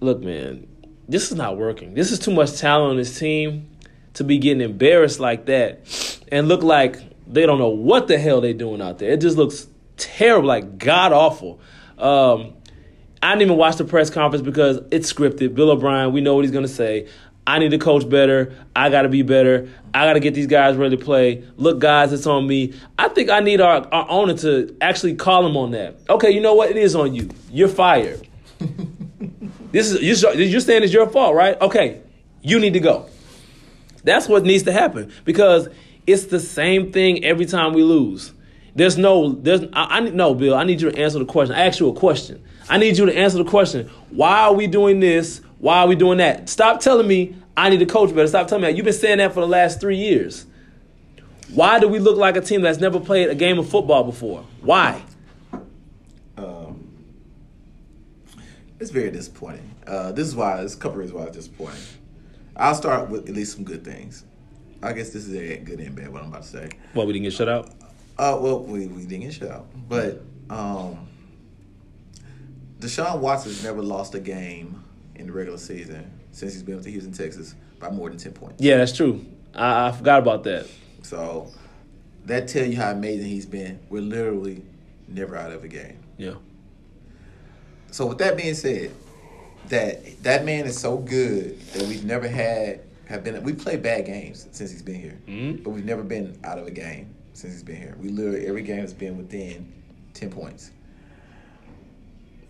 look, 0.00 0.20
man, 0.20 0.66
this 1.08 1.30
is 1.32 1.38
not 1.38 1.56
working. 1.56 1.94
This 1.94 2.12
is 2.12 2.18
too 2.18 2.32
much 2.32 2.58
talent 2.58 2.90
on 2.90 2.96
this 2.98 3.18
team 3.18 3.70
to 4.14 4.24
be 4.24 4.38
getting 4.38 4.60
embarrassed 4.60 5.20
like 5.20 5.46
that 5.46 6.18
and 6.30 6.48
look 6.48 6.62
like 6.62 6.98
they 7.26 7.46
don't 7.46 7.58
know 7.58 7.68
what 7.68 8.08
the 8.08 8.18
hell 8.18 8.40
they're 8.40 8.52
doing 8.52 8.80
out 8.80 8.98
there. 8.98 9.10
It 9.12 9.20
just 9.20 9.36
looks 9.36 9.66
terrible, 9.96 10.48
like 10.48 10.78
god 10.78 11.12
awful. 11.12 11.60
Um, 11.98 12.54
I 13.22 13.30
didn't 13.30 13.42
even 13.42 13.56
watch 13.56 13.76
the 13.76 13.84
press 13.84 14.10
conference 14.10 14.44
because 14.44 14.80
it's 14.90 15.12
scripted. 15.12 15.54
Bill 15.54 15.70
O'Brien, 15.70 16.12
we 16.12 16.20
know 16.20 16.34
what 16.34 16.44
he's 16.44 16.52
going 16.52 16.66
to 16.66 16.72
say. 16.72 17.08
I 17.46 17.58
need 17.58 17.70
to 17.72 17.78
coach 17.78 18.08
better. 18.08 18.54
I 18.74 18.88
got 18.88 19.02
to 19.02 19.08
be 19.08 19.22
better. 19.22 19.68
I 19.92 20.06
got 20.06 20.14
to 20.14 20.20
get 20.20 20.34
these 20.34 20.46
guys 20.46 20.76
ready 20.76 20.96
to 20.96 21.04
play. 21.04 21.44
Look, 21.56 21.78
guys, 21.78 22.12
it's 22.12 22.26
on 22.26 22.46
me. 22.46 22.74
I 22.98 23.08
think 23.08 23.30
I 23.30 23.40
need 23.40 23.60
our, 23.60 23.86
our 23.92 24.08
owner 24.08 24.34
to 24.38 24.74
actually 24.80 25.14
call 25.14 25.46
him 25.46 25.56
on 25.56 25.72
that. 25.72 25.96
Okay, 26.08 26.30
you 26.30 26.40
know 26.40 26.54
what? 26.54 26.70
It 26.70 26.76
is 26.76 26.94
on 26.94 27.14
you. 27.14 27.28
You're 27.50 27.68
fired. 27.68 28.26
this 29.72 29.90
is 29.92 30.22
you're, 30.22 30.34
you're 30.34 30.60
saying 30.60 30.84
it's 30.84 30.92
your 30.92 31.08
fault, 31.08 31.34
right? 31.34 31.60
Okay, 31.60 32.00
you 32.42 32.58
need 32.60 32.72
to 32.74 32.80
go. 32.80 33.08
That's 34.04 34.28
what 34.28 34.44
needs 34.44 34.62
to 34.64 34.72
happen 34.72 35.12
because 35.24 35.68
it's 36.06 36.26
the 36.26 36.40
same 36.40 36.92
thing 36.92 37.24
every 37.24 37.46
time 37.46 37.72
we 37.72 37.82
lose. 37.82 38.32
There's 38.76 38.98
no, 38.98 39.32
there's, 39.32 39.62
I, 39.72 39.98
I 39.98 40.00
no, 40.00 40.34
Bill, 40.34 40.54
I 40.54 40.64
need 40.64 40.80
you 40.80 40.90
to 40.90 40.98
answer 41.00 41.18
the 41.18 41.24
question. 41.24 41.54
I 41.54 41.70
you 41.70 41.88
a 41.88 41.94
question. 41.94 42.42
I 42.68 42.78
need 42.78 42.98
you 42.98 43.06
to 43.06 43.16
answer 43.16 43.38
the 43.38 43.48
question. 43.48 43.90
Why 44.10 44.40
are 44.40 44.54
we 44.54 44.66
doing 44.66 45.00
this? 45.00 45.40
Why 45.58 45.78
are 45.78 45.86
we 45.86 45.94
doing 45.94 46.18
that? 46.18 46.48
Stop 46.48 46.80
telling 46.80 47.06
me 47.06 47.36
I 47.56 47.70
need 47.70 47.78
to 47.78 47.86
coach 47.86 48.10
better. 48.10 48.26
Stop 48.26 48.48
telling 48.48 48.62
me 48.62 48.68
that. 48.68 48.76
You've 48.76 48.84
been 48.84 48.92
saying 48.92 49.18
that 49.18 49.32
for 49.32 49.40
the 49.40 49.48
last 49.48 49.80
three 49.80 49.96
years. 49.96 50.46
Why 51.52 51.78
do 51.78 51.88
we 51.88 52.00
look 52.00 52.16
like 52.16 52.36
a 52.36 52.40
team 52.40 52.62
that's 52.62 52.80
never 52.80 52.98
played 52.98 53.28
a 53.28 53.34
game 53.34 53.58
of 53.58 53.68
football 53.68 54.02
before? 54.02 54.44
Why? 54.60 55.02
Um, 56.36 56.90
it's 58.80 58.90
very 58.90 59.10
disappointing. 59.10 59.70
Uh, 59.86 60.12
this 60.12 60.26
is 60.26 60.34
why 60.34 60.56
there's 60.56 60.74
a 60.74 60.78
couple 60.78 60.98
reasons 60.98 61.18
why 61.18 61.26
it's 61.26 61.36
disappointing. 61.36 61.80
I'll 62.56 62.74
start 62.74 63.08
with 63.10 63.28
at 63.28 63.34
least 63.34 63.54
some 63.54 63.64
good 63.64 63.84
things. 63.84 64.24
I 64.82 64.92
guess 64.92 65.10
this 65.10 65.26
is 65.26 65.34
a 65.34 65.56
good 65.58 65.80
and 65.80 65.96
bad. 65.96 66.12
What 66.12 66.22
I'm 66.22 66.28
about 66.28 66.42
to 66.42 66.48
say. 66.48 66.70
Well, 66.94 67.06
we 67.06 67.12
didn't 67.14 67.24
get 67.24 67.32
shut 67.32 67.48
out. 67.48 67.70
Uh, 68.18 68.38
well, 68.40 68.60
we 68.60 68.86
we 68.86 69.06
didn't 69.06 69.24
get 69.24 69.34
shut 69.34 69.50
out, 69.50 69.66
but 69.88 70.22
um, 70.50 71.08
Deshaun 72.78 73.18
Watson's 73.18 73.64
never 73.64 73.82
lost 73.82 74.14
a 74.14 74.20
game 74.20 74.84
in 75.16 75.26
the 75.26 75.32
regular 75.32 75.58
season 75.58 76.10
since 76.30 76.52
he's 76.52 76.62
been 76.62 76.76
with 76.76 76.84
the 76.84 76.90
Houston 76.90 77.12
Texans 77.12 77.54
by 77.80 77.90
more 77.90 78.08
than 78.08 78.18
ten 78.18 78.32
points. 78.32 78.62
Yeah, 78.62 78.76
that's 78.76 78.92
true. 78.92 79.24
I, 79.54 79.88
I 79.88 79.92
forgot 79.92 80.20
about 80.20 80.44
that. 80.44 80.66
So 81.02 81.50
that 82.26 82.46
tell 82.46 82.66
you 82.66 82.76
how 82.76 82.90
amazing 82.90 83.26
he's 83.26 83.46
been. 83.46 83.80
We're 83.88 84.02
literally 84.02 84.62
never 85.08 85.36
out 85.36 85.50
of 85.50 85.64
a 85.64 85.68
game. 85.68 85.98
Yeah. 86.16 86.34
So 87.90 88.06
with 88.06 88.18
that 88.18 88.36
being 88.36 88.54
said, 88.54 88.92
that 89.68 90.22
that 90.22 90.44
man 90.44 90.66
is 90.66 90.78
so 90.78 90.98
good 90.98 91.60
that 91.72 91.86
we've 91.86 92.04
never 92.04 92.28
had 92.28 92.80
have 93.06 93.22
been 93.24 93.42
we 93.42 93.52
played 93.52 93.82
bad 93.82 94.06
games 94.06 94.46
since 94.52 94.70
he's 94.70 94.82
been 94.82 95.00
here, 95.00 95.18
Mhm. 95.28 95.62
but 95.62 95.70
we've 95.70 95.84
never 95.84 96.02
been 96.02 96.38
out 96.44 96.58
of 96.58 96.66
a 96.66 96.70
game 96.70 97.14
since 97.32 97.52
he's 97.52 97.62
been 97.62 97.76
here. 97.76 97.96
We 98.00 98.08
literally 98.08 98.46
every 98.46 98.62
game 98.62 98.80
has 98.80 98.94
been 98.94 99.16
within 99.16 99.72
ten 100.12 100.30
points. 100.30 100.70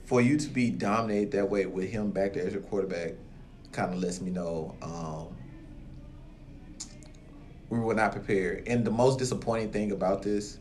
For 0.05 0.21
you 0.21 0.37
to 0.37 0.49
be 0.49 0.71
dominated 0.71 1.33
that 1.33 1.51
way 1.51 1.65
with 1.67 1.91
him 1.91 2.11
back 2.11 2.35
there 2.35 2.47
as 2.47 2.53
your 2.53 2.63
quarterback, 2.63 3.13
kind 3.73 3.93
of 3.93 3.99
lets 4.01 4.21
me 4.21 4.31
know 4.31 4.75
um, 4.83 5.29
we 7.71 7.79
were 7.79 7.95
not 7.95 8.13
prepared. 8.13 8.65
And 8.69 8.85
the 8.85 8.91
most 8.91 9.19
disappointing 9.19 9.71
thing 9.73 9.93
about 9.93 10.23
this 10.23 10.59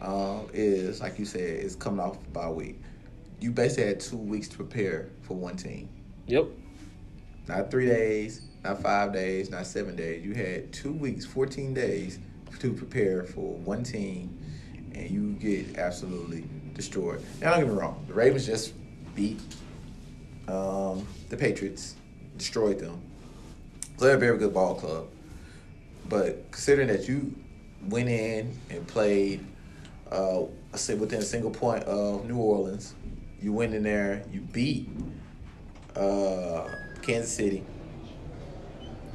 um, 0.00 0.48
is, 0.52 1.00
like 1.00 1.18
you 1.18 1.24
said, 1.24 1.40
is 1.40 1.74
coming 1.74 2.00
off 2.00 2.18
a 2.34 2.52
week. 2.52 2.78
You 3.40 3.50
basically 3.50 3.84
had 3.84 4.00
two 4.00 4.16
weeks 4.16 4.48
to 4.48 4.56
prepare 4.56 5.10
for 5.22 5.34
one 5.34 5.56
team. 5.56 5.88
Yep. 6.26 6.46
Not 7.48 7.70
three 7.70 7.86
days, 7.86 8.42
not 8.64 8.82
five 8.82 9.12
days, 9.12 9.50
not 9.50 9.66
seven 9.66 9.94
days. 9.94 10.24
You 10.24 10.34
had 10.34 10.72
two 10.72 10.92
weeks, 10.92 11.24
14 11.24 11.74
days 11.74 12.18
to 12.58 12.72
prepare 12.72 13.22
for 13.22 13.54
one 13.58 13.84
team, 13.84 14.38
and 14.94 15.10
you 15.10 15.32
get 15.34 15.78
absolutely 15.78 16.44
destroyed. 16.74 17.22
Now, 17.40 17.50
don't 17.50 17.60
get 17.60 17.68
me 17.68 17.78
wrong, 17.78 18.04
the 18.08 18.14
Ravens 18.14 18.46
just 18.46 18.72
beat 19.14 19.40
um, 20.48 21.06
the 21.28 21.36
Patriots, 21.36 21.94
destroyed 22.36 22.78
them. 22.78 23.00
So 23.96 24.06
they're 24.06 24.16
a 24.16 24.18
very 24.18 24.38
good 24.38 24.52
ball 24.54 24.74
club. 24.74 25.08
But 26.08 26.50
considering 26.50 26.88
that 26.88 27.08
you 27.08 27.34
went 27.88 28.08
in 28.08 28.56
and 28.70 28.86
played, 28.86 29.44
uh, 30.10 30.42
I 30.72 30.76
say 30.76 30.94
within 30.94 31.20
a 31.20 31.24
single 31.24 31.50
point 31.50 31.84
of 31.84 32.26
New 32.26 32.36
Orleans. 32.36 32.94
You 33.40 33.52
went 33.52 33.74
in 33.74 33.82
there, 33.82 34.24
you 34.32 34.40
beat 34.40 34.88
uh, 35.94 36.68
Kansas 37.02 37.32
City. 37.32 37.64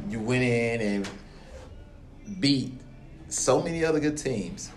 You 0.09 0.19
went 0.19 0.43
in 0.43 0.81
and 0.81 1.09
beat 2.39 2.73
so 3.29 3.61
many 3.61 3.83
other 3.83 3.99
good 3.99 4.17
teams. 4.17 4.71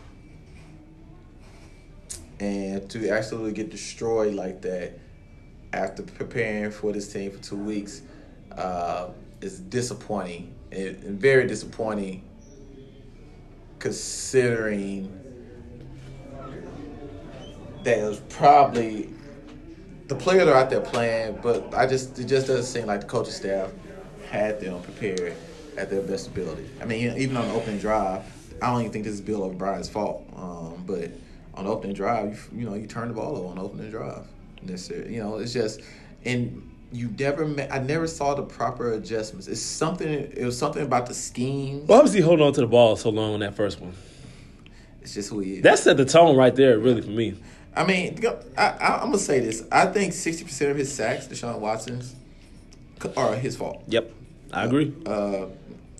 And 2.40 2.88
to 2.90 3.08
actually 3.10 3.52
get 3.52 3.70
destroyed 3.70 4.34
like 4.34 4.60
that 4.62 4.98
after 5.72 6.02
preparing 6.02 6.70
for 6.70 6.92
this 6.92 7.12
team 7.12 7.30
for 7.30 7.38
two 7.38 7.56
weeks 7.56 8.02
uh, 8.52 9.08
is 9.40 9.58
disappointing 9.60 10.54
and, 10.72 11.20
very 11.20 11.46
disappointing 11.46 12.22
considering 13.78 15.20
that 17.82 17.98
it 17.98 18.04
was 18.08 18.20
probably 18.30 19.10
the 20.06 20.14
players 20.14 20.46
are 20.48 20.54
out 20.54 20.70
there 20.70 20.80
playing, 20.80 21.38
but 21.42 21.74
I 21.74 21.86
just 21.86 22.18
it 22.18 22.24
just 22.24 22.46
doesn't 22.46 22.64
seem 22.64 22.86
like 22.86 23.00
the 23.00 23.06
coaching 23.06 23.32
staff 23.32 23.70
had 24.30 24.60
them 24.60 24.82
prepared 24.82 25.34
at 25.76 25.90
their 25.90 26.02
best 26.02 26.28
ability. 26.28 26.68
I 26.80 26.84
mean, 26.84 27.16
even 27.16 27.36
on 27.36 27.48
the 27.48 27.54
opening 27.54 27.78
drive, 27.78 28.22
I 28.62 28.70
don't 28.70 28.80
even 28.80 28.92
think 28.92 29.04
this 29.04 29.14
is 29.14 29.20
Bill 29.20 29.42
O'Brien's 29.44 29.88
fault. 29.88 30.26
Um, 30.36 30.84
but 30.86 31.10
on 31.54 31.64
the 31.64 31.70
opening 31.70 31.94
drive, 31.94 32.48
you, 32.52 32.60
you 32.60 32.66
know, 32.66 32.74
you 32.74 32.86
turn 32.86 33.08
the 33.08 33.14
ball 33.14 33.36
over 33.36 33.48
on 33.48 33.56
the 33.56 33.62
opening 33.62 33.90
drive. 33.90 34.26
Necessarily, 34.62 35.14
you 35.14 35.22
know, 35.22 35.36
it's 35.38 35.52
just 35.52 35.80
and 36.24 36.70
you 36.92 37.12
never 37.18 37.46
met, 37.46 37.72
I 37.72 37.78
never 37.78 38.06
saw 38.06 38.34
the 38.34 38.42
proper 38.42 38.92
adjustments. 38.92 39.48
It's 39.48 39.60
something. 39.60 40.08
It 40.08 40.44
was 40.44 40.56
something 40.56 40.82
about 40.82 41.06
the 41.06 41.14
scheme. 41.14 41.86
Why 41.86 42.00
was 42.00 42.12
he 42.12 42.20
holding 42.20 42.46
on 42.46 42.52
to 42.54 42.60
the 42.60 42.66
ball 42.66 42.96
so 42.96 43.10
long 43.10 43.34
on 43.34 43.40
that 43.40 43.54
first 43.54 43.80
one? 43.80 43.92
It's 45.00 45.14
just 45.14 45.30
who 45.30 45.40
he 45.40 45.56
is. 45.56 45.62
That 45.62 45.78
set 45.78 45.96
the 45.96 46.04
tone 46.04 46.36
right 46.36 46.54
there, 46.54 46.78
really, 46.78 47.02
for 47.02 47.10
me. 47.10 47.34
I 47.76 47.84
mean, 47.84 48.20
I, 48.56 48.62
I, 48.62 48.94
I'm 48.96 49.06
gonna 49.06 49.18
say 49.18 49.40
this. 49.40 49.64
I 49.70 49.86
think 49.86 50.12
sixty 50.12 50.44
percent 50.44 50.70
of 50.70 50.76
his 50.76 50.94
sacks, 50.94 51.26
Deshaun 51.26 51.58
Watson's, 51.58 52.14
are 53.16 53.34
his 53.34 53.56
fault. 53.56 53.82
Yep, 53.88 54.12
I 54.52 54.64
agree. 54.64 54.94
Uh, 55.04 55.46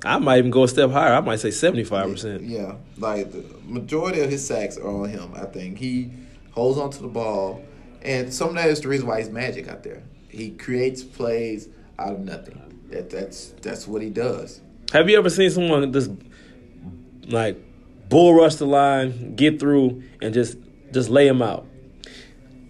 I 0.05 0.19
might 0.19 0.39
even 0.39 0.51
go 0.51 0.65
a 0.65 0.69
step 0.69 0.91
higher. 0.91 1.15
I 1.15 1.21
might 1.21 1.41
say 1.41 1.51
seventy 1.51 1.85
five 1.85 2.11
percent. 2.11 2.43
Yeah, 2.43 2.77
like 2.99 3.33
the 3.33 3.45
majority 3.65 4.21
of 4.21 4.31
his 4.31 4.47
sacks 4.47 4.77
are 4.77 4.89
on 4.89 5.09
him. 5.09 5.33
I 5.35 5.47
think 5.47 5.79
he 5.79 6.11
holds 6.53 6.79
on 6.79 6.91
to 6.91 7.03
the 7.03 7.09
ball, 7.09 7.65
and 8.03 8.33
some 8.33 8.51
of 8.51 8.55
that 8.55 8.69
is 8.69 8.81
the 8.81 8.89
reason 8.89 9.07
why 9.07 9.19
he's 9.19 9.31
magic 9.31 9.69
out 9.69 9.83
there. 9.83 10.03
He 10.29 10.51
creates 10.51 11.03
plays 11.03 11.69
out 11.99 12.13
of 12.13 12.21
nothing. 12.21 12.61
That 12.91 13.11
that's 13.11 13.49
that's 13.63 13.89
what 13.89 14.03
he 14.03 14.11
does. 14.11 14.61
Have 14.93 15.09
you 15.11 15.19
ever 15.19 15.31
seen 15.31 15.51
someone 15.51 15.93
just 15.93 16.11
like 17.27 17.57
bull 18.09 18.35
rush 18.35 18.57
the 18.57 18.67
line, 18.67 19.35
get 19.35 19.59
through, 19.59 20.03
and 20.21 20.33
just 20.33 20.59
just 20.95 21.11
lay 21.11 21.27
him 21.29 21.43
out? 21.43 21.67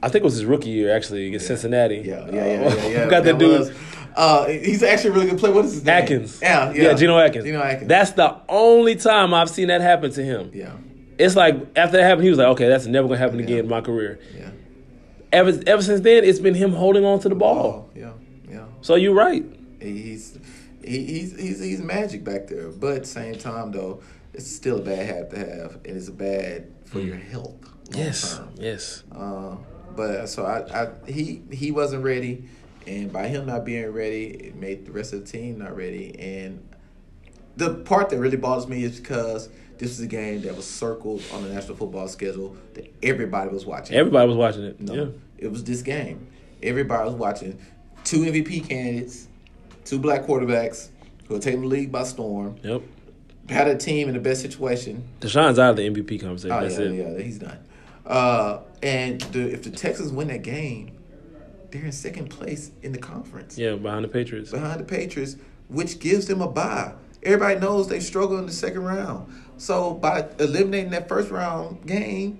I 0.03 0.09
think 0.09 0.22
it 0.22 0.25
was 0.25 0.35
his 0.35 0.45
rookie 0.45 0.70
year 0.70 0.95
actually 0.95 1.29
against 1.29 1.47
Cincinnati. 1.47 1.97
Yeah, 2.05 2.27
yeah, 2.31 2.33
yeah, 2.33 2.75
yeah. 2.75 2.87
yeah. 2.89 3.09
Got 3.11 3.25
that, 3.25 3.39
dude. 3.39 3.61
Was, 3.61 3.72
uh, 4.16 4.47
he's 4.49 4.83
actually 4.83 5.11
a 5.11 5.12
really 5.12 5.31
good 5.31 5.39
player. 5.39 5.53
What 5.53 5.64
is 5.64 5.75
his 5.75 5.85
name? 5.85 6.03
Atkins. 6.03 6.39
Yeah, 6.43 6.72
yeah. 6.72 6.83
Yeah, 6.83 6.95
Geno 6.95 7.18
Atkins. 7.18 7.45
Geno 7.45 7.62
Atkins. 7.62 7.89
That's 7.89 8.11
the 8.12 8.37
only 8.49 8.97
time 8.97 9.33
I've 9.33 9.49
seen 9.51 9.68
that 9.68 9.81
happen 9.81 10.11
to 10.12 10.22
him. 10.25 10.51
yeah, 10.53 10.72
It's 11.18 11.37
like 11.37 11.55
after 11.77 11.97
that 11.97 12.03
happened, 12.05 12.25
he 12.25 12.31
was 12.31 12.39
like, 12.39 12.49
okay, 12.49 12.68
that's 12.68 12.87
never 12.87 13.09
gonna 13.09 13.18
happen 13.18 13.39
Yeah. 13.39 13.45
again 13.45 13.59
in 13.61 13.68
my 13.68 13.81
career. 13.81 14.18
yeah. 14.37 14.51
Ever 15.33 15.53
ever 15.66 15.83
since 15.83 16.01
then, 16.03 16.22
it's 16.22 16.39
been 16.39 16.55
him 16.55 16.72
holding 16.72 17.05
on 17.05 17.18
to 17.20 17.29
the 17.29 17.35
ball. 17.35 17.89
Oh, 17.91 17.99
yeah, 17.99 18.12
yeah. 18.49 18.66
So 18.83 18.95
you're 18.95 19.14
right. 19.14 19.45
He's 19.81 20.39
he, 20.85 21.05
he's 21.05 21.37
he's 21.37 21.59
he's 21.61 21.81
magic 21.83 22.22
back 22.22 22.47
there, 22.47 22.68
but 22.68 23.05
same 23.05 23.35
time 23.37 23.72
though, 23.72 24.01
it's 24.33 24.47
still 24.49 24.79
a 24.79 24.83
bad 24.83 25.07
habit 25.07 25.31
to 25.31 25.39
have, 25.39 25.75
and 25.85 25.97
it's 25.97 26.09
bad 26.09 26.68
for 26.85 27.01
your 27.01 27.16
health. 27.16 27.57
Yes, 27.93 28.41
yes. 28.57 29.03
Uh, 29.14 29.57
but 29.95 30.26
so 30.26 30.45
I, 30.45 30.85
I 30.85 31.11
he 31.11 31.43
he 31.53 31.70
wasn't 31.70 32.03
ready, 32.03 32.45
and 32.87 33.12
by 33.12 33.28
him 33.28 33.47
not 33.47 33.64
being 33.64 33.91
ready, 33.93 34.24
it 34.26 34.57
made 34.57 34.87
the 34.87 34.93
rest 34.93 35.12
of 35.12 35.24
the 35.24 35.30
team 35.30 35.59
not 35.59 35.76
ready. 35.76 36.18
And 36.18 36.66
the 37.57 37.74
part 37.74 38.11
that 38.11 38.18
really 38.18 38.37
bothers 38.37 38.66
me 38.66 38.82
is 38.82 38.99
because 38.99 39.49
this 39.78 39.91
is 39.91 40.01
a 40.01 40.07
game 40.07 40.43
that 40.43 40.57
was 40.57 40.66
circled 40.68 41.22
on 41.32 41.43
the 41.43 41.51
national 41.51 41.76
football 41.76 42.09
schedule 42.09 42.57
that 42.74 42.93
everybody 43.03 43.51
was 43.51 43.64
watching. 43.66 43.97
Everybody 43.97 44.28
was 44.28 44.37
watching 44.37 44.64
it. 44.64 44.80
No, 44.80 44.95
Yeah. 44.95 45.07
it 45.39 45.49
was 45.53 45.62
this 45.64 45.82
game. 45.82 46.26
Everybody 46.62 47.05
was 47.05 47.14
watching. 47.14 47.59
Two 48.03 48.20
MVP 48.20 48.68
candidates, 48.68 49.28
two 49.85 49.99
black 49.99 50.22
quarterbacks 50.24 50.89
who 51.28 51.37
are 51.37 51.39
taking 51.39 51.61
the 51.62 51.66
league 51.66 51.93
by 51.93 52.03
storm. 52.05 52.57
Yep. 52.62 52.82
Had 53.49 53.68
a 53.68 53.76
team 53.76 54.09
in 54.09 54.14
the 54.14 54.20
best 54.20 54.41
situation. 54.41 55.05
Deshaun's 55.20 55.59
out 55.59 55.70
of 55.70 55.76
the 55.76 55.89
MVP 55.89 56.20
conversation. 56.20 56.53
Oh 56.57 56.61
That's 56.61 56.78
yeah, 56.78 56.87
it. 56.87 57.16
yeah, 57.18 57.22
he's 57.22 57.39
done. 57.39 57.59
Uh, 58.07 58.61
and 58.83 59.21
the, 59.33 59.53
if 59.53 59.63
the 59.63 59.71
Texans 59.71 60.13
win 60.13 60.29
that 60.29 60.43
game, 60.43 60.91
they're 61.71 61.85
in 61.85 61.93
second 61.93 62.29
place 62.29 62.71
in 62.83 62.93
the 62.93 62.99
conference 62.99 63.59
Yeah, 63.59 63.75
behind 63.75 64.05
the 64.05 64.09
Patriots. 64.09 64.51
behind 64.51 64.81
the 64.81 64.85
Patriots, 64.85 65.37
which 65.69 65.99
gives 65.99 66.27
them 66.27 66.41
a 66.41 66.49
bye. 66.49 66.93
Everybody 67.23 67.59
knows 67.59 67.89
they 67.89 68.01
struggle 68.01 68.39
in 68.39 68.47
the 68.47 68.53
second 68.53 68.85
round. 68.85 69.33
So 69.57 69.95
by 69.95 70.27
eliminating 70.39 70.91
that 70.91 71.09
first 71.09 71.31
round 71.31 71.87
game 71.87 72.39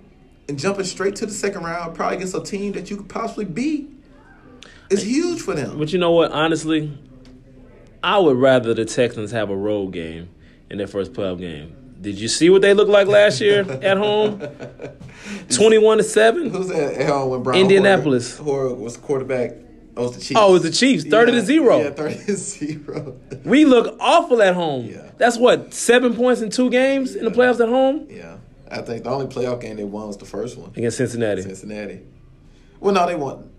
and 0.49 0.59
jumping 0.59 0.85
straight 0.85 1.17
to 1.17 1.27
the 1.27 1.33
second 1.33 1.63
round, 1.65 1.95
probably 1.95 2.17
against 2.19 2.35
a 2.35 2.43
team 2.43 2.73
that 2.73 2.91
you 2.91 2.99
could 2.99 3.09
possibly 3.09 3.47
beat, 3.47 3.89
is 4.91 5.03
huge 5.03 5.41
for 5.41 5.55
them. 5.55 5.79
But 5.79 5.93
you 5.93 5.99
know 5.99 6.13
what? 6.13 6.31
Honestly, 6.33 6.97
I 8.03 8.19
would 8.19 8.37
rather 8.37 8.75
the 8.75 8.85
Texans 8.85 9.31
have 9.33 9.49
a 9.49 9.57
road 9.57 9.93
game 9.93 10.29
in 10.69 10.77
their 10.77 10.87
first 10.87 11.15
playoff 11.15 11.39
game. 11.39 11.75
Did 12.05 12.21
you 12.21 12.29
see 12.29 12.51
what 12.51 12.63
they 12.63 12.75
looked 12.75 12.91
like 12.91 13.07
last 13.09 13.41
year 13.41 13.61
at 13.83 13.97
home? 13.97 14.41
Twenty-one 15.49 15.99
to 15.99 16.05
seven. 16.05 16.51
Who's 16.51 16.69
that 16.69 16.95
at 16.95 17.09
home 17.09 17.31
when 17.31 17.43
Brown 17.43 17.57
Indianapolis. 17.59 18.39
Hoyer 18.39 18.75
was 18.75 18.97
quarterback? 18.97 19.53
Oh, 19.97 20.07
it's 20.09 20.17
the 20.17 20.23
Chiefs. 20.23 20.41
Oh, 20.41 20.51
it 20.51 20.53
was 20.53 20.63
the 20.65 20.71
Chiefs, 20.71 21.05
30 21.05 21.33
to 21.33 21.41
zero. 21.41 21.79
Yeah, 21.79 21.91
thirty 21.91 22.17
to 22.25 22.37
zero. 22.37 23.17
We 23.45 23.65
look 23.65 23.97
awful 24.01 24.43
at 24.43 24.55
home. 24.55 24.87
Yeah. 24.87 25.11
That's 25.19 25.37
what 25.39 25.73
seven 25.75 26.15
points 26.15 26.41
in 26.41 26.51
two 26.51 26.69
games 26.71 27.15
in 27.15 27.25
the 27.25 27.31
playoffs 27.31 27.61
at 27.61 27.69
home 27.69 28.07
yeah, 28.11 28.37
I 28.71 28.81
think 28.83 29.05
the 29.05 29.11
only 29.11 29.27
playoff 29.27 29.61
game 29.61 29.77
they 29.77 29.85
won 29.85 30.07
was 30.09 30.17
the 30.17 30.25
first 30.25 30.57
one. 30.59 30.71
against 30.77 30.97
Cincinnati. 30.97 31.43
Cincinnati. 31.43 32.01
Well, 32.81 32.93
no, 32.95 33.07
they 33.07 33.15
won. 33.15 33.51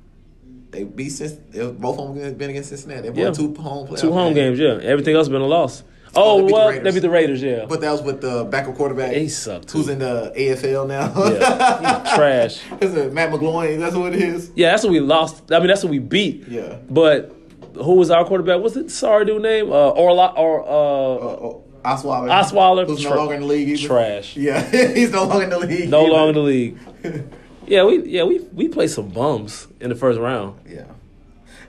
They 0.71 0.83
beat 0.83 1.09
Cincinnati. 1.09 1.51
They, 1.57 1.71
both 1.71 1.97
of 1.99 2.15
them 2.15 2.33
been 2.35 2.49
against 2.49 2.69
Cincinnati. 2.69 3.09
They 3.09 3.17
Yeah. 3.21 3.25
won 3.29 3.33
two 3.35 3.53
home 3.55 3.87
playoff 3.87 4.01
Two 4.01 4.11
home 4.11 4.33
games, 4.33 4.59
yeah. 4.59 4.79
Everything 4.83 5.15
else 5.15 5.29
been 5.29 5.41
a 5.41 5.45
loss. 5.47 5.83
Oh, 6.17 6.37
Oh, 6.37 6.37
they 6.37 6.41
beat 6.43 6.47
the 6.47 6.53
well, 6.53 6.69
Raiders. 6.69 6.83
they 6.83 6.91
beat 6.91 6.99
the 7.01 7.09
Raiders, 7.09 7.43
yeah. 7.43 7.65
But 7.67 7.81
that 7.81 7.91
was 7.91 8.01
with 8.01 8.21
the 8.21 8.45
backup 8.45 8.75
quarterback. 8.75 9.13
He 9.13 9.27
sucked, 9.29 9.69
too. 9.69 9.79
Who's 9.79 9.89
in 9.89 9.99
the 9.99 10.31
AFL 10.35 10.87
now? 10.87 11.11
yeah, 11.25 12.03
he's 12.03 12.13
trash. 12.15 12.61
Is 12.81 12.95
it 12.95 13.13
Matt 13.13 13.31
McGloin? 13.31 13.79
That's 13.79 13.95
what 13.95 14.13
it 14.13 14.21
is. 14.21 14.51
Yeah, 14.55 14.71
that's 14.71 14.83
what 14.83 14.91
we 14.91 14.99
lost. 14.99 15.51
I 15.51 15.59
mean, 15.59 15.67
that's 15.67 15.83
what 15.83 15.91
we 15.91 15.99
beat. 15.99 16.47
Yeah. 16.47 16.77
But 16.89 17.35
who 17.75 17.95
was 17.95 18.09
our 18.11 18.23
quarterback? 18.25 18.61
What's 18.61 18.75
it? 18.75 18.89
Sorry, 18.91 19.25
dude 19.25 19.41
name? 19.41 19.71
Uh, 19.71 19.89
Orla 19.89 20.33
or 20.37 20.61
Uh, 20.61 20.65
uh, 20.65 20.69
oh, 20.69 21.63
Osweiler. 21.83 22.29
Osweiler. 22.29 22.87
Who's 22.87 23.01
Tra- 23.01 23.11
no 23.11 23.17
longer 23.17 23.33
in 23.35 23.41
the 23.41 23.47
league. 23.47 23.69
Either. 23.69 23.87
Trash. 23.87 24.37
Yeah, 24.37 24.61
he's 24.93 25.11
no 25.11 25.25
longer 25.25 25.43
in 25.43 25.49
the 25.49 25.59
league. 25.59 25.89
No 25.89 26.03
either. 26.03 26.11
longer 26.13 26.29
in 26.29 26.35
the 26.35 26.41
league. 26.41 26.77
Yeah, 27.67 27.83
we 27.83 28.03
yeah 28.07 28.23
we 28.23 28.41
we 28.53 28.67
played 28.67 28.91
some 28.91 29.09
bums 29.09 29.67
in 29.81 29.89
the 29.89 29.95
first 29.95 30.19
round. 30.19 30.59
Yeah. 30.69 30.85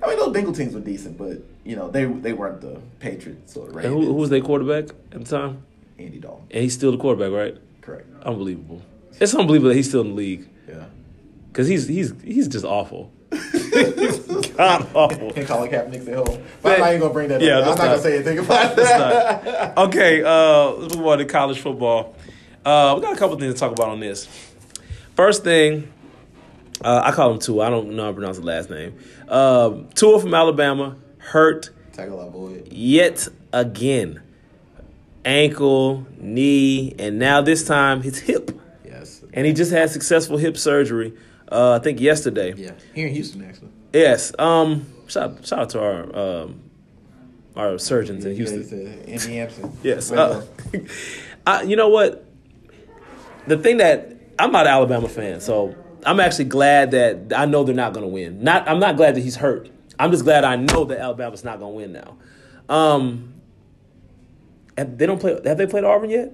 I 0.03 0.09
mean, 0.09 0.19
those 0.19 0.31
Bengal 0.31 0.53
teams 0.53 0.75
were 0.75 0.81
decent, 0.81 1.17
but 1.17 1.39
you 1.67 1.77
know 1.77 1.91
they 1.91 2.05
they 2.07 2.33
weren't 2.33 2.61
the 2.61 2.81
Patriots 3.01 3.57
or 3.57 3.69
the 3.69 3.79
And 3.79 3.87
who, 3.89 4.07
who 4.07 4.13
was 4.15 4.31
their 4.31 4.41
quarterback 4.41 4.95
at 5.13 5.25
the 5.25 5.25
time? 5.25 5.63
Andy 5.99 6.19
Dalton. 6.19 6.47
And 6.51 6.63
he's 6.63 6.75
still 6.75 6.93
the 6.93 6.99
quarterback, 6.99 7.33
right? 7.33 7.57
Correct. 7.81 8.07
Unbelievable. 8.23 8.83
It's 9.21 9.35
unbelievable 9.35 9.71
that 9.71 9.77
he's 9.77 9.89
still 9.89 10.03
in 10.03 10.09
the 10.09 10.15
league 10.15 10.49
Yeah. 10.69 10.85
because 11.49 11.67
he's 11.69 11.87
he's 11.89 12.13
he's 12.23 12.49
just 12.49 12.65
awful. 12.65 13.11
God 14.57 14.87
awful. 14.95 15.33
Can 15.33 15.47
Colin 15.47 15.71
Kaepernick 15.71 16.09
at 16.09 16.15
home? 16.29 16.43
But 16.63 16.75
I'm 16.75 16.81
not 16.81 16.89
even 16.91 17.01
gonna 17.01 17.13
bring 17.13 17.29
that 17.29 17.41
Yeah, 17.41 17.59
up. 17.59 17.63
I'm 17.63 17.69
not, 17.71 17.79
not. 17.79 17.85
gonna 17.85 18.03
say 18.03 18.15
anything 18.17 18.39
about 18.39 18.77
that. 18.77 19.45
not. 19.77 19.79
Okay, 19.89 20.23
uh, 20.23 20.71
let's 20.73 20.97
move 20.97 21.07
on 21.07 21.19
to 21.19 21.25
college 21.25 21.59
football. 21.61 22.15
Uh, 22.65 22.95
we 22.97 23.03
got 23.03 23.13
a 23.15 23.17
couple 23.19 23.37
things 23.39 23.53
to 23.55 23.61
talk 23.61 23.73
about 23.73 23.89
on 23.89 24.01
this. 24.01 24.27
First 25.15 25.45
thing, 25.45 25.91
uh, 26.83 27.03
I 27.05 27.13
call 27.13 27.33
him 27.33 27.39
Tua. 27.39 27.67
I 27.67 27.71
don't 27.71 27.91
know 27.91 28.03
how 28.05 28.09
to 28.09 28.15
pronounce 28.15 28.39
the 28.39 28.45
last 28.45 28.71
name. 28.71 28.99
Um, 29.29 29.89
Tua 29.95 30.21
from 30.21 30.35
Alabama 30.35 30.97
hurt 31.31 31.71
Tackle 31.93 32.21
our 32.21 32.31
boy. 32.31 32.63
yet 32.71 33.29
again. 33.53 34.23
Ankle, 35.25 36.07
knee, 36.19 36.95
and 36.99 37.19
now 37.19 37.41
this 37.43 37.67
time 37.67 38.03
his 38.03 38.19
hip. 38.19 38.51
Yes. 38.85 39.25
And 39.33 39.45
he 39.45 39.53
just 39.53 39.73
had 39.73 39.91
successful 39.91 40.37
hip 40.37 40.57
surgery. 40.57 41.15
Uh, 41.51 41.73
I 41.73 41.79
think 41.81 42.01
yesterday. 42.01 42.55
Yeah. 42.57 42.73
Here 42.95 43.09
in 43.09 43.15
Houston, 43.15 43.45
actually. 43.45 43.71
Yes. 43.93 44.33
Um. 44.39 44.87
Shout, 45.09 45.45
shout 45.47 45.59
out 45.61 45.71
to 45.71 45.81
our 45.81 46.17
um, 46.45 46.61
our 47.57 47.79
surgeons 47.79 48.25
in 48.25 48.35
Houston. 48.37 48.63
Yeah, 49.07 49.13
Andy 49.15 49.37
Hampton. 49.37 49.77
Yes. 49.83 50.11
Uh, 50.13 50.45
I, 51.47 51.63
you 51.63 51.77
know 51.77 51.89
what? 51.89 52.25
The 53.47 53.57
thing 53.57 53.77
that 53.79 54.13
I'm 54.39 54.51
not 54.53 54.67
an 54.67 54.73
Alabama 54.73 55.09
fan, 55.09 55.41
so 55.41 55.75
I'm 56.05 56.19
actually 56.21 56.47
glad 56.47 56.91
that 56.93 57.33
I 57.37 57.47
know 57.47 57.63
they're 57.65 57.75
not 57.75 57.93
going 57.93 58.05
to 58.05 58.13
win. 58.13 58.43
Not 58.43 58.69
I'm 58.69 58.81
not 58.81 58.97
glad 58.97 59.15
that 59.17 59.21
he's 59.23 59.37
hurt. 59.37 59.71
I'm 59.99 60.11
just 60.11 60.25
glad 60.25 60.45
I 60.45 60.57
know 60.57 60.85
that 60.85 60.99
Alabama's 60.99 61.45
not 61.45 61.59
going 61.59 61.73
to 61.73 61.77
win 61.77 61.93
now. 61.93 62.17
Um, 62.69 63.35
have, 64.77 64.99
they 64.99 65.07
don't 65.07 65.21
play. 65.21 65.39
Have 65.45 65.59
they 65.59 65.67
played 65.67 65.85
Auburn 65.85 66.11
yet? 66.11 66.33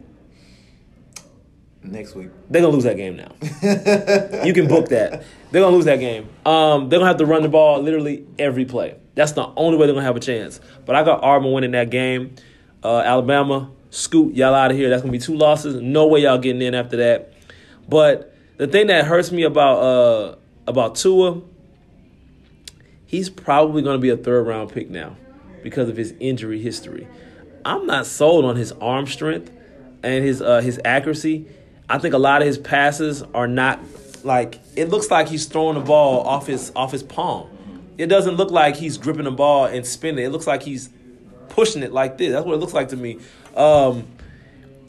Next 1.84 2.14
week. 2.14 2.30
They're 2.48 2.62
gonna 2.62 2.74
lose 2.74 2.84
that 2.84 2.96
game 2.96 3.16
now. 3.16 3.32
you 4.44 4.54
can 4.54 4.68
book 4.68 4.88
that. 4.90 5.24
They're 5.50 5.60
gonna 5.60 5.74
lose 5.74 5.86
that 5.86 5.98
game. 5.98 6.28
Um, 6.46 6.88
they're 6.88 7.00
gonna 7.00 7.08
have 7.08 7.16
to 7.18 7.26
run 7.26 7.42
the 7.42 7.48
ball 7.48 7.82
literally 7.82 8.24
every 8.38 8.64
play. 8.64 8.96
That's 9.16 9.32
the 9.32 9.46
only 9.56 9.76
way 9.78 9.86
they're 9.86 9.94
gonna 9.94 10.06
have 10.06 10.16
a 10.16 10.20
chance. 10.20 10.60
But 10.86 10.94
I 10.94 11.02
got 11.02 11.24
Auburn 11.24 11.52
winning 11.52 11.72
that 11.72 11.90
game. 11.90 12.36
Uh, 12.84 12.98
Alabama, 12.98 13.70
scoot 13.90 14.34
y'all 14.34 14.54
out 14.54 14.70
of 14.70 14.76
here. 14.76 14.90
That's 14.90 15.02
gonna 15.02 15.12
be 15.12 15.18
two 15.18 15.36
losses. 15.36 15.80
No 15.80 16.06
way 16.06 16.20
y'all 16.20 16.38
getting 16.38 16.62
in 16.62 16.74
after 16.74 16.96
that. 16.98 17.32
But 17.88 18.32
the 18.58 18.68
thing 18.68 18.86
that 18.86 19.04
hurts 19.04 19.32
me 19.32 19.42
about 19.42 19.78
uh, 19.78 20.36
about 20.68 20.94
Tua, 20.94 21.42
he's 23.12 23.30
probably 23.30 23.82
gonna 23.82 23.98
be 23.98 24.08
a 24.08 24.16
third 24.16 24.44
round 24.44 24.72
pick 24.72 24.90
now 24.90 25.16
because 25.62 25.88
of 25.88 25.96
his 25.96 26.14
injury 26.18 26.60
history. 26.60 27.06
I'm 27.64 27.86
not 27.86 28.06
sold 28.06 28.44
on 28.44 28.56
his 28.56 28.72
arm 28.72 29.06
strength 29.06 29.52
and 30.02 30.24
his 30.24 30.42
uh, 30.42 30.60
his 30.60 30.80
accuracy. 30.84 31.46
I 31.88 31.98
think 31.98 32.14
a 32.14 32.18
lot 32.18 32.42
of 32.42 32.48
his 32.48 32.58
passes 32.58 33.22
are 33.34 33.46
not 33.46 33.78
like 34.24 34.58
it 34.74 34.88
looks 34.88 35.10
like 35.10 35.28
he's 35.28 35.46
throwing 35.46 35.78
the 35.78 35.84
ball 35.84 36.26
off 36.26 36.48
his 36.48 36.72
off 36.74 36.90
his 36.90 37.04
palm. 37.04 37.48
It 37.98 38.06
doesn't 38.06 38.34
look 38.36 38.50
like 38.50 38.74
he's 38.74 38.98
gripping 38.98 39.24
the 39.24 39.30
ball 39.30 39.66
and 39.66 39.86
spinning. 39.86 40.24
It 40.24 40.30
looks 40.30 40.46
like 40.46 40.62
he's 40.62 40.88
pushing 41.50 41.82
it 41.82 41.92
like 41.92 42.18
this. 42.18 42.32
That's 42.32 42.44
what 42.46 42.54
it 42.54 42.58
looks 42.58 42.72
like 42.72 42.88
to 42.88 42.96
me. 42.96 43.18
Um, 43.54 44.06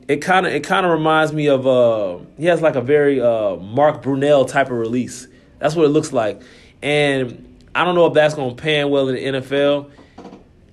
it 0.07 0.17
kind 0.21 0.47
of 0.47 0.53
it 0.53 0.63
kind 0.63 0.86
of 0.86 0.93
reminds 0.93 1.34
me 1.34 1.47
of 1.47 1.67
uh, 1.67 2.19
he 2.38 2.45
has 2.45 2.61
like 2.61 2.76
a 2.76 2.82
very 2.82 3.21
uh, 3.21 3.57
Mark 3.57 4.01
Brunell 4.01 4.47
type 4.47 4.67
of 4.67 4.78
release. 4.78 5.28
That's 5.59 5.76
what 5.76 5.86
it 5.86 5.89
looks 5.89 6.13
like, 6.13 6.41
and 6.82 7.53
I 7.76 7.84
don't 7.84 7.95
know 7.95 8.05
if 8.05 8.13
that's 8.13 8.36
going 8.36 8.55
to 8.55 8.61
pan 8.61 8.89
well 8.89 9.09
in 9.09 9.15
the 9.15 9.39
NFL. 9.39 9.91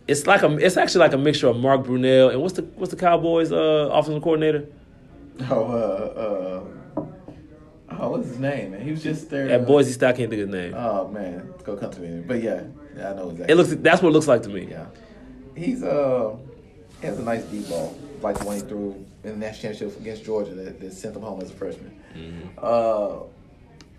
It's 0.06 0.26
like 0.26 0.42
a 0.42 0.56
it's 0.56 0.76
actually 0.76 1.00
like 1.00 1.12
a 1.12 1.18
mixture 1.18 1.46
of 1.48 1.56
Mark 1.56 1.82
Brunell 1.82 2.30
and 2.30 2.42
what's 2.42 2.54
the 2.54 2.62
what's 2.62 2.90
the 2.90 2.98
Cowboys 2.98 3.52
uh, 3.52 3.88
offensive 3.92 4.22
coordinator 4.22 4.66
Oh, 5.48 5.64
uh, 5.64 7.00
uh, 7.00 7.06
oh, 7.98 8.10
what's 8.10 8.28
his 8.28 8.38
name? 8.38 8.72
Man, 8.72 8.82
he 8.82 8.90
was 8.90 9.02
just 9.02 9.30
there. 9.30 9.48
at 9.48 9.62
uh, 9.62 9.64
Boise 9.64 9.92
State. 9.92 10.08
I 10.08 10.12
can't 10.12 10.30
think 10.30 10.42
of 10.42 10.48
his 10.48 10.54
name. 10.54 10.74
Oh 10.76 11.08
man, 11.08 11.50
it's 11.54 11.62
gonna 11.62 11.80
come 11.80 11.90
to 11.92 12.00
me. 12.00 12.22
But 12.22 12.42
yeah, 12.42 12.64
yeah, 12.96 13.10
I 13.10 13.14
know 13.14 13.30
exactly. 13.30 13.52
It 13.52 13.56
looks 13.56 13.70
that's 13.76 14.02
what 14.02 14.10
it 14.10 14.12
looks 14.12 14.28
like 14.28 14.42
to 14.42 14.48
me. 14.48 14.68
Yeah, 14.70 14.86
he's 15.56 15.82
uh, 15.82 16.36
he 17.00 17.06
has 17.06 17.18
a 17.18 17.22
nice 17.22 17.44
deep 17.44 17.68
ball, 17.68 17.96
like 18.20 18.38
the 18.38 18.44
one 18.44 18.56
he 18.56 18.62
threw 18.62 19.06
in 19.24 19.30
the 19.30 19.36
national 19.36 19.72
championship 19.72 20.00
against 20.00 20.24
Georgia 20.24 20.54
that, 20.54 20.80
that 20.80 20.92
sent 20.92 21.16
him 21.16 21.22
home 21.22 21.40
as 21.40 21.50
a 21.50 21.54
freshman. 21.54 21.98
Mm-hmm. 22.14 22.48
Uh, 22.58 23.24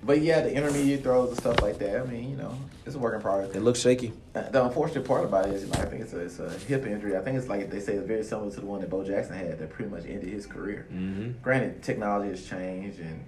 but 0.04 0.22
yeah, 0.22 0.41
the 0.41 0.54
intermediate 0.54 1.04
throws 1.04 1.30
and 1.30 1.38
stuff 1.39 1.62
like 1.62 1.78
that. 1.80 2.02
I 2.02 2.06
mean, 2.06 2.30
you 2.30 2.36
know, 2.36 2.58
it's 2.86 2.95
a 2.95 2.99
work 2.99 3.14
in 3.16 3.22
progress. 3.22 3.52
It 3.56 3.62
looks 3.62 3.80
shaky. 3.80 4.14
Uh, 4.36 4.49
The 4.49 4.66
unfortunate 4.66 5.06
part 5.06 5.24
about 5.24 5.47
it 5.47 5.54
is, 5.54 5.64
you 5.64 5.70
know, 5.70 5.80
I 5.80 5.86
think 5.86 6.02
it's 6.02 6.14
a, 6.14 6.20
it's 6.20 6.39
a 6.39 6.49
hip 6.49 6.86
injury. 6.86 7.16
I 7.16 7.22
think 7.22 7.38
it's 7.38 7.47
like 7.47 7.70
they 7.70 7.80
say 7.80 7.93
it's 7.93 8.08
very 8.08 8.24
similar 8.24 8.49
to 8.52 8.60
the 8.60 8.66
one 8.66 8.82
that 8.82 8.89
Bo 8.89 9.04
Jackson 9.04 9.36
had 9.36 9.60
that 9.60 9.70
pretty 9.70 9.91
much 9.91 10.06
ended 10.06 10.30
his 10.30 10.45
career. 10.45 10.88
Mm-hmm. 10.91 11.41
Granted, 11.41 11.84
technology 11.84 12.30
has 12.30 12.45
changed 12.47 12.99
and 12.99 13.24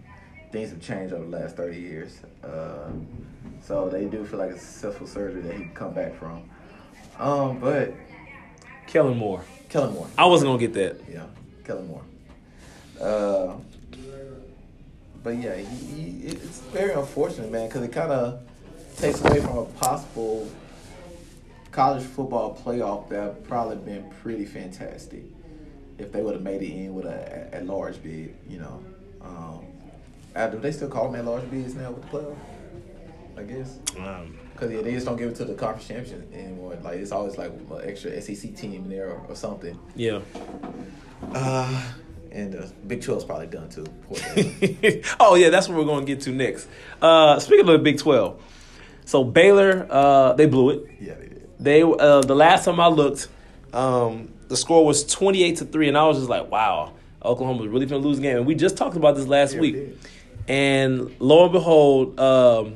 things 0.52 0.70
have 0.72 0.82
changed 0.82 1.14
over 1.14 1.26
the 1.26 1.38
last 1.38 1.56
30 1.56 1.80
years. 1.80 2.20
Uh, 2.44 2.90
so 3.62 3.90
they 3.90 4.06
do 4.06 4.26
feel 4.26 4.40
like 4.40 4.52
it's 4.52 4.64
a 4.64 4.66
successful 4.66 5.08
surgery 5.08 5.42
that 5.42 5.54
he 5.54 5.64
can 5.64 5.74
come 5.74 5.94
back 5.94 6.16
from. 6.16 6.44
Um, 7.20 7.60
but 7.60 7.94
Kellen 8.88 9.18
Moore. 9.18 9.44
Kellen 9.70 9.94
Moore. 9.94 10.08
I 10.18 10.26
wasn't 10.26 10.50
gonna 10.50 10.60
get 10.60 10.74
that. 10.74 11.02
Yeah, 11.12 11.26
Kellen 11.64 11.88
Moore. 11.88 12.02
Uh, 13.00 13.56
but 15.24 15.36
yeah, 15.38 15.56
he, 15.56 15.66
he, 15.66 16.28
it's 16.28 16.60
very 16.72 16.94
unfortunate, 16.94 17.52
man, 17.52 17.68
because 17.68 17.84
it 17.84 17.92
kind 17.92 18.12
of 18.12 18.42
takes 18.98 19.22
away 19.22 19.40
from 19.42 19.58
a 19.58 19.66
possible 19.66 20.50
college 21.72 22.04
football 22.04 22.60
playoff 22.64 23.10
that 23.10 23.44
probably 23.48 23.78
been 23.78 24.10
pretty 24.22 24.46
fantastic 24.46 25.24
if 25.98 26.12
they 26.12 26.22
would 26.22 26.34
have 26.36 26.44
made 26.44 26.62
it 26.62 26.72
in 26.72 26.94
with 26.94 27.06
a 27.06 27.54
at 27.56 27.66
large 27.66 28.02
bid, 28.04 28.36
you 28.48 28.60
know. 28.60 28.84
Um, 29.22 29.66
uh, 30.36 30.48
do 30.48 30.60
they 30.60 30.72
still 30.72 30.90
call 30.90 31.12
them 31.12 31.20
at 31.20 31.26
large 31.26 31.50
bids 31.50 31.76
now 31.76 31.92
with 31.92 32.04
the 32.04 32.18
playoff? 32.18 32.36
I 33.38 33.44
guess. 33.44 33.80
Um, 33.98 34.38
Because 34.54 34.72
yeah, 34.72 34.82
they 34.82 34.92
just 34.92 35.06
don't 35.08 35.16
give 35.18 35.30
it 35.30 35.36
to 35.38 35.46
the 35.46 35.56
conference 35.56 35.88
champion 35.88 36.28
anymore. 36.34 36.78
Like 36.84 36.98
it's 37.00 37.12
always 37.12 37.38
like 37.38 37.52
an 37.52 37.82
extra 37.84 38.20
SEC 38.22 38.56
team 38.56 38.74
in 38.74 38.90
there 38.90 39.10
or, 39.10 39.26
or 39.30 39.36
something. 39.36 39.80
yeah. 39.96 40.20
Uh, 41.34 41.82
and 42.34 42.56
uh, 42.56 42.66
Big 42.88 43.02
12's 43.02 43.24
probably 43.26 43.48
done 43.48 43.70
too. 43.70 43.86
Poor 44.08 44.18
oh 45.20 45.36
yeah, 45.36 45.50
that's 45.50 45.68
what 45.70 45.78
we're 45.78 45.86
gonna 45.86 46.06
get 46.06 46.22
to 46.22 46.32
next. 46.32 46.68
Uh, 47.02 47.40
speaking 47.40 47.68
of 47.68 47.74
the 47.74 47.80
Big 47.80 48.00
Twelve, 48.00 48.42
so 49.06 49.24
Baylor, 49.24 49.88
uh, 49.90 50.34
they 50.34 50.46
blew 50.48 50.72
it. 50.72 50.90
yeah, 51.00 51.14
they 51.16 51.28
did. 51.28 51.50
They 51.60 51.82
uh, 51.84 52.22
the 52.22 52.36
last 52.36 52.66
time 52.66 52.80
I 52.80 52.88
looked, 52.88 53.28
um, 53.74 54.30
the 54.48 54.58
score 54.58 54.86
was 54.86 55.04
twenty 55.06 55.44
eight 55.44 55.58
to 55.58 55.66
three, 55.66 55.88
and 55.88 55.98
I 55.98 56.06
was 56.08 56.18
just 56.18 56.30
like, 56.30 56.50
wow, 56.52 56.94
Oklahoma 57.24 57.62
was 57.62 57.70
really 57.70 57.86
gonna 57.86 58.02
lose 58.04 58.18
the 58.18 58.24
game. 58.24 58.38
And 58.38 58.46
we 58.46 58.56
just 58.56 58.78
talked 58.78 58.96
about 58.98 59.16
this 59.16 59.28
last 59.28 59.54
Yeah, 59.54 59.62
week, 59.62 59.78
and 60.48 61.16
lo 61.20 61.44
and 61.44 61.52
behold, 61.54 62.20
um, 62.20 62.76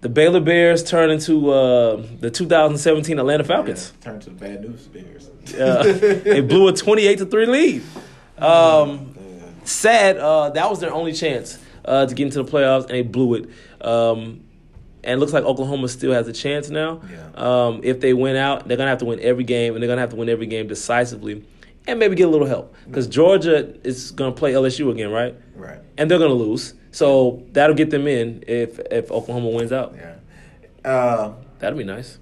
the 0.00 0.08
Baylor 0.08 0.40
Bears 0.40 0.84
turned 0.84 1.10
into 1.12 1.50
uh, 1.50 2.04
the 2.20 2.30
2017 2.30 3.18
Atlanta 3.18 3.44
Falcons. 3.44 3.92
Yeah, 4.00 4.04
turn 4.10 4.20
to 4.20 4.30
the 4.30 4.36
bad 4.36 4.62
news 4.62 4.86
bears. 4.86 5.28
Uh, 5.54 5.82
they 6.24 6.40
blew 6.40 6.68
a 6.68 6.72
28 6.72 7.18
to 7.18 7.26
3 7.26 7.46
lead. 7.46 7.82
Um, 8.42 9.14
sad. 9.64 10.16
Uh, 10.18 10.50
that 10.50 10.68
was 10.70 10.80
their 10.80 10.92
only 10.92 11.12
chance 11.12 11.58
uh, 11.84 12.06
to 12.06 12.14
get 12.14 12.24
into 12.24 12.42
the 12.42 12.50
playoffs, 12.50 12.82
and 12.82 12.90
they 12.90 13.02
blew 13.02 13.34
it. 13.34 13.50
Um, 13.80 14.44
and 15.04 15.14
it 15.14 15.16
looks 15.18 15.32
like 15.32 15.44
Oklahoma 15.44 15.88
still 15.88 16.12
has 16.12 16.26
a 16.28 16.32
chance 16.32 16.70
now. 16.70 17.00
Yeah. 17.10 17.30
Um, 17.34 17.80
if 17.84 18.00
they 18.00 18.12
win 18.14 18.36
out, 18.36 18.66
they're 18.66 18.76
gonna 18.76 18.90
have 18.90 18.98
to 18.98 19.04
win 19.04 19.20
every 19.20 19.44
game, 19.44 19.74
and 19.74 19.82
they're 19.82 19.88
gonna 19.88 20.00
have 20.00 20.10
to 20.10 20.16
win 20.16 20.28
every 20.28 20.46
game 20.46 20.66
decisively, 20.66 21.44
and 21.86 21.98
maybe 21.98 22.16
get 22.16 22.26
a 22.26 22.30
little 22.30 22.48
help 22.48 22.74
because 22.86 23.06
Georgia 23.06 23.74
is 23.86 24.10
gonna 24.10 24.32
play 24.32 24.52
LSU 24.52 24.90
again, 24.90 25.10
right? 25.10 25.36
Right. 25.54 25.78
And 25.96 26.10
they're 26.10 26.18
gonna 26.18 26.34
lose, 26.34 26.74
so 26.90 27.42
that'll 27.52 27.76
get 27.76 27.90
them 27.90 28.06
in 28.08 28.42
if 28.48 28.80
if 28.90 29.10
Oklahoma 29.12 29.48
wins 29.50 29.72
out. 29.72 29.94
Yeah. 29.96 30.90
Uh, 30.90 31.32
That'll 31.60 31.78
be 31.78 31.84
nice. 31.84 32.18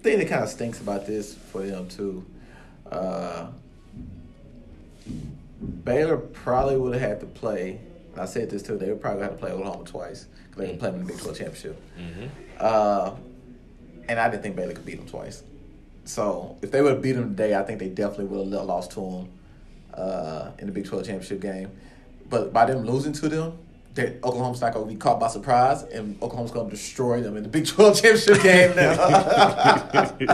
thing 0.00 0.18
that 0.18 0.28
kind 0.28 0.42
of 0.42 0.48
stinks 0.48 0.80
about 0.80 1.06
this 1.06 1.34
for 1.34 1.62
them 1.62 1.88
too. 1.88 2.24
Uh, 2.90 3.46
Baylor 5.62 6.16
probably 6.16 6.76
would 6.76 6.92
have 6.94 7.02
had 7.02 7.20
to 7.20 7.26
play. 7.26 7.80
and 8.12 8.20
I 8.20 8.24
said 8.26 8.50
this 8.50 8.62
too. 8.62 8.76
They 8.76 8.88
would 8.88 9.00
probably 9.00 9.22
have 9.22 9.32
to 9.32 9.38
play 9.38 9.52
Oklahoma 9.52 9.84
twice 9.84 10.26
because 10.50 10.62
they 10.62 10.68
can 10.70 10.78
play 10.78 10.90
them 10.90 11.00
in 11.00 11.06
the 11.06 11.12
Big 11.12 11.22
12 11.22 11.38
championship. 11.38 11.82
Uh, 12.60 13.14
and 14.08 14.18
I 14.20 14.28
didn't 14.28 14.42
think 14.42 14.56
Baylor 14.56 14.74
could 14.74 14.84
beat 14.84 14.96
them 14.98 15.06
twice. 15.08 15.42
So 16.04 16.56
if 16.62 16.70
they 16.72 16.82
would 16.82 16.92
have 16.94 17.02
beat 17.02 17.12
them 17.12 17.30
today, 17.30 17.54
I 17.54 17.62
think 17.62 17.78
they 17.78 17.88
definitely 17.88 18.24
would 18.26 18.52
have 18.52 18.66
lost 18.66 18.90
to 18.92 19.00
them 19.00 19.28
uh, 19.94 20.50
in 20.58 20.66
the 20.66 20.72
Big 20.72 20.84
12 20.86 21.04
championship 21.06 21.40
game. 21.40 21.70
But 22.28 22.52
by 22.52 22.64
them 22.66 22.84
losing 22.84 23.12
to 23.14 23.28
them, 23.28 23.58
that 23.94 24.24
Oklahoma's 24.24 24.60
not 24.62 24.72
going 24.72 24.86
to 24.86 24.92
be 24.94 24.98
caught 24.98 25.20
by 25.20 25.28
surprise, 25.28 25.82
and 25.82 26.16
Oklahoma's 26.22 26.50
going 26.50 26.66
to 26.70 26.74
destroy 26.74 27.20
them 27.20 27.36
in 27.36 27.42
the 27.42 27.48
Big 27.48 27.66
12 27.66 27.94
championship 28.02 28.42
game 28.42 28.74
now. 28.74 28.92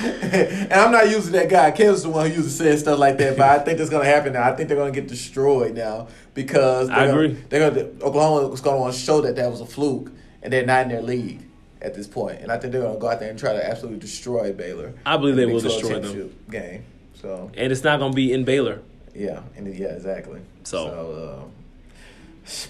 and 0.00 0.72
I'm 0.72 0.92
not 0.92 1.08
using 1.08 1.32
that 1.32 1.48
guy. 1.48 1.70
Kevin's 1.70 2.02
the 2.02 2.10
one 2.10 2.28
who 2.30 2.36
used 2.36 2.48
to 2.58 2.64
says 2.64 2.80
stuff 2.80 2.98
like 2.98 3.16
that, 3.18 3.36
but 3.36 3.48
I 3.60 3.64
think 3.64 3.78
that's 3.78 3.90
going 3.90 4.04
to 4.04 4.10
happen 4.10 4.34
now. 4.34 4.42
I 4.42 4.54
think 4.54 4.68
they're 4.68 4.76
going 4.76 4.92
to 4.92 5.00
get 5.00 5.08
destroyed 5.08 5.74
now 5.74 6.08
because 6.34 6.90
I 6.90 7.06
agree. 7.06 7.28
Gonna, 7.28 7.40
they're 7.48 7.70
going 7.70 7.98
to, 7.98 8.04
Oklahoma 8.04 8.48
was 8.48 8.60
going 8.60 8.76
to 8.76 8.80
want 8.80 8.94
to 8.94 9.00
show 9.00 9.20
that 9.22 9.36
that 9.36 9.50
was 9.50 9.60
a 9.60 9.66
fluke, 9.66 10.10
and 10.42 10.52
they're 10.52 10.66
not 10.66 10.82
in 10.82 10.88
their 10.90 11.02
league 11.02 11.42
at 11.80 11.94
this 11.94 12.06
point. 12.06 12.40
And 12.40 12.52
I 12.52 12.58
think 12.58 12.72
they're 12.72 12.82
going 12.82 12.94
to 12.94 13.00
go 13.00 13.08
out 13.08 13.20
there 13.20 13.30
and 13.30 13.38
try 13.38 13.52
to 13.54 13.66
absolutely 13.66 14.00
destroy 14.00 14.52
Baylor. 14.52 14.92
I 15.06 15.16
believe 15.16 15.36
the 15.36 15.46
they 15.46 15.52
will 15.52 15.62
Big 15.62 15.80
12 15.80 16.02
destroy 16.02 16.22
them. 16.22 16.36
Game. 16.50 16.84
So 17.22 17.50
And 17.56 17.72
it's 17.72 17.82
not 17.82 17.98
gonna 17.98 18.12
be 18.14 18.32
in 18.32 18.44
Baylor. 18.44 18.80
yeah, 19.14 19.42
and 19.56 19.66
yeah, 19.74 19.88
exactly. 19.88 20.40
So- 20.62 21.42
um, 21.42 21.52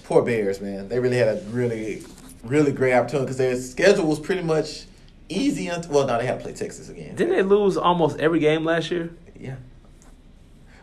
poor 0.03 0.21
Bears, 0.21 0.61
man. 0.61 0.87
They 0.87 0.99
really 0.99 1.17
had 1.17 1.27
a 1.27 1.41
really, 1.49 2.03
really 2.43 2.71
great 2.71 2.93
opportunity 2.93 3.25
because 3.25 3.37
their 3.37 3.55
schedule 3.55 4.05
was 4.05 4.19
pretty 4.19 4.43
much 4.43 4.85
easy. 5.29 5.67
Until, 5.67 5.91
well, 5.91 6.07
now 6.07 6.17
they 6.17 6.25
had 6.25 6.39
to 6.39 6.43
play 6.43 6.53
Texas 6.53 6.89
again. 6.89 7.15
Didn't 7.15 7.35
they 7.35 7.43
lose 7.43 7.77
almost 7.77 8.19
every 8.19 8.39
game 8.39 8.65
last 8.65 8.91
year? 8.91 9.09
Yeah. 9.39 9.55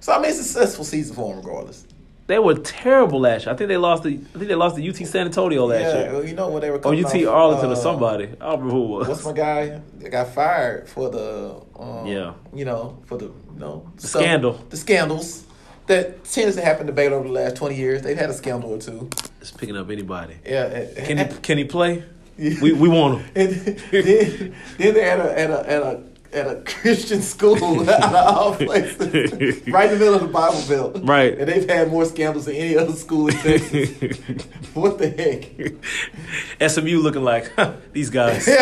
So 0.01 0.13
I 0.13 0.19
mean, 0.19 0.31
it's 0.31 0.39
a 0.39 0.45
successful 0.45 0.85
season 0.85 1.17
for 1.17 1.35
them, 1.35 1.45
regardless. 1.45 1.87
They 2.27 2.41
were 2.41 2.55
terrible 2.55 3.21
last 3.21 3.47
year. 3.47 3.55
I 3.55 3.57
think 3.57 3.69
they 3.69 3.77
lost 3.77 4.03
the. 4.03 4.15
I 4.15 4.39
think 4.39 4.49
they 4.49 4.57
lost 4.57 4.75
the 4.75 4.89
UT 4.89 4.97
San 4.97 5.27
Antonio 5.27 5.65
last 5.65 5.81
yeah, 5.81 6.03
year. 6.03 6.13
well, 6.13 6.25
you 6.25 6.35
know 6.35 6.49
what 6.49 6.63
they 6.63 6.71
were. 6.71 6.79
Or 6.79 6.93
UT 6.93 7.05
off, 7.05 7.27
Arlington 7.29 7.71
or 7.71 7.73
uh, 7.73 7.77
somebody. 7.77 8.25
I 8.25 8.29
don't 8.29 8.61
remember 8.61 8.71
who 8.71 8.85
it 8.85 8.89
was. 8.99 9.09
What's 9.09 9.25
my 9.25 9.33
guy 9.33 9.81
that 9.99 10.11
got 10.11 10.35
fired 10.35 10.89
for 10.89 11.09
the? 11.09 11.61
Um, 11.79 12.07
Yeah. 12.07 12.35
You 12.53 12.65
know, 12.65 12.99
for 13.07 13.17
the 13.17 13.27
you 13.27 13.59
know 13.59 13.89
The 13.97 14.09
scandal. 14.09 14.55
The 14.71 14.77
scandals 14.77 15.46
that 15.87 16.25
tends 16.25 16.57
to 16.57 16.63
happen 16.63 16.87
to 16.87 16.93
Baylor 16.93 17.17
over 17.17 17.29
the 17.29 17.35
last 17.35 17.57
twenty 17.57 17.77
years. 17.77 18.03
They've 18.03 18.17
had 18.19 18.31
a 18.31 18.35
scandal 18.35 18.71
or 18.75 18.79
two. 18.79 19.09
It's 19.41 19.51
picking 19.51 19.77
up 19.77 19.91
anybody. 19.91 20.37
Yeah. 20.45 20.65
and- 20.67 20.97
Can 21.07 21.19
he? 21.19 21.25
Can 21.43 21.59
he 21.59 21.65
play? 21.65 22.05
We 22.39 22.73
we 22.73 22.89
want 22.89 23.23
him. 23.23 23.27
And 23.35 23.51
then, 23.55 24.55
then 24.79 24.95
they 24.95 25.03
had 25.03 25.21
a, 25.21 25.33
had 25.35 25.51
a, 25.51 25.65
had 25.65 25.83
a, 25.83 26.03
at 26.37 26.47
a 26.47 26.57
Christian 26.63 27.23
school 27.23 27.89
out 27.91 28.15
of 28.15 28.37
all 28.37 28.55
places, 28.55 29.67
right 29.69 29.91
in 29.91 29.99
the 29.99 30.05
middle 30.05 30.15
of 30.15 30.21
the 30.21 30.29
Bible 30.29 30.63
Belt. 30.69 30.99
Right. 31.03 31.39
And 31.39 31.49
they've 31.49 31.69
had 31.69 31.91
more 31.91 32.05
scandals 32.05 32.45
than 32.47 32.57
any 32.57 32.77
other 32.77 32.93
school 32.93 33.29
in 33.29 33.35
Texas. 33.37 34.19
what 34.75 34.99
the 34.99 35.09
heck? 35.11 36.71
SMU 36.71 36.99
looking 36.99 37.23
like 37.23 37.51
these 37.93 38.11
guys. 38.11 38.47
I 38.49 38.53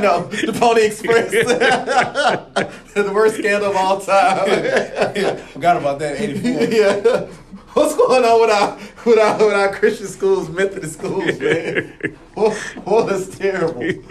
know 0.00 0.26
the 0.28 0.56
Pony 0.58 0.86
Express, 0.86 1.30
the 1.30 3.12
worst 3.12 3.36
scandal 3.36 3.70
of 3.70 3.76
all 3.76 4.00
time. 4.00 4.46
Forgot 5.48 5.76
about 5.76 5.98
that. 5.98 6.20
84. 6.20 6.50
yeah. 6.50 7.26
What's 7.76 7.94
going 7.94 8.24
on 8.24 8.40
with 8.40 8.50
our 8.50 8.78
with 9.04 9.18
our 9.18 9.36
with 9.36 9.54
our 9.54 9.70
Christian 9.70 10.06
schools, 10.06 10.48
Methodist 10.48 10.94
schools, 10.94 11.26
man? 11.38 11.92
What, 12.32 12.56
what 12.86 13.12
is 13.12 13.28
terrible? 13.28 13.82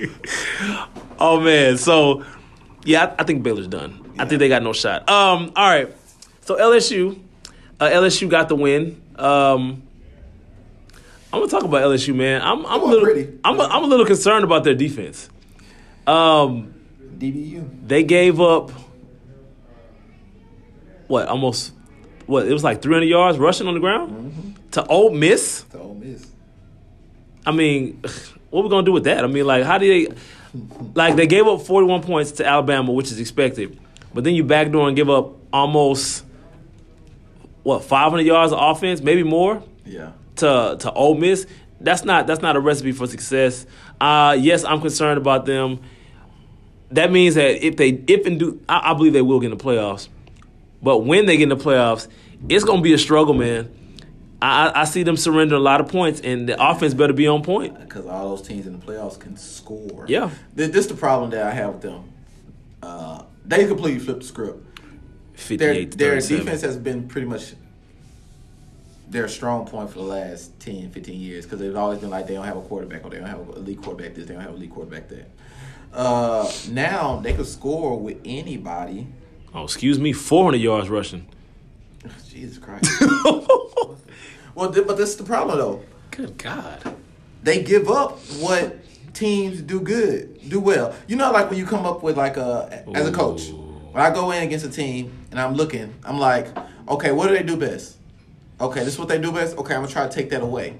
Oh 1.18 1.40
man, 1.40 1.78
so 1.78 2.24
yeah, 2.84 3.06
I, 3.06 3.22
I 3.22 3.24
think 3.24 3.42
Baylor's 3.42 3.68
done. 3.68 4.14
I 4.20 4.26
think 4.26 4.38
they 4.38 4.50
got 4.50 4.62
no 4.62 4.74
shot. 4.74 5.10
Um, 5.10 5.52
all 5.56 5.68
right, 5.68 5.92
so 6.42 6.58
LSU, 6.58 7.20
uh, 7.80 7.86
LSU 7.86 8.30
got 8.30 8.50
the 8.50 8.56
win. 8.56 9.02
Um, 9.16 9.82
I'm 11.34 11.40
gonna 11.40 11.48
talk 11.48 11.64
about 11.64 11.82
LSU, 11.82 12.14
man. 12.14 12.42
I'm 12.44 12.66
I'm 12.68 12.82
a 12.82 12.86
little 12.86 13.04
pretty. 13.04 13.40
I'm 13.44 13.60
a, 13.60 13.64
I'm 13.64 13.84
a 13.84 13.88
little 13.88 14.06
concerned 14.06 14.44
about 14.44 14.64
their 14.64 14.76
defense. 14.76 15.30
Um, 16.06 16.76
DBU. 17.18 17.88
they 17.88 18.04
gave 18.04 18.40
up 18.40 18.72
what 21.08 21.28
almost 21.30 21.72
what 22.28 22.48
it 22.48 22.54
was 22.54 22.64
like 22.64 22.82
300 22.82 23.06
yards 23.06 23.38
rushing 23.38 23.68
on 23.68 23.74
the 23.74 23.80
ground 23.80 24.56
to 24.72 24.86
Ole 24.88 25.12
Miss. 25.12 25.64
To 25.72 25.80
Ole 25.80 25.96
Miss. 25.96 26.26
I 27.46 27.52
mean, 27.52 28.02
what 28.50 28.64
we 28.64 28.70
gonna 28.70 28.86
do 28.86 28.92
with 28.92 29.04
that? 29.06 29.24
I 29.24 29.28
mean, 29.28 29.46
like, 29.46 29.64
how 29.64 29.78
do 29.78 29.88
they? 29.88 30.14
Like, 30.94 31.18
they 31.18 31.28
gave 31.28 31.46
up 31.48 31.64
41 31.64 32.02
points 32.04 32.32
to 32.34 32.46
Alabama, 32.46 32.90
which 32.94 33.12
is 33.12 33.20
expected, 33.20 33.78
but 34.14 34.24
then 34.24 34.36
you 34.36 34.44
backdoor 34.46 34.88
and 34.88 34.96
give 34.96 35.10
up 35.10 35.34
almost 35.52 36.24
what 37.64 37.84
500 37.84 38.22
yards 38.22 38.54
of 38.54 38.60
offense, 38.62 39.02
maybe 39.02 39.24
more 39.24 39.62
Yeah. 39.86 40.12
to 40.38 40.78
to 40.80 40.92
Ole 40.94 41.16
Miss. 41.16 41.46
That's 41.82 42.06
not 42.06 42.26
that's 42.26 42.42
not 42.42 42.56
a 42.56 42.62
recipe 42.62 42.94
for 42.94 43.06
success. 43.06 43.66
Uh, 44.00 44.38
yes, 44.40 44.64
I'm 44.64 44.80
concerned 44.80 45.18
about 45.18 45.46
them. 45.46 45.80
That 46.92 47.12
means 47.12 47.36
that 47.36 47.66
if 47.66 47.76
they 47.76 47.90
if 48.08 48.26
and 48.26 48.40
do, 48.40 48.62
I, 48.70 48.92
I 48.92 48.94
believe 48.94 49.12
they 49.12 49.22
will 49.22 49.42
get 49.42 49.52
in 49.52 49.58
the 49.58 49.62
playoffs. 49.64 50.08
But 50.82 51.00
when 51.00 51.26
they 51.26 51.38
get 51.38 51.44
in 51.52 51.58
the 51.58 51.64
playoffs, 51.64 52.08
it's 52.50 52.64
gonna 52.64 52.82
be 52.82 52.94
a 52.94 52.98
struggle, 52.98 53.34
man. 53.34 53.70
I, 54.42 54.82
I- 54.82 54.86
see 54.86 55.04
them 55.04 55.18
surrender 55.18 55.56
a 55.56 55.60
lot 55.60 55.82
of 55.82 55.88
points, 55.88 56.22
and 56.22 56.48
the 56.48 56.62
offense 56.64 56.94
better 56.94 57.14
be 57.14 57.28
on 57.28 57.42
point. 57.44 57.80
Because 57.80 58.06
all 58.06 58.36
those 58.36 58.46
teams 58.48 58.68
in 58.68 58.78
the 58.80 58.86
playoffs 58.86 59.18
can 59.20 59.38
score. 59.38 60.06
Yeah. 60.08 60.30
Th- 60.56 60.70
This 60.72 60.86
is 60.86 60.88
the 60.88 60.96
problem 60.98 61.32
that 61.32 61.46
I 61.48 61.52
have 61.52 61.74
with 61.76 61.82
them. 61.82 62.04
Uh, 62.84 63.24
they 63.46 63.66
completely 63.66 64.00
flipped 64.00 64.22
the 64.22 64.28
script. 64.28 64.64
Their, 65.36 65.74
58 65.74 65.92
to 65.92 65.98
their 65.98 66.20
defense 66.20 66.62
has 66.62 66.78
been 66.78 67.08
pretty 67.08 67.28
much 67.28 67.54
their 69.08 69.28
strong 69.28 69.66
point 69.66 69.90
for 69.90 70.00
the 70.00 70.06
last 70.06 70.60
10, 70.60 70.92
15 70.92 71.20
years 71.20 71.46
because 71.46 71.60
they've 71.60 71.76
always 71.76 72.00
been 72.00 72.10
like 72.10 72.28
they 72.28 72.34
don't 72.34 72.46
have 72.46 72.58
a 72.58 72.62
quarterback 72.62 73.04
or 73.06 73.10
they 73.10 73.18
don't 73.20 73.28
have 73.30 73.48
a 73.50 73.54
elite 73.54 73.82
quarterback 73.82 74.16
this, 74.16 74.26
they 74.28 74.34
don't 74.34 74.42
have 74.44 74.54
a 74.54 74.56
elite 74.56 74.72
quarterback 74.72 75.08
that. 75.10 75.30
Uh, 75.94 76.52
now 76.72 77.18
they 77.20 77.34
could 77.34 77.46
score 77.48 77.98
with 78.00 78.18
anybody. 78.26 79.08
Oh, 79.56 79.64
excuse 79.64 79.98
me, 80.00 80.12
400 80.12 80.58
yards 80.58 80.90
rushing. 80.90 81.26
Jesus 82.28 82.58
Christ. 82.58 82.92
well, 84.54 84.72
th- 84.72 84.86
but 84.86 84.98
this 84.98 85.12
is 85.12 85.16
the 85.16 85.24
problem 85.24 85.58
though. 85.58 85.82
Good 86.12 86.38
God. 86.38 86.96
they 87.42 87.64
give 87.64 87.90
up 87.90 88.20
what 88.40 88.78
teams 89.14 89.62
do 89.62 89.80
good, 89.80 90.50
do 90.50 90.60
well. 90.60 90.94
You 91.08 91.16
know, 91.16 91.32
like 91.32 91.50
when 91.50 91.58
you 91.58 91.66
come 91.66 91.86
up 91.86 92.04
with 92.04 92.18
like 92.18 92.36
a 92.36 92.84
as 92.94 93.08
a 93.08 93.14
coach. 93.14 93.50
Ooh. 93.50 93.62
When 93.92 94.04
I 94.04 94.14
go 94.14 94.30
in 94.32 94.44
against 94.44 94.66
a 94.66 94.70
team 94.70 95.18
and 95.32 95.40
I'm 95.40 95.54
looking, 95.54 95.94
I'm 96.04 96.20
like, 96.20 96.50
okay, 96.90 97.14
what 97.14 97.30
do 97.30 97.34
they 97.34 97.44
do 97.44 97.56
best? 97.56 97.96
Okay, 98.60 98.82
this 98.82 98.96
is 98.96 99.00
what 99.00 99.08
they 99.08 99.20
do 99.20 99.32
best. 99.32 99.58
Okay, 99.58 99.74
I'm 99.74 99.84
gonna 99.84 99.92
try 99.92 100.06
to 100.06 100.14
take 100.14 100.30
that 100.32 100.42
away. 100.42 100.78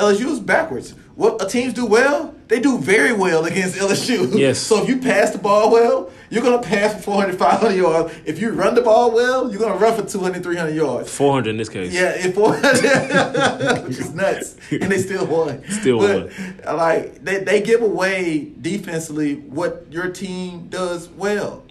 LSU 0.00 0.26
is 0.26 0.40
backwards. 0.40 0.94
What 1.14 1.42
uh, 1.42 1.46
teams 1.46 1.74
do 1.74 1.84
well, 1.84 2.34
they 2.48 2.60
do 2.60 2.78
very 2.78 3.12
well 3.12 3.44
against 3.44 3.76
LSU. 3.76 4.38
Yes. 4.38 4.58
So 4.70 4.82
if 4.82 4.88
you 4.88 4.98
pass 4.98 5.32
the 5.32 5.38
ball 5.38 5.70
well, 5.70 6.10
you're 6.30 6.42
gonna 6.42 6.62
pass 6.62 6.94
for 6.94 7.02
400, 7.02 7.38
500 7.38 7.74
yards. 7.74 8.14
If 8.24 8.38
you 8.38 8.50
run 8.52 8.74
the 8.74 8.82
ball 8.82 9.10
well, 9.12 9.50
you're 9.50 9.60
gonna 9.60 9.76
run 9.76 9.94
for 9.94 10.08
200, 10.08 10.42
300 10.42 10.74
yards. 10.74 11.14
400 11.14 11.50
in 11.50 11.56
this 11.56 11.68
case. 11.68 11.92
Yeah, 11.92 12.14
if 12.16 12.36
which 13.86 13.98
is 13.98 14.14
nuts, 14.14 14.56
and 14.70 14.90
they 14.90 14.98
still 14.98 15.26
won. 15.26 15.62
Still 15.68 15.98
but, 15.98 16.32
won. 16.64 16.76
Like 16.76 17.22
they, 17.24 17.44
they 17.44 17.60
give 17.60 17.82
away 17.82 18.52
defensively 18.60 19.34
what 19.34 19.86
your 19.90 20.08
team 20.10 20.68
does 20.68 21.08
well. 21.08 21.64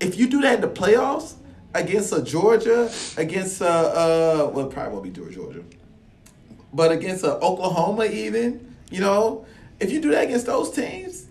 If 0.00 0.16
you 0.16 0.28
do 0.28 0.40
that 0.42 0.54
in 0.56 0.60
the 0.60 0.68
playoffs 0.68 1.34
against 1.74 2.12
a 2.12 2.22
Georgia, 2.22 2.90
against 3.16 3.60
uh, 3.60 3.66
uh 3.66 4.50
well 4.54 4.68
probably 4.68 4.92
won't 4.92 5.04
be 5.04 5.10
Georgia, 5.10 5.64
but 6.72 6.92
against 6.92 7.24
a 7.24 7.34
Oklahoma 7.36 8.04
even, 8.04 8.74
you 8.90 9.00
know, 9.00 9.46
if 9.80 9.92
you 9.92 10.00
do 10.00 10.10
that 10.10 10.24
against 10.24 10.46
those 10.46 10.70
teams, 10.70 11.26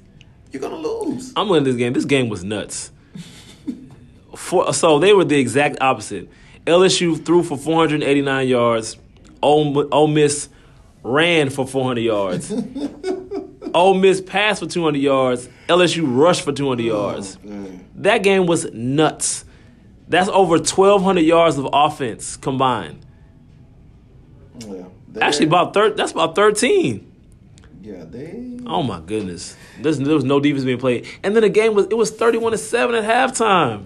you're 0.52 0.62
gonna 0.62 0.76
lose. 0.76 1.34
I'm 1.36 1.50
winning 1.50 1.66
this 1.66 1.76
game. 1.76 1.94
This 1.94 2.06
game 2.06 2.30
was 2.30 2.44
nuts. 2.44 2.92
For, 4.36 4.72
so 4.74 5.00
they 5.00 5.14
were 5.14 5.26
the 5.26 5.40
exact 5.40 5.78
opposite. 5.82 6.30
LSU 6.66 7.24
threw 7.26 7.44
for 7.44 7.58
489 7.58 8.48
yards. 8.48 8.98
Ole, 9.42 9.88
Ole 9.92 10.08
Miss 10.08 10.50
ran 11.04 11.50
for 11.50 11.66
400 11.66 12.02
yards. 12.02 12.52
Ole 13.74 13.94
Miss 13.96 14.22
passed 14.22 14.62
for 14.62 14.68
200 14.68 15.00
yards. 15.00 15.50
LSU 15.68 16.04
rushed 16.06 16.44
for 16.44 16.52
200 16.52 16.84
yards. 16.84 17.38
That 17.96 18.24
game 18.24 18.46
was 18.46 18.72
nuts. 18.74 19.46
That's 20.08 20.30
over 20.30 20.58
1,200 20.58 21.22
yards 21.22 21.58
of 21.58 21.68
offense 21.74 22.38
combined. 22.38 23.06
Yeah, 24.60 24.86
Actually, 25.22 25.48
about 25.48 25.74
thir- 25.74 25.92
that's 25.96 26.12
about 26.12 26.36
13. 26.36 27.12
yeah 27.82 28.04
they 28.06 28.58
Oh 28.66 28.84
my 28.84 29.00
goodness. 29.00 29.56
There's, 29.82 29.98
there 29.98 30.14
was 30.14 30.26
no 30.26 30.40
defense 30.42 30.66
being 30.66 30.78
played. 30.78 31.08
And 31.24 31.34
then 31.36 31.44
the 31.44 31.50
game 31.50 31.74
was 31.74 31.86
it 31.88 31.96
was 31.98 32.12
31 32.12 32.52
to 32.52 32.58
7 32.58 32.96
at 32.96 33.04
halftime. 33.04 33.86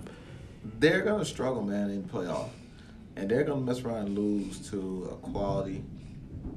they're 0.80 1.02
gonna 1.04 1.26
struggle, 1.26 1.62
man, 1.62 1.90
in 1.92 2.02
the 2.02 2.08
playoff, 2.10 2.50
and 3.16 3.30
they're 3.30 3.44
gonna 3.44 3.62
mess 3.62 3.82
around 3.82 4.08
and 4.08 4.18
lose 4.18 4.70
to 4.72 5.10
a 5.12 5.16
quality 5.28 5.84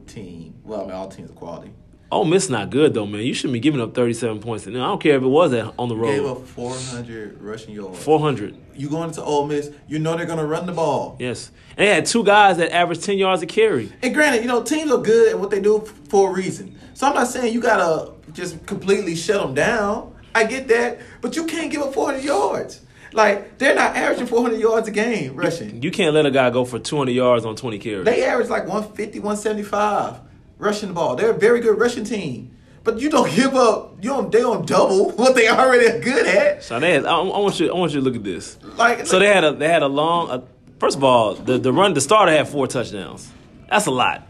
team. 0.06 0.54
Well, 0.64 0.80
I 0.82 0.84
mean, 0.84 0.92
all 0.92 1.08
teams 1.08 1.30
are 1.30 1.34
quality. 1.34 1.72
Ole 2.14 2.24
Miss 2.24 2.48
not 2.48 2.70
good 2.70 2.94
though, 2.94 3.06
man. 3.06 3.22
You 3.22 3.34
shouldn't 3.34 3.54
be 3.54 3.60
giving 3.60 3.80
up 3.80 3.94
37 3.94 4.40
points. 4.40 4.66
And 4.66 4.76
I 4.76 4.86
don't 4.86 5.02
care 5.02 5.16
if 5.16 5.22
it 5.22 5.26
was 5.26 5.52
at, 5.52 5.74
on 5.78 5.88
the 5.88 5.94
Gave 5.96 6.22
road. 6.22 6.38
up 6.38 6.46
400 6.46 7.42
rushing 7.42 7.74
yards. 7.74 8.02
400. 8.04 8.56
You 8.76 8.88
going 8.88 9.10
to 9.12 9.22
Ole 9.22 9.46
Miss, 9.46 9.70
you 9.88 9.98
know 9.98 10.16
they're 10.16 10.26
gonna 10.26 10.46
run 10.46 10.66
the 10.66 10.72
ball. 10.72 11.16
Yes. 11.18 11.50
And 11.76 11.86
they 11.86 11.92
had 11.92 12.06
two 12.06 12.24
guys 12.24 12.56
that 12.58 12.72
averaged 12.72 13.02
10 13.02 13.18
yards 13.18 13.42
a 13.42 13.46
carry. 13.46 13.92
And 14.02 14.14
granted, 14.14 14.42
you 14.42 14.48
know 14.48 14.62
teams 14.62 14.90
are 14.90 14.98
good 15.02 15.32
at 15.32 15.38
what 15.38 15.50
they 15.50 15.60
do 15.60 15.80
for 16.08 16.30
a 16.30 16.32
reason. 16.32 16.78
So 16.94 17.08
I'm 17.08 17.14
not 17.14 17.26
saying 17.28 17.52
you 17.52 17.60
gotta 17.60 18.12
just 18.32 18.64
completely 18.66 19.16
shut 19.16 19.40
them 19.42 19.54
down. 19.54 20.14
I 20.34 20.44
get 20.44 20.68
that, 20.68 21.00
but 21.20 21.36
you 21.36 21.46
can't 21.46 21.70
give 21.70 21.82
up 21.82 21.94
400 21.94 22.22
yards. 22.24 22.80
Like 23.12 23.58
they're 23.58 23.74
not 23.74 23.96
averaging 23.96 24.26
400 24.26 24.58
yards 24.58 24.88
a 24.88 24.90
game 24.90 25.36
rushing. 25.36 25.82
You 25.82 25.90
can't 25.90 26.14
let 26.14 26.26
a 26.26 26.30
guy 26.30 26.50
go 26.50 26.64
for 26.64 26.78
200 26.78 27.12
yards 27.12 27.44
on 27.44 27.54
20 27.56 27.78
carries. 27.78 28.04
They 28.04 28.24
average 28.24 28.48
like 28.48 28.62
150, 28.68 29.20
175 29.20 30.20
rushing 30.58 30.88
the 30.90 30.94
ball. 30.94 31.16
They're 31.16 31.30
a 31.30 31.38
very 31.38 31.60
good 31.60 31.78
rushing 31.78 32.04
team. 32.04 32.50
But 32.82 33.00
you 33.00 33.08
don't 33.10 33.30
give 33.34 33.54
up. 33.54 33.96
You 34.02 34.10
don't. 34.10 34.30
They 34.32 34.40
don't 34.40 34.66
double 34.66 35.10
what 35.16 35.34
they 35.34 35.48
already 35.48 35.86
are 35.88 36.00
good 36.00 36.26
at. 36.26 36.62
so 36.62 36.78
they 36.80 36.92
had, 36.94 37.06
I, 37.06 37.16
I 37.16 37.38
want 37.38 37.58
you 37.60 37.70
I 37.72 37.76
want 37.78 37.92
you 37.92 38.00
to 38.00 38.04
look 38.04 38.16
at 38.16 38.24
this. 38.24 38.58
Like 38.76 39.06
So 39.06 39.18
they 39.18 39.28
had 39.28 39.44
a 39.44 39.52
they 39.52 39.68
had 39.68 39.82
a 39.82 39.88
long 39.88 40.30
uh, 40.30 40.40
first 40.78 40.96
of 40.96 41.04
all, 41.04 41.34
the 41.34 41.58
the 41.58 41.72
run 41.72 41.94
the 41.94 42.00
starter 42.00 42.32
had 42.32 42.48
four 42.48 42.66
touchdowns. 42.66 43.30
That's 43.70 43.86
a 43.86 43.90
lot. 43.90 44.28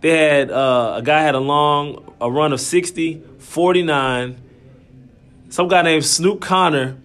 They 0.00 0.10
had 0.18 0.50
uh, 0.50 0.94
a 0.96 1.02
guy 1.02 1.22
had 1.22 1.36
a 1.36 1.40
long 1.40 2.12
a 2.20 2.28
run 2.30 2.52
of 2.52 2.60
60, 2.60 3.22
49. 3.38 4.36
Some 5.48 5.68
guy 5.68 5.82
named 5.82 6.04
Snoop 6.04 6.40
Conner 6.40 6.96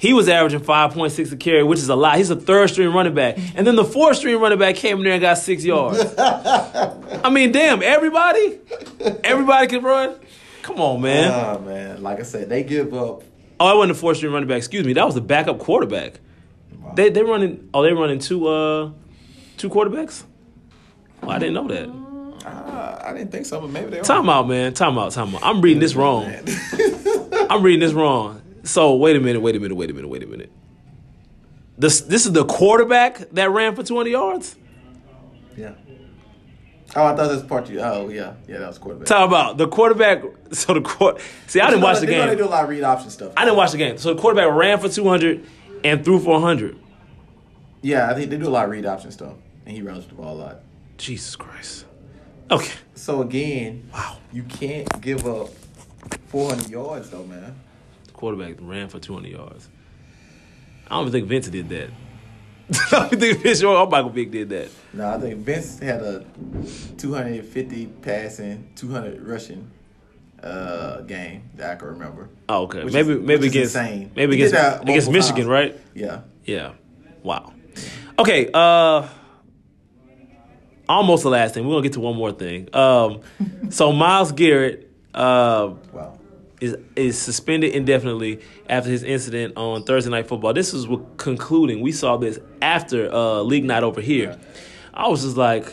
He 0.00 0.14
was 0.14 0.30
averaging 0.30 0.60
5.6 0.60 1.30
a 1.30 1.36
carry, 1.36 1.62
which 1.62 1.78
is 1.78 1.90
a 1.90 1.94
lot. 1.94 2.16
He's 2.16 2.30
a 2.30 2.36
third 2.36 2.70
string 2.70 2.90
running 2.90 3.12
back. 3.12 3.36
And 3.54 3.66
then 3.66 3.76
the 3.76 3.84
fourth 3.84 4.16
string 4.16 4.40
running 4.40 4.58
back 4.58 4.76
came 4.76 4.96
in 4.96 5.04
there 5.04 5.12
and 5.12 5.20
got 5.20 5.34
six 5.36 5.62
yards. 5.62 6.14
I 6.18 7.28
mean, 7.30 7.52
damn, 7.52 7.82
everybody? 7.82 8.60
Everybody 9.22 9.66
can 9.66 9.82
run? 9.82 10.18
Come 10.62 10.80
on, 10.80 11.02
man. 11.02 11.30
Ah, 11.30 11.58
man. 11.58 12.02
Like 12.02 12.18
I 12.18 12.22
said, 12.22 12.48
they 12.48 12.62
give 12.62 12.94
up. 12.94 13.24
Oh, 13.60 13.66
I 13.66 13.74
wasn't 13.74 13.90
a 13.92 13.94
fourth 13.94 14.16
string 14.16 14.32
running 14.32 14.48
back. 14.48 14.56
Excuse 14.56 14.86
me. 14.86 14.94
That 14.94 15.04
was 15.04 15.16
a 15.16 15.20
backup 15.20 15.58
quarterback. 15.58 16.20
They 16.94 17.10
they 17.10 17.22
running 17.22 17.68
oh 17.74 17.82
they 17.82 17.92
running 17.92 18.20
two 18.20 18.48
uh 18.48 18.90
two 19.58 19.68
quarterbacks? 19.68 20.24
Oh, 21.22 21.28
I 21.28 21.38
didn't 21.38 21.54
know 21.54 21.68
that. 21.68 22.46
Ah, 22.46 23.06
I 23.06 23.12
didn't 23.12 23.30
think 23.32 23.44
so, 23.44 23.60
but 23.60 23.68
maybe 23.68 23.90
they. 23.90 24.00
Time 24.00 24.30
out, 24.30 24.48
man. 24.48 24.72
Time 24.72 24.98
out. 24.98 25.12
Time 25.12 25.34
out. 25.34 25.42
I'm 25.44 25.60
reading 25.60 25.80
this 25.80 25.94
wrong. 25.94 26.24
I'm 27.50 27.62
reading 27.62 27.80
this 27.80 27.92
wrong. 27.92 28.40
So 28.62 28.94
wait 28.96 29.16
a 29.16 29.20
minute. 29.20 29.40
Wait 29.40 29.56
a 29.56 29.60
minute. 29.60 29.74
Wait 29.76 29.90
a 29.90 29.94
minute. 29.94 30.08
Wait 30.08 30.22
a 30.22 30.26
minute. 30.26 30.50
This 31.78 32.00
this 32.02 32.26
is 32.26 32.32
the 32.32 32.44
quarterback 32.44 33.30
that 33.30 33.50
ran 33.50 33.74
for 33.74 33.82
twenty 33.82 34.10
yards. 34.10 34.56
Yeah. 35.56 35.72
Oh, 36.96 37.04
I 37.06 37.14
thought 37.14 37.28
this 37.28 37.40
was 37.40 37.44
part 37.44 37.68
you. 37.70 37.80
Oh, 37.80 38.08
yeah, 38.08 38.32
yeah, 38.48 38.58
that 38.58 38.66
was 38.66 38.78
quarterback. 38.78 39.06
Talk 39.06 39.28
about 39.28 39.56
the 39.58 39.68
quarterback. 39.68 40.24
So 40.52 40.74
the 40.74 40.80
court. 40.80 41.20
See, 41.46 41.60
I 41.60 41.70
didn't 41.70 41.82
watch 41.82 42.00
the 42.00 42.06
game. 42.06 42.26
They 42.26 42.34
do 42.34 42.44
a 42.44 42.48
lot 42.48 42.64
of 42.64 42.70
read 42.70 42.82
option 42.82 43.08
stuff. 43.10 43.32
I 43.36 43.44
didn't 43.44 43.56
watch 43.56 43.70
the 43.70 43.78
game. 43.78 43.96
So 43.98 44.12
the 44.12 44.20
quarterback 44.20 44.52
ran 44.52 44.80
for 44.80 44.88
200 44.88 45.46
and 45.84 46.04
threw 46.04 46.18
for 46.18 46.32
100. 46.32 46.76
Yeah, 47.82 48.10
I 48.10 48.14
think 48.14 48.30
they 48.30 48.36
do 48.36 48.48
a 48.48 48.50
lot 48.50 48.64
of 48.64 48.72
read 48.72 48.84
option 48.84 49.12
stuff, 49.12 49.34
and 49.64 49.76
he 49.76 49.80
runs 49.80 50.06
the 50.06 50.14
ball 50.16 50.34
a 50.34 50.38
lot. 50.38 50.60
Jesus 50.98 51.36
Christ. 51.36 51.84
Okay. 52.50 52.72
So 52.96 53.22
again, 53.22 53.88
Wow. 53.94 54.16
you 54.32 54.42
can't 54.42 55.00
give 55.00 55.24
up 55.24 55.50
400 56.26 56.68
yards 56.68 57.10
though, 57.10 57.22
man. 57.24 57.54
Quarterback 58.20 58.56
ran 58.60 58.88
for 58.90 58.98
200 58.98 59.32
yards. 59.32 59.70
I 60.86 60.90
don't 60.90 61.08
even 61.08 61.12
think 61.12 61.26
Vince 61.26 61.48
did 61.48 61.70
that. 61.70 61.88
I 62.92 63.08
don't 63.08 63.18
think 63.18 63.38
Vince 63.42 63.62
or 63.62 63.86
Michael 63.86 64.10
Vick 64.10 64.30
did 64.30 64.50
that. 64.50 64.68
No, 64.92 65.08
I 65.08 65.18
think 65.18 65.38
Vince 65.38 65.78
had 65.78 66.02
a 66.02 66.26
250 66.98 67.86
passing, 68.02 68.68
200 68.76 69.26
rushing 69.26 69.70
uh, 70.42 71.00
game 71.00 71.48
that 71.56 71.70
I 71.70 71.74
can 71.76 71.88
remember. 71.88 72.28
Oh, 72.50 72.64
okay. 72.64 72.84
Which 72.84 72.92
maybe 72.92 73.12
is- 73.14 73.20
maybe 73.22 73.46
against 73.46 73.74
insane. 73.74 74.10
maybe 74.14 74.36
He 74.36 74.42
against 74.44 74.82
against 74.82 75.10
Michigan, 75.10 75.36
times. 75.36 75.48
right? 75.48 75.80
Yeah. 75.94 76.20
Yeah. 76.44 76.72
Wow. 77.22 77.54
Okay. 78.18 78.50
Uh, 78.52 79.08
almost 80.88 81.22
the 81.22 81.30
last 81.30 81.54
thing. 81.54 81.66
We're 81.66 81.72
gonna 81.76 81.84
get 81.84 81.94
to 81.94 82.00
one 82.00 82.16
more 82.16 82.32
thing. 82.32 82.68
Um, 82.74 83.20
so 83.70 83.92
Myles 83.92 84.32
Garrett 84.32 84.90
uh, 85.14 85.72
Wow. 85.92 86.18
Is 86.60 86.76
is 86.94 87.18
suspended 87.18 87.74
indefinitely 87.74 88.40
after 88.68 88.90
his 88.90 89.02
incident 89.02 89.56
on 89.56 89.82
Thursday 89.84 90.10
Night 90.10 90.28
Football. 90.28 90.52
This 90.52 90.74
is 90.74 90.86
what 90.86 91.16
concluding. 91.16 91.80
We 91.80 91.92
saw 91.92 92.16
this 92.16 92.38
after 92.60 93.12
uh, 93.12 93.40
league 93.40 93.64
night 93.64 93.82
over 93.82 94.00
here. 94.00 94.38
I 94.92 95.08
was 95.08 95.22
just 95.22 95.36
like, 95.36 95.72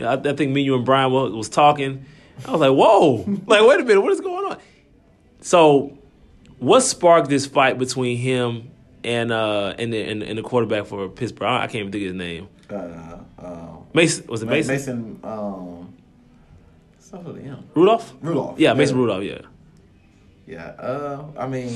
I, 0.00 0.14
I 0.14 0.32
think 0.34 0.52
me, 0.52 0.62
you, 0.62 0.76
and 0.76 0.84
Brian 0.84 1.12
was, 1.12 1.32
was 1.32 1.48
talking. 1.48 2.04
I 2.46 2.52
was 2.52 2.60
like, 2.60 2.72
whoa, 2.72 3.24
like 3.46 3.66
wait 3.66 3.80
a 3.80 3.84
minute, 3.84 4.00
what 4.00 4.12
is 4.12 4.20
going 4.20 4.52
on? 4.52 4.58
So, 5.40 5.98
what 6.58 6.80
sparked 6.80 7.28
this 7.28 7.46
fight 7.46 7.78
between 7.78 8.16
him 8.16 8.70
and 9.04 9.30
uh 9.30 9.74
and 9.78 9.92
the 9.92 10.02
and, 10.02 10.22
and 10.22 10.38
the 10.38 10.42
quarterback 10.42 10.86
for 10.86 11.08
Pittsburgh? 11.08 11.48
I, 11.48 11.64
I 11.64 11.66
can't 11.66 11.76
even 11.76 11.92
think 11.92 12.02
of 12.02 12.08
his 12.08 12.14
name. 12.14 12.48
Uh, 12.70 13.18
uh, 13.42 13.76
Mason 13.94 14.26
was 14.28 14.42
it 14.42 14.46
Mason. 14.46 14.74
Mason, 14.74 15.20
um, 15.24 15.94
something 16.98 17.32
with 17.32 17.42
him. 17.42 17.64
Rudolph? 17.74 18.14
Rudolph. 18.20 18.60
Yeah, 18.60 18.74
Mason 18.74 18.96
Rudolph. 18.96 19.24
Yeah. 19.24 19.40
Yeah. 20.48 20.68
Uh, 20.78 21.26
I 21.36 21.46
mean, 21.46 21.68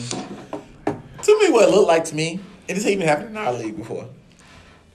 to 0.87 1.39
me, 1.41 1.51
what 1.51 1.69
it 1.69 1.71
looked 1.75 1.89
like 1.89 2.05
to 2.07 2.15
me, 2.15 2.41
and 2.69 2.77
this 2.79 2.87
even 2.87 3.07
happened 3.07 3.29
in 3.31 3.37
our 3.37 3.53
league 3.53 3.77
before. 3.77 4.09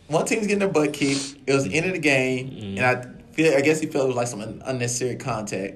One 0.07 0.25
team's 0.25 0.47
getting 0.47 0.59
their 0.59 0.67
butt 0.69 0.93
kicked. 0.93 1.35
It 1.45 1.53
was 1.53 1.65
the 1.65 1.75
end 1.75 1.85
of 1.85 1.93
the 1.93 1.99
game, 1.99 2.49
Mm-hmm. 2.49 2.77
and 2.77 2.85
I 2.85 3.33
feel, 3.33 3.55
I 3.55 3.61
guess 3.61 3.79
he 3.79 3.87
felt 3.87 4.05
it 4.05 4.07
was 4.07 4.15
like 4.15 4.27
some 4.27 4.41
unnecessary 4.65 5.15
contact 5.17 5.75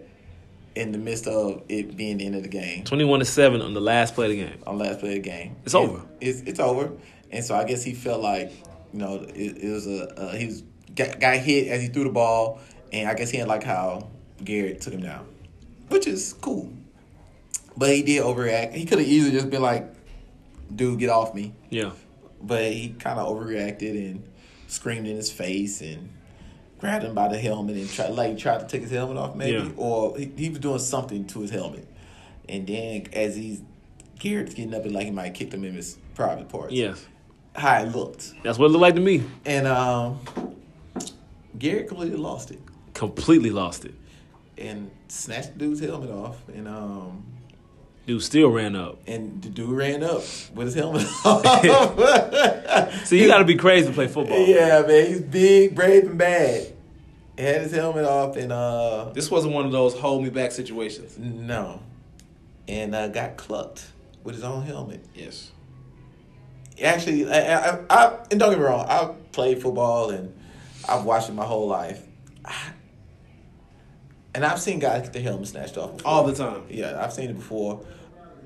in 0.74 0.92
the 0.94 0.98
midst 0.98 1.28
of 1.28 1.64
it 1.70 1.96
being 1.98 2.18
the 2.18 2.26
end 2.26 2.36
of 2.36 2.44
the 2.44 2.50
game. 2.50 2.84
Twenty-one 2.86 3.20
to 3.20 3.26
seven 3.26 3.62
on 3.62 3.74
the 3.74 3.82
last 3.82 4.16
play 4.16 4.26
of 4.26 4.32
the 4.32 4.38
game. 4.38 4.58
on 4.66 4.78
last 4.80 5.00
play 5.02 5.10
of 5.18 5.24
the 5.24 5.30
game. 5.30 5.56
It's 5.66 5.74
And 5.76 5.90
over. 5.90 6.02
It's 6.22 6.42
it's 6.42 6.60
over, 6.60 6.92
and 7.30 7.44
so 7.44 7.56
I 7.56 7.66
guess 7.66 7.84
he 7.84 7.94
felt 7.94 8.22
like 8.22 8.52
you 8.94 9.00
know 9.00 9.16
it, 9.36 9.58
it 9.64 9.70
was 9.72 9.86
a 9.86 10.08
uh, 10.20 10.32
he 10.34 10.46
was 10.48 10.64
got, 10.96 11.20
got 11.20 11.36
hit 11.38 11.68
as 11.68 11.82
he 11.82 11.90
threw 11.90 12.06
the 12.06 12.10
ball, 12.10 12.60
and 12.94 13.08
I 13.10 13.14
guess 13.14 13.30
he 13.30 13.38
didn't 13.38 13.50
like 13.50 13.64
how 13.64 14.08
Garrett 14.44 14.80
took 14.82 14.94
him 14.94 15.02
down, 15.04 15.28
which 15.90 16.08
is 16.08 16.34
cool. 16.42 16.72
But 17.82 17.96
he 17.96 18.04
did 18.04 18.22
overreact. 18.24 18.74
He 18.74 18.86
could 18.86 19.00
have 19.00 19.08
easily 19.08 19.32
just 19.32 19.50
been 19.50 19.62
like, 19.64 19.92
"Dude, 20.74 21.00
get 21.00 21.10
off 21.10 21.34
me," 21.34 21.54
Yeah. 21.72 21.92
but 22.42 22.72
he 22.72 22.90
kind 22.90 23.20
of 23.20 23.28
overreacted 23.28 23.96
and 24.12 24.24
screamed 24.68 25.08
in 25.08 25.16
his 25.16 25.32
face 25.32 25.82
and 25.82 26.10
grabbed 26.78 27.04
him 27.06 27.16
by 27.16 27.28
the 27.28 27.40
helmet 27.40 27.76
and 27.78 27.90
tried 27.90 28.12
like 28.12 28.38
tried 28.38 28.60
to 28.60 28.68
take 28.68 28.82
his 28.84 28.92
helmet 28.92 29.18
off 29.18 29.36
maybe 29.36 29.58
Yeah. 29.58 29.70
or 29.78 30.18
he, 30.18 30.32
he 30.38 30.50
was 30.50 30.60
doing 30.60 30.78
something 30.80 31.26
to 31.28 31.42
his 31.42 31.50
helmet 31.52 31.88
and 32.50 32.66
then 32.68 33.06
as 33.14 33.36
he's 33.36 33.62
Garrett's 34.20 34.54
getting 34.56 34.74
up 34.76 34.84
and 34.86 34.94
like 34.94 35.06
he 35.06 35.12
might 35.12 35.34
kick 35.34 35.52
him 35.54 35.64
in 35.64 35.74
his 35.76 35.98
private 36.16 36.48
parts 36.50 36.74
Yes. 36.74 37.06
how 37.56 37.84
it 37.84 37.96
looked 37.96 38.34
That's 38.44 38.58
what 38.60 38.66
it 38.68 38.70
looked 38.70 38.82
like 38.82 38.96
to 38.96 39.02
me. 39.02 39.24
and 39.46 39.66
um 39.68 40.20
Garrett 41.60 41.88
completely 41.88 42.18
lost 42.18 42.52
it 42.52 42.60
Completely 42.94 43.50
lost 43.52 43.86
it. 43.86 43.94
and 44.58 44.90
snatched 45.08 45.54
the 45.54 45.60
dude's 45.60 45.80
helmet 45.82 46.10
off 46.12 46.38
and 46.50 46.68
um 46.68 47.24
Dude 48.12 48.24
still 48.24 48.50
ran 48.50 48.76
up. 48.76 49.00
and 49.08 49.42
the 49.42 49.48
dude 49.48 49.70
ran 49.70 50.04
up 50.04 50.22
with 50.54 50.66
his 50.68 50.74
helmet 50.76 51.08
off 51.26 51.46
See, 53.06 53.22
you 53.22 53.28
got 53.30 53.38
to 53.38 53.46
be 53.46 53.56
crazy 53.56 53.88
to 53.88 53.94
play 53.94 54.10
football. 54.10 54.38
Yeah, 54.46 54.84
man, 54.86 55.08
he's 55.08 55.22
big, 55.22 55.74
brave, 55.74 56.08
and 56.08 56.18
bad. 56.18 56.74
He 57.38 57.44
had 57.46 57.62
his 57.62 57.72
helmet 57.72 58.04
off 58.04 58.36
and 58.36 58.52
uh 58.52 59.12
This 59.14 59.32
wasn't 59.32 59.54
one 59.54 59.66
of 59.66 59.72
those 59.72 59.94
hold 59.98 60.26
me 60.26 60.30
back 60.30 60.52
situations. 60.52 61.18
no, 61.18 61.82
and 62.68 62.94
uh, 62.94 63.08
got 63.08 63.38
clucked 63.38 63.88
with 64.26 64.36
his 64.36 64.44
own 64.44 64.64
helmet. 64.64 65.06
Yes. 65.16 65.50
Actually, 66.84 67.32
I, 67.32 67.70
I, 67.70 67.80
I 67.90 68.18
and 68.30 68.42
don't 68.42 68.50
get 68.50 68.60
me 68.60 68.66
wrong, 68.66 68.86
I 68.90 69.10
played 69.32 69.62
football 69.62 70.10
and 70.10 70.38
I've 70.90 71.06
watched 71.06 71.30
it 71.30 71.34
my 71.34 71.46
whole 71.46 71.68
life, 71.70 72.06
I, 72.44 72.72
and 74.36 74.44
I've 74.44 74.60
seen 74.60 74.80
guys 74.80 75.04
get 75.04 75.14
their 75.14 75.22
helmet 75.24 75.48
snatched 75.48 75.78
off 75.78 75.96
before. 75.96 76.12
All 76.12 76.24
the 76.26 76.36
time. 76.36 76.64
Yeah, 76.70 77.02
I've 77.02 77.14
seen 77.14 77.30
it 77.30 77.36
before. 77.38 77.86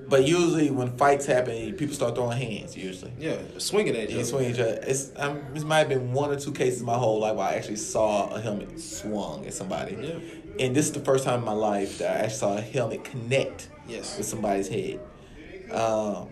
But 0.07 0.27
usually, 0.27 0.69
when 0.69 0.95
fights 0.97 1.25
happen, 1.25 1.73
people 1.73 1.95
start 1.95 2.15
throwing 2.15 2.37
hands. 2.37 2.77
Usually, 2.77 3.11
Yeah, 3.19 3.37
swinging 3.57 3.95
at 3.95 4.09
Yeah, 4.09 4.17
you. 4.19 4.23
swing 4.25 4.51
each 4.51 4.59
other. 4.59 4.79
It's 4.85 5.11
um, 5.15 5.41
this 5.53 5.63
might 5.63 5.79
have 5.79 5.89
been 5.89 6.13
one 6.13 6.29
or 6.31 6.39
two 6.39 6.51
cases 6.51 6.81
in 6.81 6.85
my 6.85 6.97
whole 6.97 7.19
life 7.19 7.35
where 7.35 7.47
I 7.47 7.55
actually 7.55 7.77
saw 7.77 8.27
a 8.33 8.39
helmet 8.39 8.79
swung 8.79 9.45
at 9.45 9.53
somebody. 9.53 9.95
Yeah. 9.99 10.19
And 10.65 10.75
this 10.75 10.85
is 10.85 10.91
the 10.93 10.99
first 10.99 11.23
time 11.25 11.39
in 11.39 11.45
my 11.45 11.53
life 11.53 11.97
that 11.97 12.11
I 12.11 12.19
actually 12.25 12.37
saw 12.37 12.57
a 12.57 12.61
helmet 12.61 13.03
connect 13.03 13.69
Yes. 13.87 14.17
with 14.17 14.27
somebody's 14.27 14.67
head. 14.69 14.99
Um, 15.71 16.29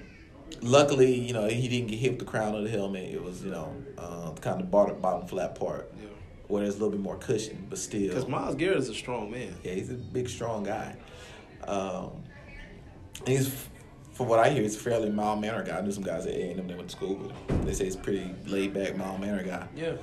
luckily, 0.62 1.14
you 1.14 1.34
know, 1.34 1.48
he 1.48 1.68
didn't 1.68 1.88
get 1.88 1.98
hit 2.00 2.12
with 2.12 2.20
the 2.20 2.26
crown 2.26 2.56
of 2.56 2.64
the 2.64 2.70
helmet. 2.70 3.10
It 3.14 3.24
was, 3.24 3.44
you 3.44 3.52
know, 3.52 3.74
uh, 3.98 4.32
kind 4.40 4.62
of 4.62 4.70
bottom, 4.72 5.00
bottom 5.02 5.28
flat 5.28 5.56
part 5.56 5.92
Yeah. 6.00 6.08
where 6.48 6.62
there's 6.64 6.76
a 6.76 6.78
little 6.78 6.92
bit 6.92 7.00
more 7.02 7.18
cushion, 7.18 7.66
but 7.70 7.80
still. 7.80 8.08
Because 8.10 8.28
Myles 8.28 8.56
Garrett 8.56 8.78
is 8.78 8.90
a 8.90 8.94
strong 8.94 9.32
man. 9.32 9.56
Yeah, 9.64 9.74
he's 9.74 9.90
a 9.90 9.96
big, 9.96 10.30
strong 10.30 10.64
guy. 10.64 10.96
Um, 11.68 12.23
he's, 13.26 13.68
from 14.14 14.28
what 14.28 14.40
I 14.40 14.50
hear, 14.50 14.62
he's 14.62 14.76
a 14.76 14.80
fairly 14.80 15.10
mild 15.10 15.42
mannered 15.42 15.68
guy. 15.68 15.78
I 15.78 15.82
knew 15.82 15.92
some 15.92 16.04
guys 16.04 16.26
at 16.26 16.34
A 16.34 16.52
and 16.52 16.60
M 16.60 16.68
that 16.68 16.78
went 16.78 16.90
to 16.90 16.96
school 16.96 17.16
with 17.16 17.32
him. 17.32 17.66
They 17.66 17.74
say 17.74 17.86
he's 17.86 17.96
a 17.96 18.00
pretty 18.00 18.34
laid 18.46 18.74
back, 18.74 18.96
mild 18.96 19.20
mannered 19.20 19.48
guy. 19.48 19.68
Yeah. 19.76 19.94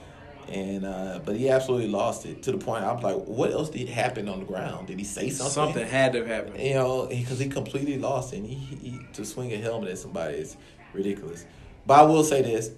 And 0.48 0.84
uh, 0.84 1.20
but 1.24 1.36
he 1.36 1.48
absolutely 1.48 1.88
lost 1.88 2.26
it 2.26 2.42
to 2.42 2.50
the 2.50 2.58
point 2.58 2.82
I'm 2.82 3.00
like, 3.00 3.16
what 3.24 3.52
else 3.52 3.70
did 3.70 3.88
happen 3.88 4.28
on 4.28 4.40
the 4.40 4.44
ground? 4.46 4.88
Did 4.88 4.98
he 4.98 5.04
say 5.04 5.30
something? 5.30 5.52
Something 5.52 5.86
had 5.86 6.12
to 6.14 6.18
have 6.20 6.26
happened. 6.26 6.60
You 6.60 6.74
know, 6.74 7.06
because 7.06 7.38
he 7.38 7.48
completely 7.48 7.98
lost 7.98 8.32
it. 8.32 8.38
And 8.38 8.46
he, 8.46 8.56
he 8.56 9.00
to 9.12 9.24
swing 9.24 9.52
a 9.52 9.58
helmet 9.58 9.90
at 9.90 9.98
somebody 9.98 10.38
is 10.38 10.56
ridiculous. 10.92 11.46
But 11.86 12.00
I 12.00 12.02
will 12.02 12.24
say 12.24 12.42
this: 12.42 12.72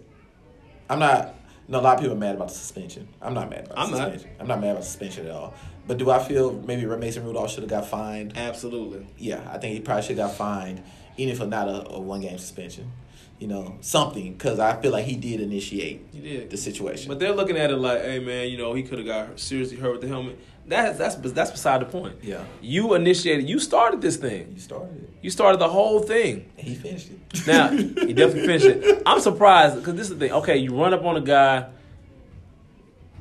I'm 0.91 0.99
not. 0.99 1.35
No, 1.69 1.79
a 1.79 1.81
lot 1.81 1.95
of 1.95 2.01
people 2.01 2.17
are 2.17 2.21
mad 2.21 2.35
about 2.35 2.49
the 2.49 2.55
suspension. 2.55 3.09
I'm 3.23 3.33
not 3.33 3.49
mad 3.49 3.67
about 3.67 3.79
I'm 3.79 3.91
the 3.91 3.99
not. 3.99 4.27
I'm 4.41 4.49
not 4.49 4.61
mad 4.61 4.73
about 4.73 4.85
suspension 4.85 5.27
at 5.27 5.33
all. 5.33 5.55
But 5.87 5.99
do 5.99 6.11
I 6.11 6.23
feel 6.23 6.53
maybe 6.53 6.85
Mason 6.87 7.25
Rudolph 7.25 7.51
should 7.51 7.63
have 7.65 7.71
got 7.71 7.87
fined? 7.89 8.33
Absolutely. 8.37 9.07
Yeah, 9.19 9.41
I 9.53 9.59
think 9.59 9.75
he 9.75 9.81
probably 9.81 10.03
should 10.03 10.17
have 10.19 10.29
got 10.29 10.37
fined, 10.37 10.83
even 11.17 11.33
if 11.35 11.47
not 11.47 11.69
a, 11.69 11.89
a 11.91 12.01
one 12.01 12.21
game 12.21 12.39
suspension. 12.39 12.93
You 13.39 13.49
know, 13.49 13.77
something 13.81 14.35
because 14.35 14.61
I 14.61 14.81
feel 14.81 14.93
like 14.93 15.05
he 15.05 15.17
did 15.17 15.41
initiate 15.41 16.07
He 16.13 16.21
did. 16.21 16.51
the 16.51 16.57
situation. 16.57 17.09
But 17.09 17.19
they're 17.19 17.33
looking 17.35 17.57
at 17.57 17.73
it 17.73 17.77
like, 17.77 18.01
hey 18.03 18.21
man, 18.21 18.49
you 18.49 18.57
know, 18.57 18.73
he 18.73 18.85
could 18.85 18.99
have 18.99 19.07
got 19.07 19.41
seriously 19.41 19.77
hurt 19.79 19.93
with 19.93 20.01
the 20.03 20.07
helmet. 20.09 20.39
That's 20.65 20.97
that's 20.97 21.17
that's 21.17 21.51
beside 21.51 21.81
the 21.81 21.87
point. 21.87 22.19
yeah, 22.23 22.45
You 22.61 22.95
initiated. 22.95 23.49
You 23.49 23.59
started 23.59 24.01
this 24.01 24.17
thing. 24.17 24.53
he 24.55 24.61
started 24.61 24.97
it. 25.03 25.11
You 25.23 25.31
started 25.31 25.59
the 25.61 25.69
whole 25.69 25.99
thing. 25.99 26.49
And 26.57 26.69
he 26.69 26.77
finished 26.77 27.11
it. 27.11 27.47
Now 27.49 27.71
he 27.71 28.13
definitely 28.13 28.47
finished 28.47 28.67
it. 28.67 29.03
I'm 29.07 29.19
surprised 29.19 29.75
because 29.75 29.95
this 29.97 30.09
is 30.09 30.17
the 30.17 30.27
thing. 30.29 30.33
Okay, 30.35 30.59
you 30.59 30.81
run 30.81 30.95
up 30.95 31.05
on 31.05 31.17
a 31.17 31.21
guy 31.21 31.67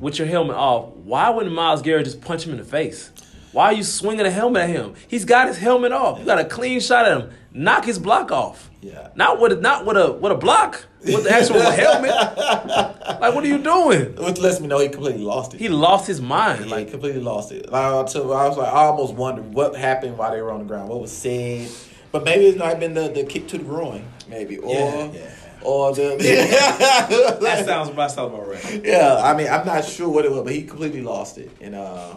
with 0.02 0.20
your 0.20 0.28
helmet 0.28 0.58
off. 0.58 0.90
Why 0.90 1.30
wouldn't 1.30 1.56
Myles 1.56 1.82
Garrett 1.82 2.06
just 2.06 2.20
punch 2.20 2.46
him 2.46 2.52
in 2.52 2.58
the 2.58 2.66
face? 2.66 3.12
Why 3.54 3.66
are 3.66 3.74
you 3.74 3.84
swinging 3.84 4.26
a 4.26 4.32
helmet 4.32 4.64
at 4.64 4.70
him? 4.70 4.94
He's 5.08 5.26
got 5.26 5.48
his 5.48 5.58
helmet 5.58 5.92
off. 5.92 6.20
You 6.20 6.26
got 6.26 6.40
a 6.40 6.46
clean 6.46 6.80
shot 6.80 7.06
at 7.06 7.18
him. 7.22 7.32
Knock 7.54 7.84
his 7.86 8.00
block 8.00 8.32
off. 8.32 8.70
Yeah. 8.82 9.10
Not 9.16 9.40
with 9.42 9.52
a, 9.52 9.56
not 9.58 9.86
with 9.86 9.98
a 9.98 10.14
with 10.14 10.32
a 10.32 10.36
block 10.36 10.86
with 11.04 11.26
the 11.26 11.32
actual 11.32 11.60
helmet. 11.72 12.12
Like 12.12 13.36
what 13.36 13.44
are 13.44 13.48
you 13.48 13.58
doing? 13.58 14.16
Which 14.16 14.40
lets 14.40 14.62
me 14.62 14.68
know 14.68 14.80
he 14.80 14.88
completely 14.88 15.22
lost 15.22 15.54
it. 15.54 15.60
He 15.60 15.68
lost 15.68 16.08
his 16.08 16.22
mind. 16.22 16.62
like 16.62 16.72
Like 16.72 16.92
completely 16.92 17.22
lost 17.22 17.52
it. 17.52 17.70
Like, 17.70 17.84
I 17.84 17.94
was 17.94 18.16
like, 18.16 18.68
I 18.68 18.86
almost 18.86 19.14
wondered 19.16 19.54
what 19.54 19.76
happened 19.76 20.18
while 20.18 20.32
they 20.32 20.42
were 20.42 20.52
on 20.52 20.60
the 20.60 20.66
ground, 20.66 20.90
what 20.90 21.02
was 21.02 21.12
said. 21.12 21.70
But 22.14 22.24
maybe 22.24 22.48
it 22.48 22.58
might 22.58 22.70
have 22.70 22.80
been 22.80 22.94
the, 22.94 23.10
the 23.10 23.24
kick 23.24 23.48
to 23.50 23.58
the 23.58 23.64
groin, 23.64 24.06
maybe, 24.28 24.58
or 24.58 24.74
Yeah, 24.74 25.12
yeah. 25.12 25.32
Or 25.64 25.94
the 25.94 26.18
That 27.42 27.66
sounds 27.66 27.90
about 27.90 28.12
sounds 28.12 28.34
about 28.34 28.48
right. 28.50 28.82
yeah. 28.84 29.22
I 29.24 29.36
mean, 29.36 29.48
I'm 29.48 29.66
not 29.66 29.86
sure 29.86 30.10
what 30.10 30.26
it 30.26 30.32
was, 30.32 30.44
but 30.44 30.54
he 30.54 30.64
completely 30.64 31.02
lost 31.02 31.38
it, 31.38 31.52
and 31.62 31.76
uh, 31.76 32.16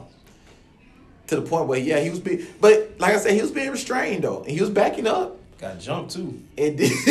to 1.26 1.36
the 1.36 1.42
point 1.42 1.66
where 1.66 1.78
yeah, 1.78 2.00
he 2.00 2.10
was 2.10 2.20
being. 2.20 2.46
But 2.60 2.94
like 2.98 3.14
I 3.14 3.18
said, 3.18 3.32
he 3.34 3.42
was 3.42 3.50
being 3.50 3.70
restrained 3.70 4.24
though, 4.24 4.42
and 4.42 4.50
he 4.50 4.60
was 4.60 4.70
backing 4.70 5.06
up. 5.06 5.36
Got 5.58 5.78
jumped 5.80 6.12
too. 6.12 6.42
And 6.58 6.76
did 6.76 6.90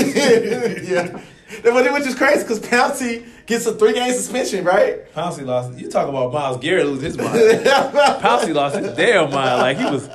yeah, 0.88 1.20
but 1.64 1.86
it 1.86 1.92
was 1.92 2.04
just 2.04 2.18
crazy 2.18 2.42
because 2.42 2.60
Pouncey 2.60 3.26
gets 3.46 3.66
a 3.66 3.74
three 3.74 3.94
game 3.94 4.12
suspension, 4.14 4.64
right? 4.66 5.12
Pouncey 5.14 5.46
lost. 5.46 5.78
You 5.78 5.90
talk 5.90 6.08
about 6.08 6.34
Myles 6.34 6.58
Garrett 6.58 6.86
lose 6.86 7.02
his 7.02 7.18
mind. 7.18 7.32
Pouncey 7.36 8.54
lost 8.54 8.76
his 8.76 8.96
damn 8.96 9.32
mind. 9.32 9.62
Like 9.62 9.78
he 9.78 9.86
was, 9.86 10.08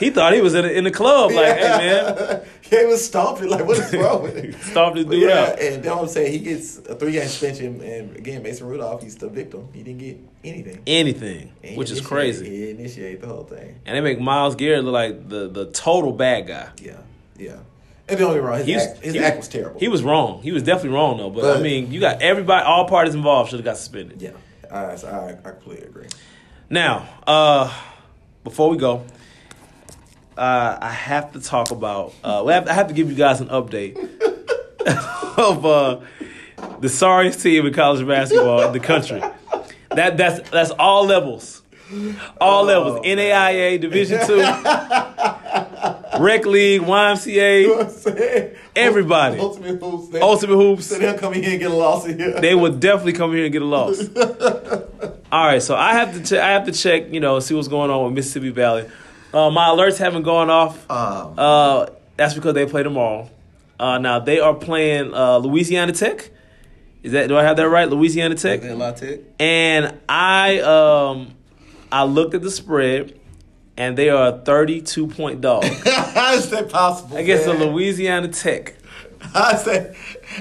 he 0.00 0.10
thought 0.10 0.32
he 0.32 0.40
was 0.40 0.54
in 0.54 0.64
the, 0.64 0.76
in 0.76 0.84
the 0.84 0.90
club. 0.90 1.30
Like, 1.30 1.56
hey 1.58 1.62
man, 1.62 2.42
he 2.62 2.84
was 2.86 3.04
stomping. 3.04 3.48
Like, 3.48 3.66
what 3.66 3.78
is 3.78 3.92
wrong 3.94 4.22
with 4.22 4.36
it? 4.36 4.54
stomped 4.62 4.96
this 4.96 5.04
But 5.04 5.10
dude 5.12 5.22
yeah, 5.28 5.50
out. 5.52 5.60
and 5.60 5.82
then 5.82 5.92
I'm 5.98 6.08
saying 6.08 6.32
he 6.32 6.38
gets 6.40 6.78
a 6.78 6.94
three 6.96 7.12
game 7.12 7.28
suspension, 7.28 7.80
and 7.82 8.16
again, 8.16 8.42
Mason 8.42 8.66
Rudolph, 8.66 9.02
he's 9.02 9.16
the 9.16 9.28
victim. 9.28 9.68
He 9.72 9.82
didn't 9.82 9.98
get 10.00 10.18
anything, 10.42 10.82
Anything, 10.86 11.52
And 11.62 11.76
which 11.76 11.90
is 11.90 12.00
crazy. 12.00 12.48
He 12.48 12.70
initiated 12.70 13.20
the 13.20 13.26
whole 13.28 13.44
thing. 13.44 13.78
And 13.86 13.96
they 13.96 14.00
make 14.00 14.18
Myles 14.20 14.56
Garrett 14.56 14.84
look 14.84 14.94
like 14.94 15.28
the 15.28 15.48
the 15.48 15.66
total 15.66 16.12
bad 16.12 16.46
guy. 16.46 16.70
Yeah, 16.82 16.96
yeah. 17.38 17.56
And 18.08 18.18
don't 18.18 18.34
get 18.34 18.42
me 18.42 18.48
wrong, 18.48 18.56
his, 18.58 18.66
He 18.66 18.74
was- 18.74 18.86
act, 18.86 18.98
his 19.04 19.14
he- 19.14 19.20
act 19.20 19.36
was 19.36 19.48
terrible. 19.48 19.78
He 19.78 19.86
was 19.88 20.02
wrong. 20.02 20.42
He 20.42 20.50
was 20.50 20.64
definitely 20.64 20.96
wrong 20.96 21.18
though. 21.18 21.30
But, 21.30 21.58
I 21.58 21.60
mean, 21.60 21.92
you 21.92 22.00
got 22.00 22.20
everybody, 22.22 22.64
all 22.64 22.88
parties 22.88 23.14
involved 23.14 23.50
should 23.50 23.60
have 23.60 23.64
got 23.64 23.76
suspended. 23.76 24.20
yeah, 24.20 24.30
I, 24.68 24.94
I, 24.96 25.38
I 25.44 25.50
completely 25.52 25.86
agree. 25.86 26.08
Now, 26.68 27.08
uh, 27.26 27.72
before 28.42 28.68
we 28.70 28.76
go, 28.78 29.04
uh, 30.36 30.78
I 30.80 30.90
have 30.90 31.32
to 31.32 31.40
talk 31.40 31.70
about. 31.70 32.14
Uh, 32.24 32.42
we 32.46 32.52
have, 32.52 32.68
I 32.68 32.72
have 32.72 32.88
to 32.88 32.94
give 32.94 33.10
you 33.10 33.16
guys 33.16 33.40
an 33.40 33.48
update 33.48 33.96
of 35.38 35.66
uh, 35.66 36.00
the 36.80 36.88
sorriest 36.88 37.40
team 37.42 37.66
in 37.66 37.72
college 37.74 38.06
basketball 38.06 38.62
in 38.66 38.72
the 38.72 38.80
country. 38.80 39.22
That 39.90 40.16
that's 40.16 40.48
that's 40.50 40.70
all 40.70 41.04
levels, 41.04 41.62
all 42.40 42.64
levels. 42.64 43.04
NAIA, 43.04 43.80
Division 43.80 44.24
Two, 44.26 44.38
Rec 46.20 46.46
League, 46.46 46.80
You 46.82 46.86
know 46.86 46.92
YMCA, 46.92 47.80
I'm 47.80 47.90
saying? 47.90 48.56
Everybody. 48.76 49.38
Ultimate 49.40 49.80
hoops. 49.80 50.08
They, 50.10 50.20
Ultimate 50.20 50.56
Hoops. 50.56 50.86
So 50.86 50.98
they'll 50.98 51.18
come 51.18 51.32
here 51.32 51.50
and 51.50 51.58
get 51.58 51.70
a 51.70 51.74
loss 51.74 52.06
in 52.06 52.18
here. 52.18 52.40
they 52.40 52.54
will 52.54 52.72
definitely 52.72 53.14
come 53.14 53.32
here 53.34 53.44
and 53.44 53.52
get 53.52 53.62
a 53.62 53.64
loss. 53.64 54.00
All 55.32 55.46
right, 55.46 55.62
so 55.62 55.76
I 55.76 55.94
have 55.94 56.14
to 56.14 56.22
che- 56.22 56.40
I 56.40 56.50
have 56.52 56.66
to 56.66 56.72
check, 56.72 57.12
you 57.12 57.20
know, 57.20 57.38
see 57.40 57.54
what's 57.54 57.68
going 57.68 57.90
on 57.90 58.04
with 58.04 58.14
Mississippi 58.14 58.50
Valley. 58.50 58.88
Uh, 59.32 59.50
my 59.50 59.68
alerts 59.68 59.98
haven't 59.98 60.22
gone 60.22 60.50
off. 60.50 60.90
Um, 60.90 61.34
Uh, 61.38 61.86
that's 62.16 62.34
because 62.34 62.54
they 62.54 62.66
play 62.66 62.82
tomorrow. 62.82 63.30
Uh, 63.78 63.98
now 63.98 64.18
they 64.18 64.40
are 64.40 64.54
playing 64.54 65.14
uh, 65.14 65.38
Louisiana 65.38 65.92
Tech. 65.92 66.30
Is 67.02 67.12
that 67.12 67.28
do 67.28 67.36
I 67.38 67.42
have 67.44 67.56
that 67.56 67.68
right? 67.68 67.88
Louisiana 67.88 68.34
Tech. 68.34 68.60
And 69.38 69.98
I 70.08 70.58
um 70.60 71.34
I 71.90 72.04
looked 72.04 72.34
at 72.34 72.42
the 72.42 72.50
spread, 72.50 73.18
and 73.78 73.96
they 73.96 74.10
are 74.10 74.34
a 74.34 74.38
thirty-two 74.44 75.06
point 75.06 75.40
dog 75.40 75.64
How 75.64 76.34
is 76.34 76.50
that 76.50 76.68
possible? 76.68 77.16
against 77.16 77.46
the 77.46 77.54
man? 77.54 77.68
Louisiana 77.72 78.28
Tech. 78.28 78.74
I 79.34 79.56
said, 79.56 79.96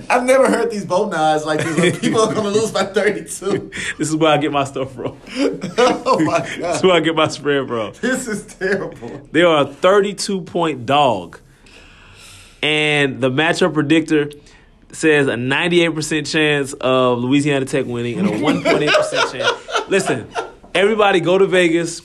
I've 0.10 0.24
never 0.24 0.48
heard 0.50 0.72
these 0.72 0.86
bow 0.86 1.10
knives 1.10 1.46
like 1.46 1.60
this. 1.60 2.00
People 2.00 2.22
are 2.22 2.34
going 2.34 2.52
to 2.52 2.60
lose 2.60 2.72
by 2.72 2.86
32. 2.86 3.72
This 3.98 4.10
is 4.10 4.16
where 4.16 4.32
I 4.32 4.38
get 4.38 4.52
my 4.52 4.64
stuff 4.64 4.94
from. 4.94 5.18
oh 5.78 6.20
my 6.24 6.40
God. 6.40 6.48
This 6.48 6.78
is 6.78 6.84
where 6.84 6.94
I 6.94 7.00
get 7.02 7.16
my 7.16 7.28
spread 7.28 7.68
from. 7.68 7.94
This 8.00 8.28
is 8.28 8.46
terrible. 8.56 9.28
They 9.32 9.42
are 9.42 9.64
a 9.64 9.66
32 9.66 10.42
point 10.42 10.86
dog. 10.86 11.40
And 12.62 13.20
the 13.22 13.30
matchup 13.30 13.74
predictor 13.74 14.32
says 14.92 15.28
a 15.28 15.36
98% 15.36 16.32
chance 16.32 16.74
of 16.74 17.20
Louisiana 17.20 17.66
Tech 17.66 17.86
winning 17.86 18.20
and 18.20 18.28
a 18.28 18.32
1.8% 18.32 19.32
chance. 19.32 19.90
Listen, 19.90 20.28
everybody 20.74 21.20
go 21.20 21.38
to 21.38 21.46
Vegas, 21.46 22.02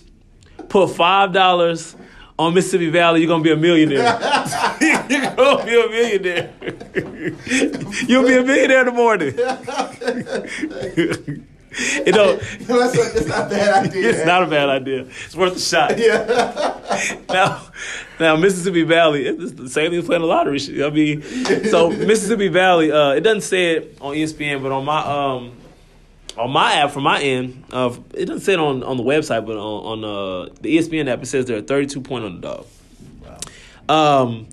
put 0.69 0.91
$5 0.91 1.97
on 2.39 2.55
Mississippi 2.55 2.91
Valley, 2.91 3.21
you're 3.21 3.29
going 3.29 3.43
to 3.43 3.49
be 3.49 3.53
a 3.53 3.57
millionaire. 3.57 4.01
you're 4.81 5.03
going 5.35 5.59
to 5.59 5.65
be 5.65 5.81
a 5.81 5.89
millionaire. 5.89 6.53
You'll 8.09 8.27
be 8.27 8.37
a 8.37 8.43
millionaire 8.43 8.81
in 8.81 8.87
the 8.87 8.93
morning. 8.93 9.35
you 12.07 12.13
know, 12.13 12.37
that's 12.37 13.27
not 13.27 13.47
a 13.47 13.51
bad 13.51 13.87
idea. 13.87 14.11
it's 14.11 14.27
not 14.27 14.43
a 14.43 14.47
bad 14.47 14.69
idea. 14.69 15.03
It's 15.03 15.37
worth 15.37 15.57
a 15.57 15.61
shot. 15.61 15.97
Yeah. 15.99 17.15
now, 17.29 17.63
now 18.19 18.37
Mississippi 18.37 18.83
Valley, 18.83 19.27
it's 19.27 19.53
the 19.53 19.69
same 19.69 19.91
thing 19.91 20.01
as 20.01 20.07
playing 20.07 20.23
the 20.23 20.29
lottery. 20.29 20.59
I 20.85 20.91
mean, 20.91 21.23
so 21.71 21.91
Mississippi 21.91 22.49
Valley, 22.49 22.91
uh, 22.91 23.11
it 23.11 23.21
doesn't 23.21 23.43
say 23.43 23.77
it 23.77 23.97
on 24.01 24.15
ESPN, 24.15 24.61
but 24.63 24.73
on 24.73 24.85
my 24.85 25.05
um, 25.05 25.53
on 26.37 26.51
my 26.51 26.75
app 26.75 26.91
from 26.91 27.05
my 27.05 27.21
end, 27.21 27.65
uh, 27.73 27.95
it 28.15 28.27
doesn't 28.27 28.41
say 28.41 28.55
it 28.55 28.59
on, 28.59 28.83
on 28.83 28.97
the 28.97 29.03
website, 29.03 29.47
but 29.47 29.57
on, 29.57 30.03
on 30.03 30.05
uh, 30.05 30.55
the 30.61 30.77
ESPN 30.77 31.09
app, 31.09 31.23
it 31.23 31.27
says 31.27 31.47
they're 31.47 31.59
a 31.59 31.63
32 31.63 32.01
point 32.01 32.25
underdog. 32.25 32.67
Um, 33.89 34.49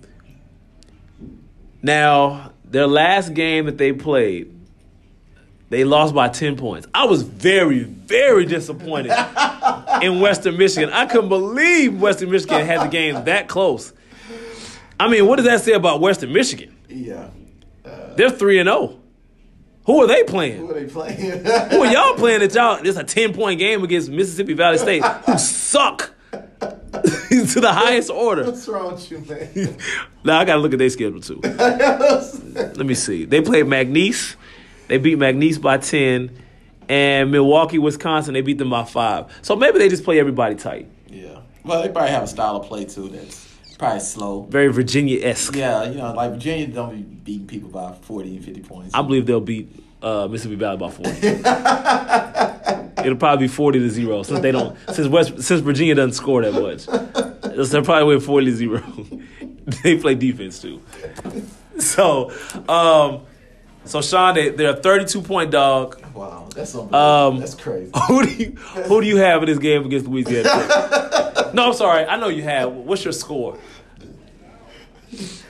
now 1.81 2.51
their 2.65 2.87
last 2.87 3.33
game 3.33 3.65
that 3.65 3.77
they 3.77 3.93
played, 3.93 4.53
they 5.69 5.83
lost 5.83 6.13
by 6.13 6.27
10 6.27 6.57
points. 6.57 6.87
I 6.93 7.05
was 7.05 7.23
very, 7.23 7.83
very 7.83 8.45
disappointed 8.45 9.13
in 10.01 10.19
Western 10.19 10.57
Michigan. 10.57 10.89
I 10.89 11.05
couldn't 11.05 11.29
believe 11.29 11.99
Western 11.99 12.29
Michigan 12.29 12.65
had 12.65 12.81
the 12.81 12.89
game 12.89 13.23
that 13.25 13.47
close. 13.47 13.93
I 14.99 15.07
mean, 15.07 15.25
what 15.25 15.37
does 15.37 15.45
that 15.45 15.61
say 15.61 15.71
about 15.71 16.01
Western 16.01 16.31
Michigan? 16.33 16.75
Yeah. 16.89 17.29
They're 18.15 18.29
3 18.29 18.59
and 18.59 18.67
0. 18.67 19.00
Who 19.85 20.01
are 20.03 20.07
they 20.07 20.23
playing? 20.23 20.57
Who 20.57 20.69
are 20.71 20.73
they 20.73 20.85
playing? 20.85 21.43
Who 21.43 21.81
are 21.81 21.91
y'all 21.91 22.13
playing 22.15 22.41
that 22.41 22.53
y'all? 22.53 22.79
It's 22.85 22.97
a 22.97 23.03
10 23.03 23.33
point 23.33 23.59
game 23.59 23.83
against 23.83 24.09
Mississippi 24.09 24.53
Valley 24.53 24.77
State, 24.77 25.03
who 25.25 25.37
suck 25.37 26.11
to 26.31 27.59
the 27.59 27.71
highest 27.73 28.09
order. 28.11 28.43
What's 28.45 28.67
wrong 28.67 28.93
with 28.93 29.09
you, 29.11 29.19
man? 29.19 29.77
Now 30.23 30.39
I 30.39 30.45
gotta 30.45 30.59
look 30.59 30.71
at 30.73 30.77
their 30.79 30.89
schedule 30.91 31.19
too. 31.19 31.39
Let 31.41 32.85
me 32.85 32.93
see. 32.93 33.25
They 33.25 33.41
played 33.41 33.65
McNeese. 33.65 34.35
They 34.87 34.99
beat 34.99 35.17
McNeese 35.17 35.59
by 35.59 35.77
ten, 35.79 36.29
and 36.87 37.31
Milwaukee, 37.31 37.79
Wisconsin. 37.79 38.35
They 38.35 38.41
beat 38.41 38.59
them 38.59 38.69
by 38.69 38.83
five. 38.83 39.25
So 39.41 39.55
maybe 39.55 39.79
they 39.79 39.89
just 39.89 40.03
play 40.03 40.19
everybody 40.19 40.53
tight. 40.55 40.87
yeah. 41.09 41.39
Well, 41.63 41.81
they 41.81 41.89
probably 41.89 42.11
have 42.11 42.23
a 42.23 42.27
style 42.27 42.55
of 42.57 42.67
play, 42.67 42.85
too, 42.85 43.07
that's 43.09 43.50
probably 43.81 43.99
slow. 43.99 44.43
Very 44.43 44.71
Virginia 44.71 45.25
esque. 45.25 45.55
Yeah, 45.55 45.83
you 45.85 45.95
know, 45.95 46.13
like 46.13 46.31
Virginia 46.33 46.67
don't 46.67 46.95
be 46.95 47.01
beating 47.01 47.47
people 47.47 47.69
by 47.69 47.93
40 47.93 48.35
and 48.35 48.45
50 48.45 48.61
points. 48.61 48.93
I 48.93 49.01
believe 49.01 49.25
they'll 49.25 49.41
beat 49.41 49.69
uh, 50.03 50.27
Mississippi 50.27 50.55
Valley 50.55 50.77
by 50.77 50.89
forty. 50.89 51.09
It'll 53.05 53.17
probably 53.17 53.47
be 53.47 53.51
forty 53.51 53.79
to 53.79 53.89
zero 53.89 54.21
since 54.21 54.39
they 54.41 54.51
don't 54.51 54.77
since 54.93 55.07
West 55.07 55.41
since 55.41 55.61
Virginia 55.61 55.95
doesn't 55.95 56.13
score 56.13 56.43
that 56.43 56.53
much. 56.53 56.81
So 56.81 57.63
they'll 57.63 57.83
probably 57.83 58.15
win 58.15 58.19
forty 58.19 58.45
to 58.47 58.55
zero. 58.55 58.83
they 59.83 59.97
play 59.97 60.15
defense 60.15 60.59
too. 60.61 60.81
So, 61.79 62.31
um, 62.69 63.21
so 63.85 64.01
Sean, 64.01 64.35
they, 64.35 64.49
they're 64.49 64.75
a 64.75 64.81
thirty-two 64.81 65.23
point 65.23 65.49
dog. 65.49 65.99
wow, 66.13 66.47
that's 66.55 66.75
unbelievable. 66.75 66.95
Um, 66.95 67.39
that's 67.39 67.55
crazy. 67.55 67.91
Who 68.07 68.25
do 68.25 68.31
you 68.31 68.51
who 68.85 69.01
do 69.01 69.07
you 69.07 69.17
have 69.17 69.41
in 69.41 69.49
this 69.49 69.59
game 69.59 69.85
against 69.85 70.05
Louisiana? 70.05 71.37
No, 71.55 71.67
I'm 71.67 71.73
sorry. 71.73 72.05
I 72.05 72.17
know 72.17 72.27
you 72.29 72.43
have. 72.43 72.71
What's 72.73 73.03
your 73.03 73.13
score? 73.13 73.57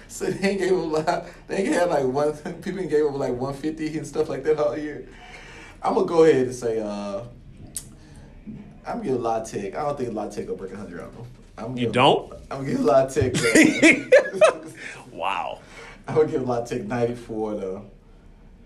So 0.08 0.26
they 0.26 0.50
ain't 0.50 0.60
gave 0.60 0.72
him 0.72 0.92
like 0.92 1.48
they 1.48 1.58
ain't 1.58 1.74
had 1.74 1.90
like 1.90 2.06
one 2.06 2.34
people 2.62 2.84
gave 2.84 3.06
him 3.06 3.16
like 3.16 3.34
one 3.34 3.54
fifty 3.54 3.98
and 3.98 4.06
stuff 4.06 4.30
like 4.30 4.44
that 4.44 4.58
all 4.60 4.78
year. 4.78 5.08
I'm 5.82 5.96
gonna 5.96 6.06
go 6.06 6.24
ahead 6.24 6.48
and 6.48 6.56
say 6.56 6.80
uh 6.80 7.22
I'm 8.86 9.02
gonna 9.02 9.16
La 9.18 9.44
Tech. 9.44 9.76
I 9.76 9.84
don't 9.84 9.98
think 9.98 10.14
La 10.14 10.28
Tech 10.30 10.48
will 10.48 10.56
break 10.56 10.74
hundred 10.74 11.00
them. 11.00 11.12
I'm 11.58 11.78
You 11.78 11.86
give- 11.86 11.94
don't? 11.94 12.34
I'm 12.50 12.60
gonna 12.60 12.72
give 12.72 12.80
La 12.82 13.06
Tech. 13.08 13.34
Uh, 13.36 14.52
Wow. 15.12 15.60
I'm 16.08 16.16
gonna 16.16 16.28
give 16.30 16.48
La 16.48 16.62
Tech 16.66 16.84
ninety 16.84 17.16
four 17.16 17.56
though. 17.56 17.86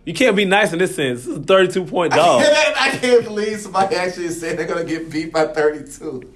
You 0.05 0.13
can't 0.13 0.35
be 0.35 0.45
nice 0.45 0.71
in 0.71 0.79
this 0.79 0.95
sense. 0.95 1.25
This 1.25 1.27
is 1.33 1.37
a 1.39 1.43
32 1.43 1.85
point 1.85 2.13
dog. 2.13 2.43
I 2.45 2.97
can't 3.01 3.23
believe 3.23 3.59
somebody 3.59 3.95
actually 3.95 4.29
said 4.29 4.57
they're 4.57 4.67
gonna 4.67 4.83
get 4.83 5.09
beat 5.11 5.33
by 5.33 5.47
thirty 5.47 5.89
two. 5.91 6.21
That 6.21 6.27
is 6.27 6.34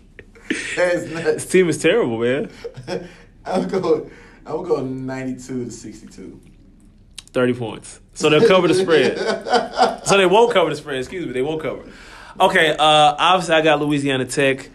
This 0.50 1.46
team 1.48 1.70
is 1.70 1.78
terrible, 1.78 2.18
man. 2.20 2.50
I'm 3.46 3.68
going. 3.68 4.12
I'm 4.46 4.64
going 4.64 5.06
ninety 5.06 5.42
two 5.42 5.66
to 5.66 5.72
sixty 5.72 6.08
two. 6.08 6.40
30 7.32 7.54
points. 7.54 8.00
So 8.16 8.28
they'll 8.32 8.48
cover 8.48 8.68
the 8.68 8.74
spread. 8.74 9.18
So 10.06 10.18
they 10.18 10.26
won't 10.26 10.52
cover 10.52 10.72
the 10.72 10.76
spread. 10.76 10.98
Excuse 10.98 11.28
me. 11.28 11.34
They 11.34 11.44
won't 11.44 11.62
cover. 11.62 11.84
Okay. 12.40 12.72
Uh, 12.72 12.76
obviously, 12.80 13.54
I 13.54 13.62
got 13.62 13.80
Louisiana 13.80 14.26
Tech. 14.26 14.68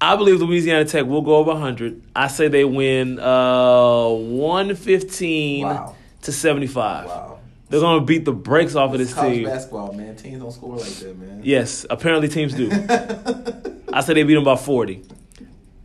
I 0.00 0.14
believe 0.14 0.40
Louisiana 0.40 0.84
Tech 0.84 1.04
will 1.06 1.22
go 1.22 1.34
over 1.34 1.50
100. 1.50 2.00
I 2.14 2.28
say 2.28 2.46
they 2.46 2.64
win 2.64 3.18
uh, 3.18 4.08
115 4.08 5.66
Wow. 5.66 5.96
to 6.22 6.30
75. 6.32 7.06
Wow. 7.06 7.37
They're 7.68 7.80
going 7.80 8.00
to 8.00 8.04
beat 8.06 8.24
the 8.24 8.32
brakes 8.32 8.74
off 8.74 8.92
of 8.92 8.98
this 8.98 9.12
College 9.12 9.34
team. 9.34 9.44
basketball, 9.44 9.92
man. 9.92 10.16
Teams 10.16 10.40
don't 10.40 10.52
score 10.52 10.76
like 10.76 10.88
that, 10.88 11.18
man. 11.18 11.40
Yes, 11.44 11.84
apparently 11.90 12.28
teams 12.28 12.54
do. 12.54 12.70
I 13.92 14.00
say 14.00 14.14
they 14.14 14.22
beat 14.22 14.34
them 14.34 14.44
by 14.44 14.56
40. 14.56 15.02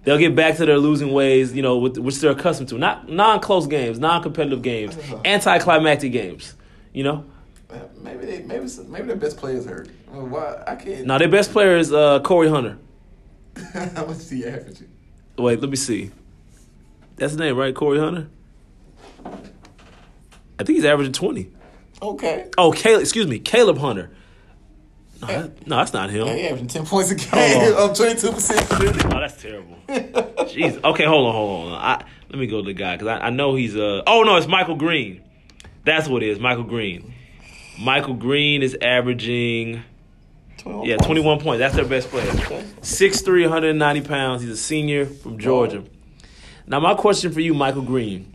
They'll 0.03 0.17
get 0.17 0.35
back 0.35 0.57
to 0.57 0.65
their 0.65 0.77
losing 0.77 1.11
ways, 1.13 1.53
you 1.53 1.61
know, 1.61 1.77
with, 1.77 1.97
which 1.97 2.19
they're 2.19 2.31
accustomed 2.31 2.69
to. 2.69 2.77
Not 2.77 3.09
non-close 3.09 3.67
games, 3.67 3.99
non-competitive 3.99 4.61
games, 4.61 4.97
anticlimactic 5.25 6.11
games. 6.11 6.55
You 6.93 7.03
know. 7.03 7.25
Uh, 7.69 7.79
Maybe 8.01 8.25
they, 8.25 8.41
maybe 8.43 8.67
maybe 8.87 9.07
their 9.07 9.15
best 9.15 9.37
players 9.37 9.65
hurt. 9.65 9.89
Well, 10.11 10.27
why 10.27 10.63
I 10.67 10.75
can't. 10.75 11.05
Now 11.07 11.17
their 11.17 11.29
best 11.29 11.51
player 11.51 11.77
is 11.77 11.91
uh, 11.91 12.19
Corey 12.19 12.49
Hunter. 12.49 12.77
How 13.73 14.05
much 14.05 14.17
is 14.17 14.29
he 14.29 14.45
averaging? 14.45 14.89
Wait, 15.37 15.59
let 15.61 15.69
me 15.69 15.75
see. 15.77 16.11
That's 17.15 17.31
his 17.31 17.39
name, 17.39 17.55
right? 17.55 17.73
Corey 17.73 17.97
Hunter. 17.99 18.27
I 19.25 20.63
think 20.63 20.75
he's 20.77 20.85
averaging 20.85 21.13
twenty. 21.13 21.49
Okay. 22.03 22.49
Oh, 22.57 22.71
Caleb. 22.71 23.01
Excuse 23.01 23.27
me, 23.27 23.39
Caleb 23.39 23.77
Hunter. 23.77 24.09
No, 25.21 25.27
that- 25.27 25.67
no 25.67 25.77
that's 25.77 25.93
not 25.93 26.09
him. 26.09 26.27
Yeah, 26.27 26.33
he 26.35 26.47
averaging 26.47 26.67
ten 26.67 26.85
points 26.85 27.09
a 27.11 27.15
game. 27.15 27.29
I'm 27.77 27.93
twenty 27.95 28.19
two 28.19 28.31
percent. 28.31 28.67
Oh, 28.71 29.19
that's 29.19 29.41
terrible. 29.41 29.77
Jeez. 29.87 30.83
Okay, 30.83 31.05
hold 31.05 31.27
on, 31.27 31.33
hold 31.33 31.71
on. 31.71 31.81
I, 31.81 32.03
let 32.29 32.39
me 32.39 32.47
go 32.47 32.61
to 32.61 32.65
the 32.65 32.73
guy 32.73 32.95
because 32.97 33.07
I, 33.07 33.27
I 33.27 33.29
know 33.29 33.55
he's 33.55 33.75
uh. 33.75 34.01
Oh 34.05 34.23
no, 34.23 34.35
it's 34.35 34.47
Michael 34.47 34.75
Green. 34.75 35.21
That's 35.85 36.07
what 36.09 36.23
it 36.23 36.29
is. 36.29 36.39
Michael 36.39 36.63
Green. 36.65 37.13
Michael 37.79 38.15
Green 38.15 38.61
is 38.63 38.75
averaging 38.81 39.81
yeah 40.65 40.97
twenty 40.97 41.21
one 41.21 41.39
points. 41.39 41.59
That's 41.59 41.75
their 41.75 41.85
best 41.85 42.09
player. 42.09 42.29
Okay. 42.29 42.63
6'3", 42.81 43.43
190 43.43 44.01
pounds. 44.01 44.41
He's 44.41 44.51
a 44.51 44.57
senior 44.57 45.05
from 45.05 45.37
Georgia. 45.39 45.83
Now 46.67 46.79
my 46.79 46.95
question 46.95 47.31
for 47.31 47.39
you, 47.39 47.53
Michael 47.53 47.81
Green. 47.81 48.31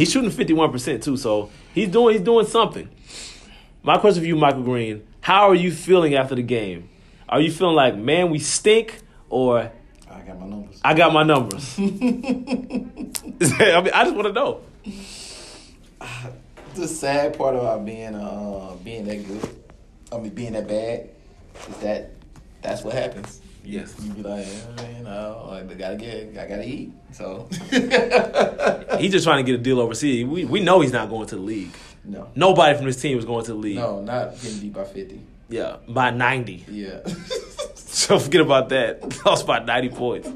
He's 0.00 0.10
shooting 0.10 0.30
fifty 0.30 0.54
one 0.54 0.72
percent 0.72 1.02
too, 1.02 1.18
so 1.18 1.50
he's 1.74 1.90
doing 1.90 2.14
he's 2.14 2.24
doing 2.24 2.46
something. 2.46 2.88
My 3.82 3.98
question 3.98 4.22
for 4.22 4.26
you, 4.26 4.34
Michael 4.34 4.62
Green. 4.62 5.06
How 5.20 5.50
are 5.50 5.54
you 5.54 5.70
feeling 5.70 6.14
after 6.14 6.34
the 6.34 6.42
game? 6.42 6.88
Are 7.28 7.38
you 7.38 7.52
feeling 7.52 7.76
like, 7.76 7.96
man, 7.96 8.30
we 8.30 8.38
stink, 8.38 8.98
or 9.28 9.70
I 10.10 10.20
got 10.22 10.40
my 10.40 10.46
numbers. 10.46 10.80
I 10.82 10.94
got 10.94 11.12
my 11.12 11.22
numbers? 11.22 11.74
I 11.78 11.82
mean, 11.82 13.12
I 13.92 14.04
just 14.04 14.16
want 14.16 14.28
to 14.28 14.32
know. 14.32 14.62
The 16.76 16.88
sad 16.88 17.36
part 17.36 17.54
about 17.54 17.84
being 17.84 18.14
uh 18.14 18.76
being 18.82 19.04
that 19.04 19.28
good, 19.28 19.54
I 20.10 20.16
mean 20.16 20.30
being 20.30 20.54
that 20.54 20.66
bad, 20.66 21.10
is 21.68 21.76
that 21.82 22.12
that's 22.62 22.82
what 22.82 22.94
happens. 22.94 23.39
Yes. 23.64 23.94
You 24.02 24.12
be 24.12 24.22
like, 24.22 24.46
you 24.98 25.04
know, 25.04 25.46
like, 25.50 25.70
I 25.70 25.74
gotta 25.74 25.96
get, 25.96 26.36
I 26.38 26.46
gotta 26.46 26.66
eat. 26.66 26.92
So 27.12 27.48
He's 28.98 29.12
just 29.12 29.24
trying 29.24 29.44
to 29.44 29.50
get 29.52 29.58
a 29.60 29.62
deal 29.62 29.80
overseas. 29.80 30.24
We 30.26 30.44
we 30.44 30.60
know 30.60 30.80
he's 30.80 30.92
not 30.92 31.08
going 31.10 31.26
to 31.28 31.36
the 31.36 31.42
league. 31.42 31.72
no, 32.04 32.28
Nobody 32.34 32.76
from 32.76 32.86
his 32.86 33.00
team 33.00 33.16
was 33.16 33.24
going 33.24 33.44
to 33.44 33.52
the 33.52 33.58
league. 33.58 33.76
no, 33.76 34.00
not 34.00 34.40
getting 34.40 34.58
beat 34.60 34.72
by 34.72 34.84
fifty. 34.84 35.20
Yeah, 35.48 35.76
by 35.88 36.10
ninety. 36.10 36.64
Yeah. 36.68 37.00
So 37.92 38.18
forget 38.18 38.40
about 38.40 38.68
that. 38.70 39.24
Lost 39.26 39.46
by 39.46 39.58
90 39.58 39.88
points. 39.90 40.28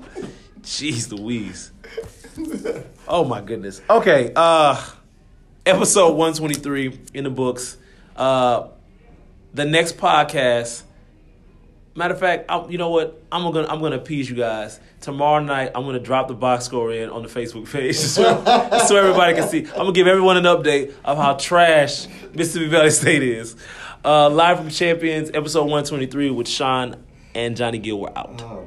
Jeez 0.63 1.11
Louise. 1.13 1.71
Oh 3.09 3.25
my 3.25 3.41
goodness. 3.41 3.81
Okay, 3.89 4.33
uh 4.37 4.81
episode 5.65 6.15
123 6.15 7.01
in 7.15 7.25
the 7.25 7.31
books. 7.31 7.77
Uh 8.17 8.69
the 9.55 9.65
next 9.65 9.97
podcast 9.99 10.83
Matter 11.97 12.15
of 12.15 12.21
fact, 12.21 12.47
I'm, 12.49 12.71
you 12.71 12.79
know 12.79 12.91
what? 12.91 13.23
I'm 13.31 13.53
gonna 13.53 13.69
I'm 13.69 13.81
gonna 13.81 13.97
appease 13.97 14.29
you 14.29 14.35
guys. 14.35 14.81
Tomorrow 15.01 15.45
night, 15.45 15.71
I'm 15.75 15.85
gonna 15.85 16.01
drop 16.01 16.27
the 16.27 16.35
box 16.35 16.65
score 16.65 16.93
in 16.93 17.09
on 17.09 17.23
the 17.23 17.29
Facebook 17.29 17.71
page 17.71 17.97
so, 18.17 18.23
so 18.87 18.97
everybody 18.97 19.35
can 19.35 19.49
see. 19.49 19.61
I'm 19.61 19.79
gonna 19.79 19.93
give 19.93 20.09
everyone 20.09 20.37
an 20.37 20.45
update 20.45 20.93
of 21.05 21.19
how 21.19 21.35
trash 21.35 22.07
Mississippi 22.35 22.69
Valley 22.69 22.91
State 22.91 23.23
is. 23.23 23.55
Uh, 24.05 24.29
live 24.29 24.59
from 24.59 24.71
Champions, 24.71 25.31
episode 25.33 25.63
123 25.63 26.31
with 26.31 26.49
Sean 26.49 26.97
and 27.35 27.57
Johnny 27.57 27.79
Gill 27.79 28.01
were 28.01 28.19
out. 28.19 28.43
Oh. 28.43 28.67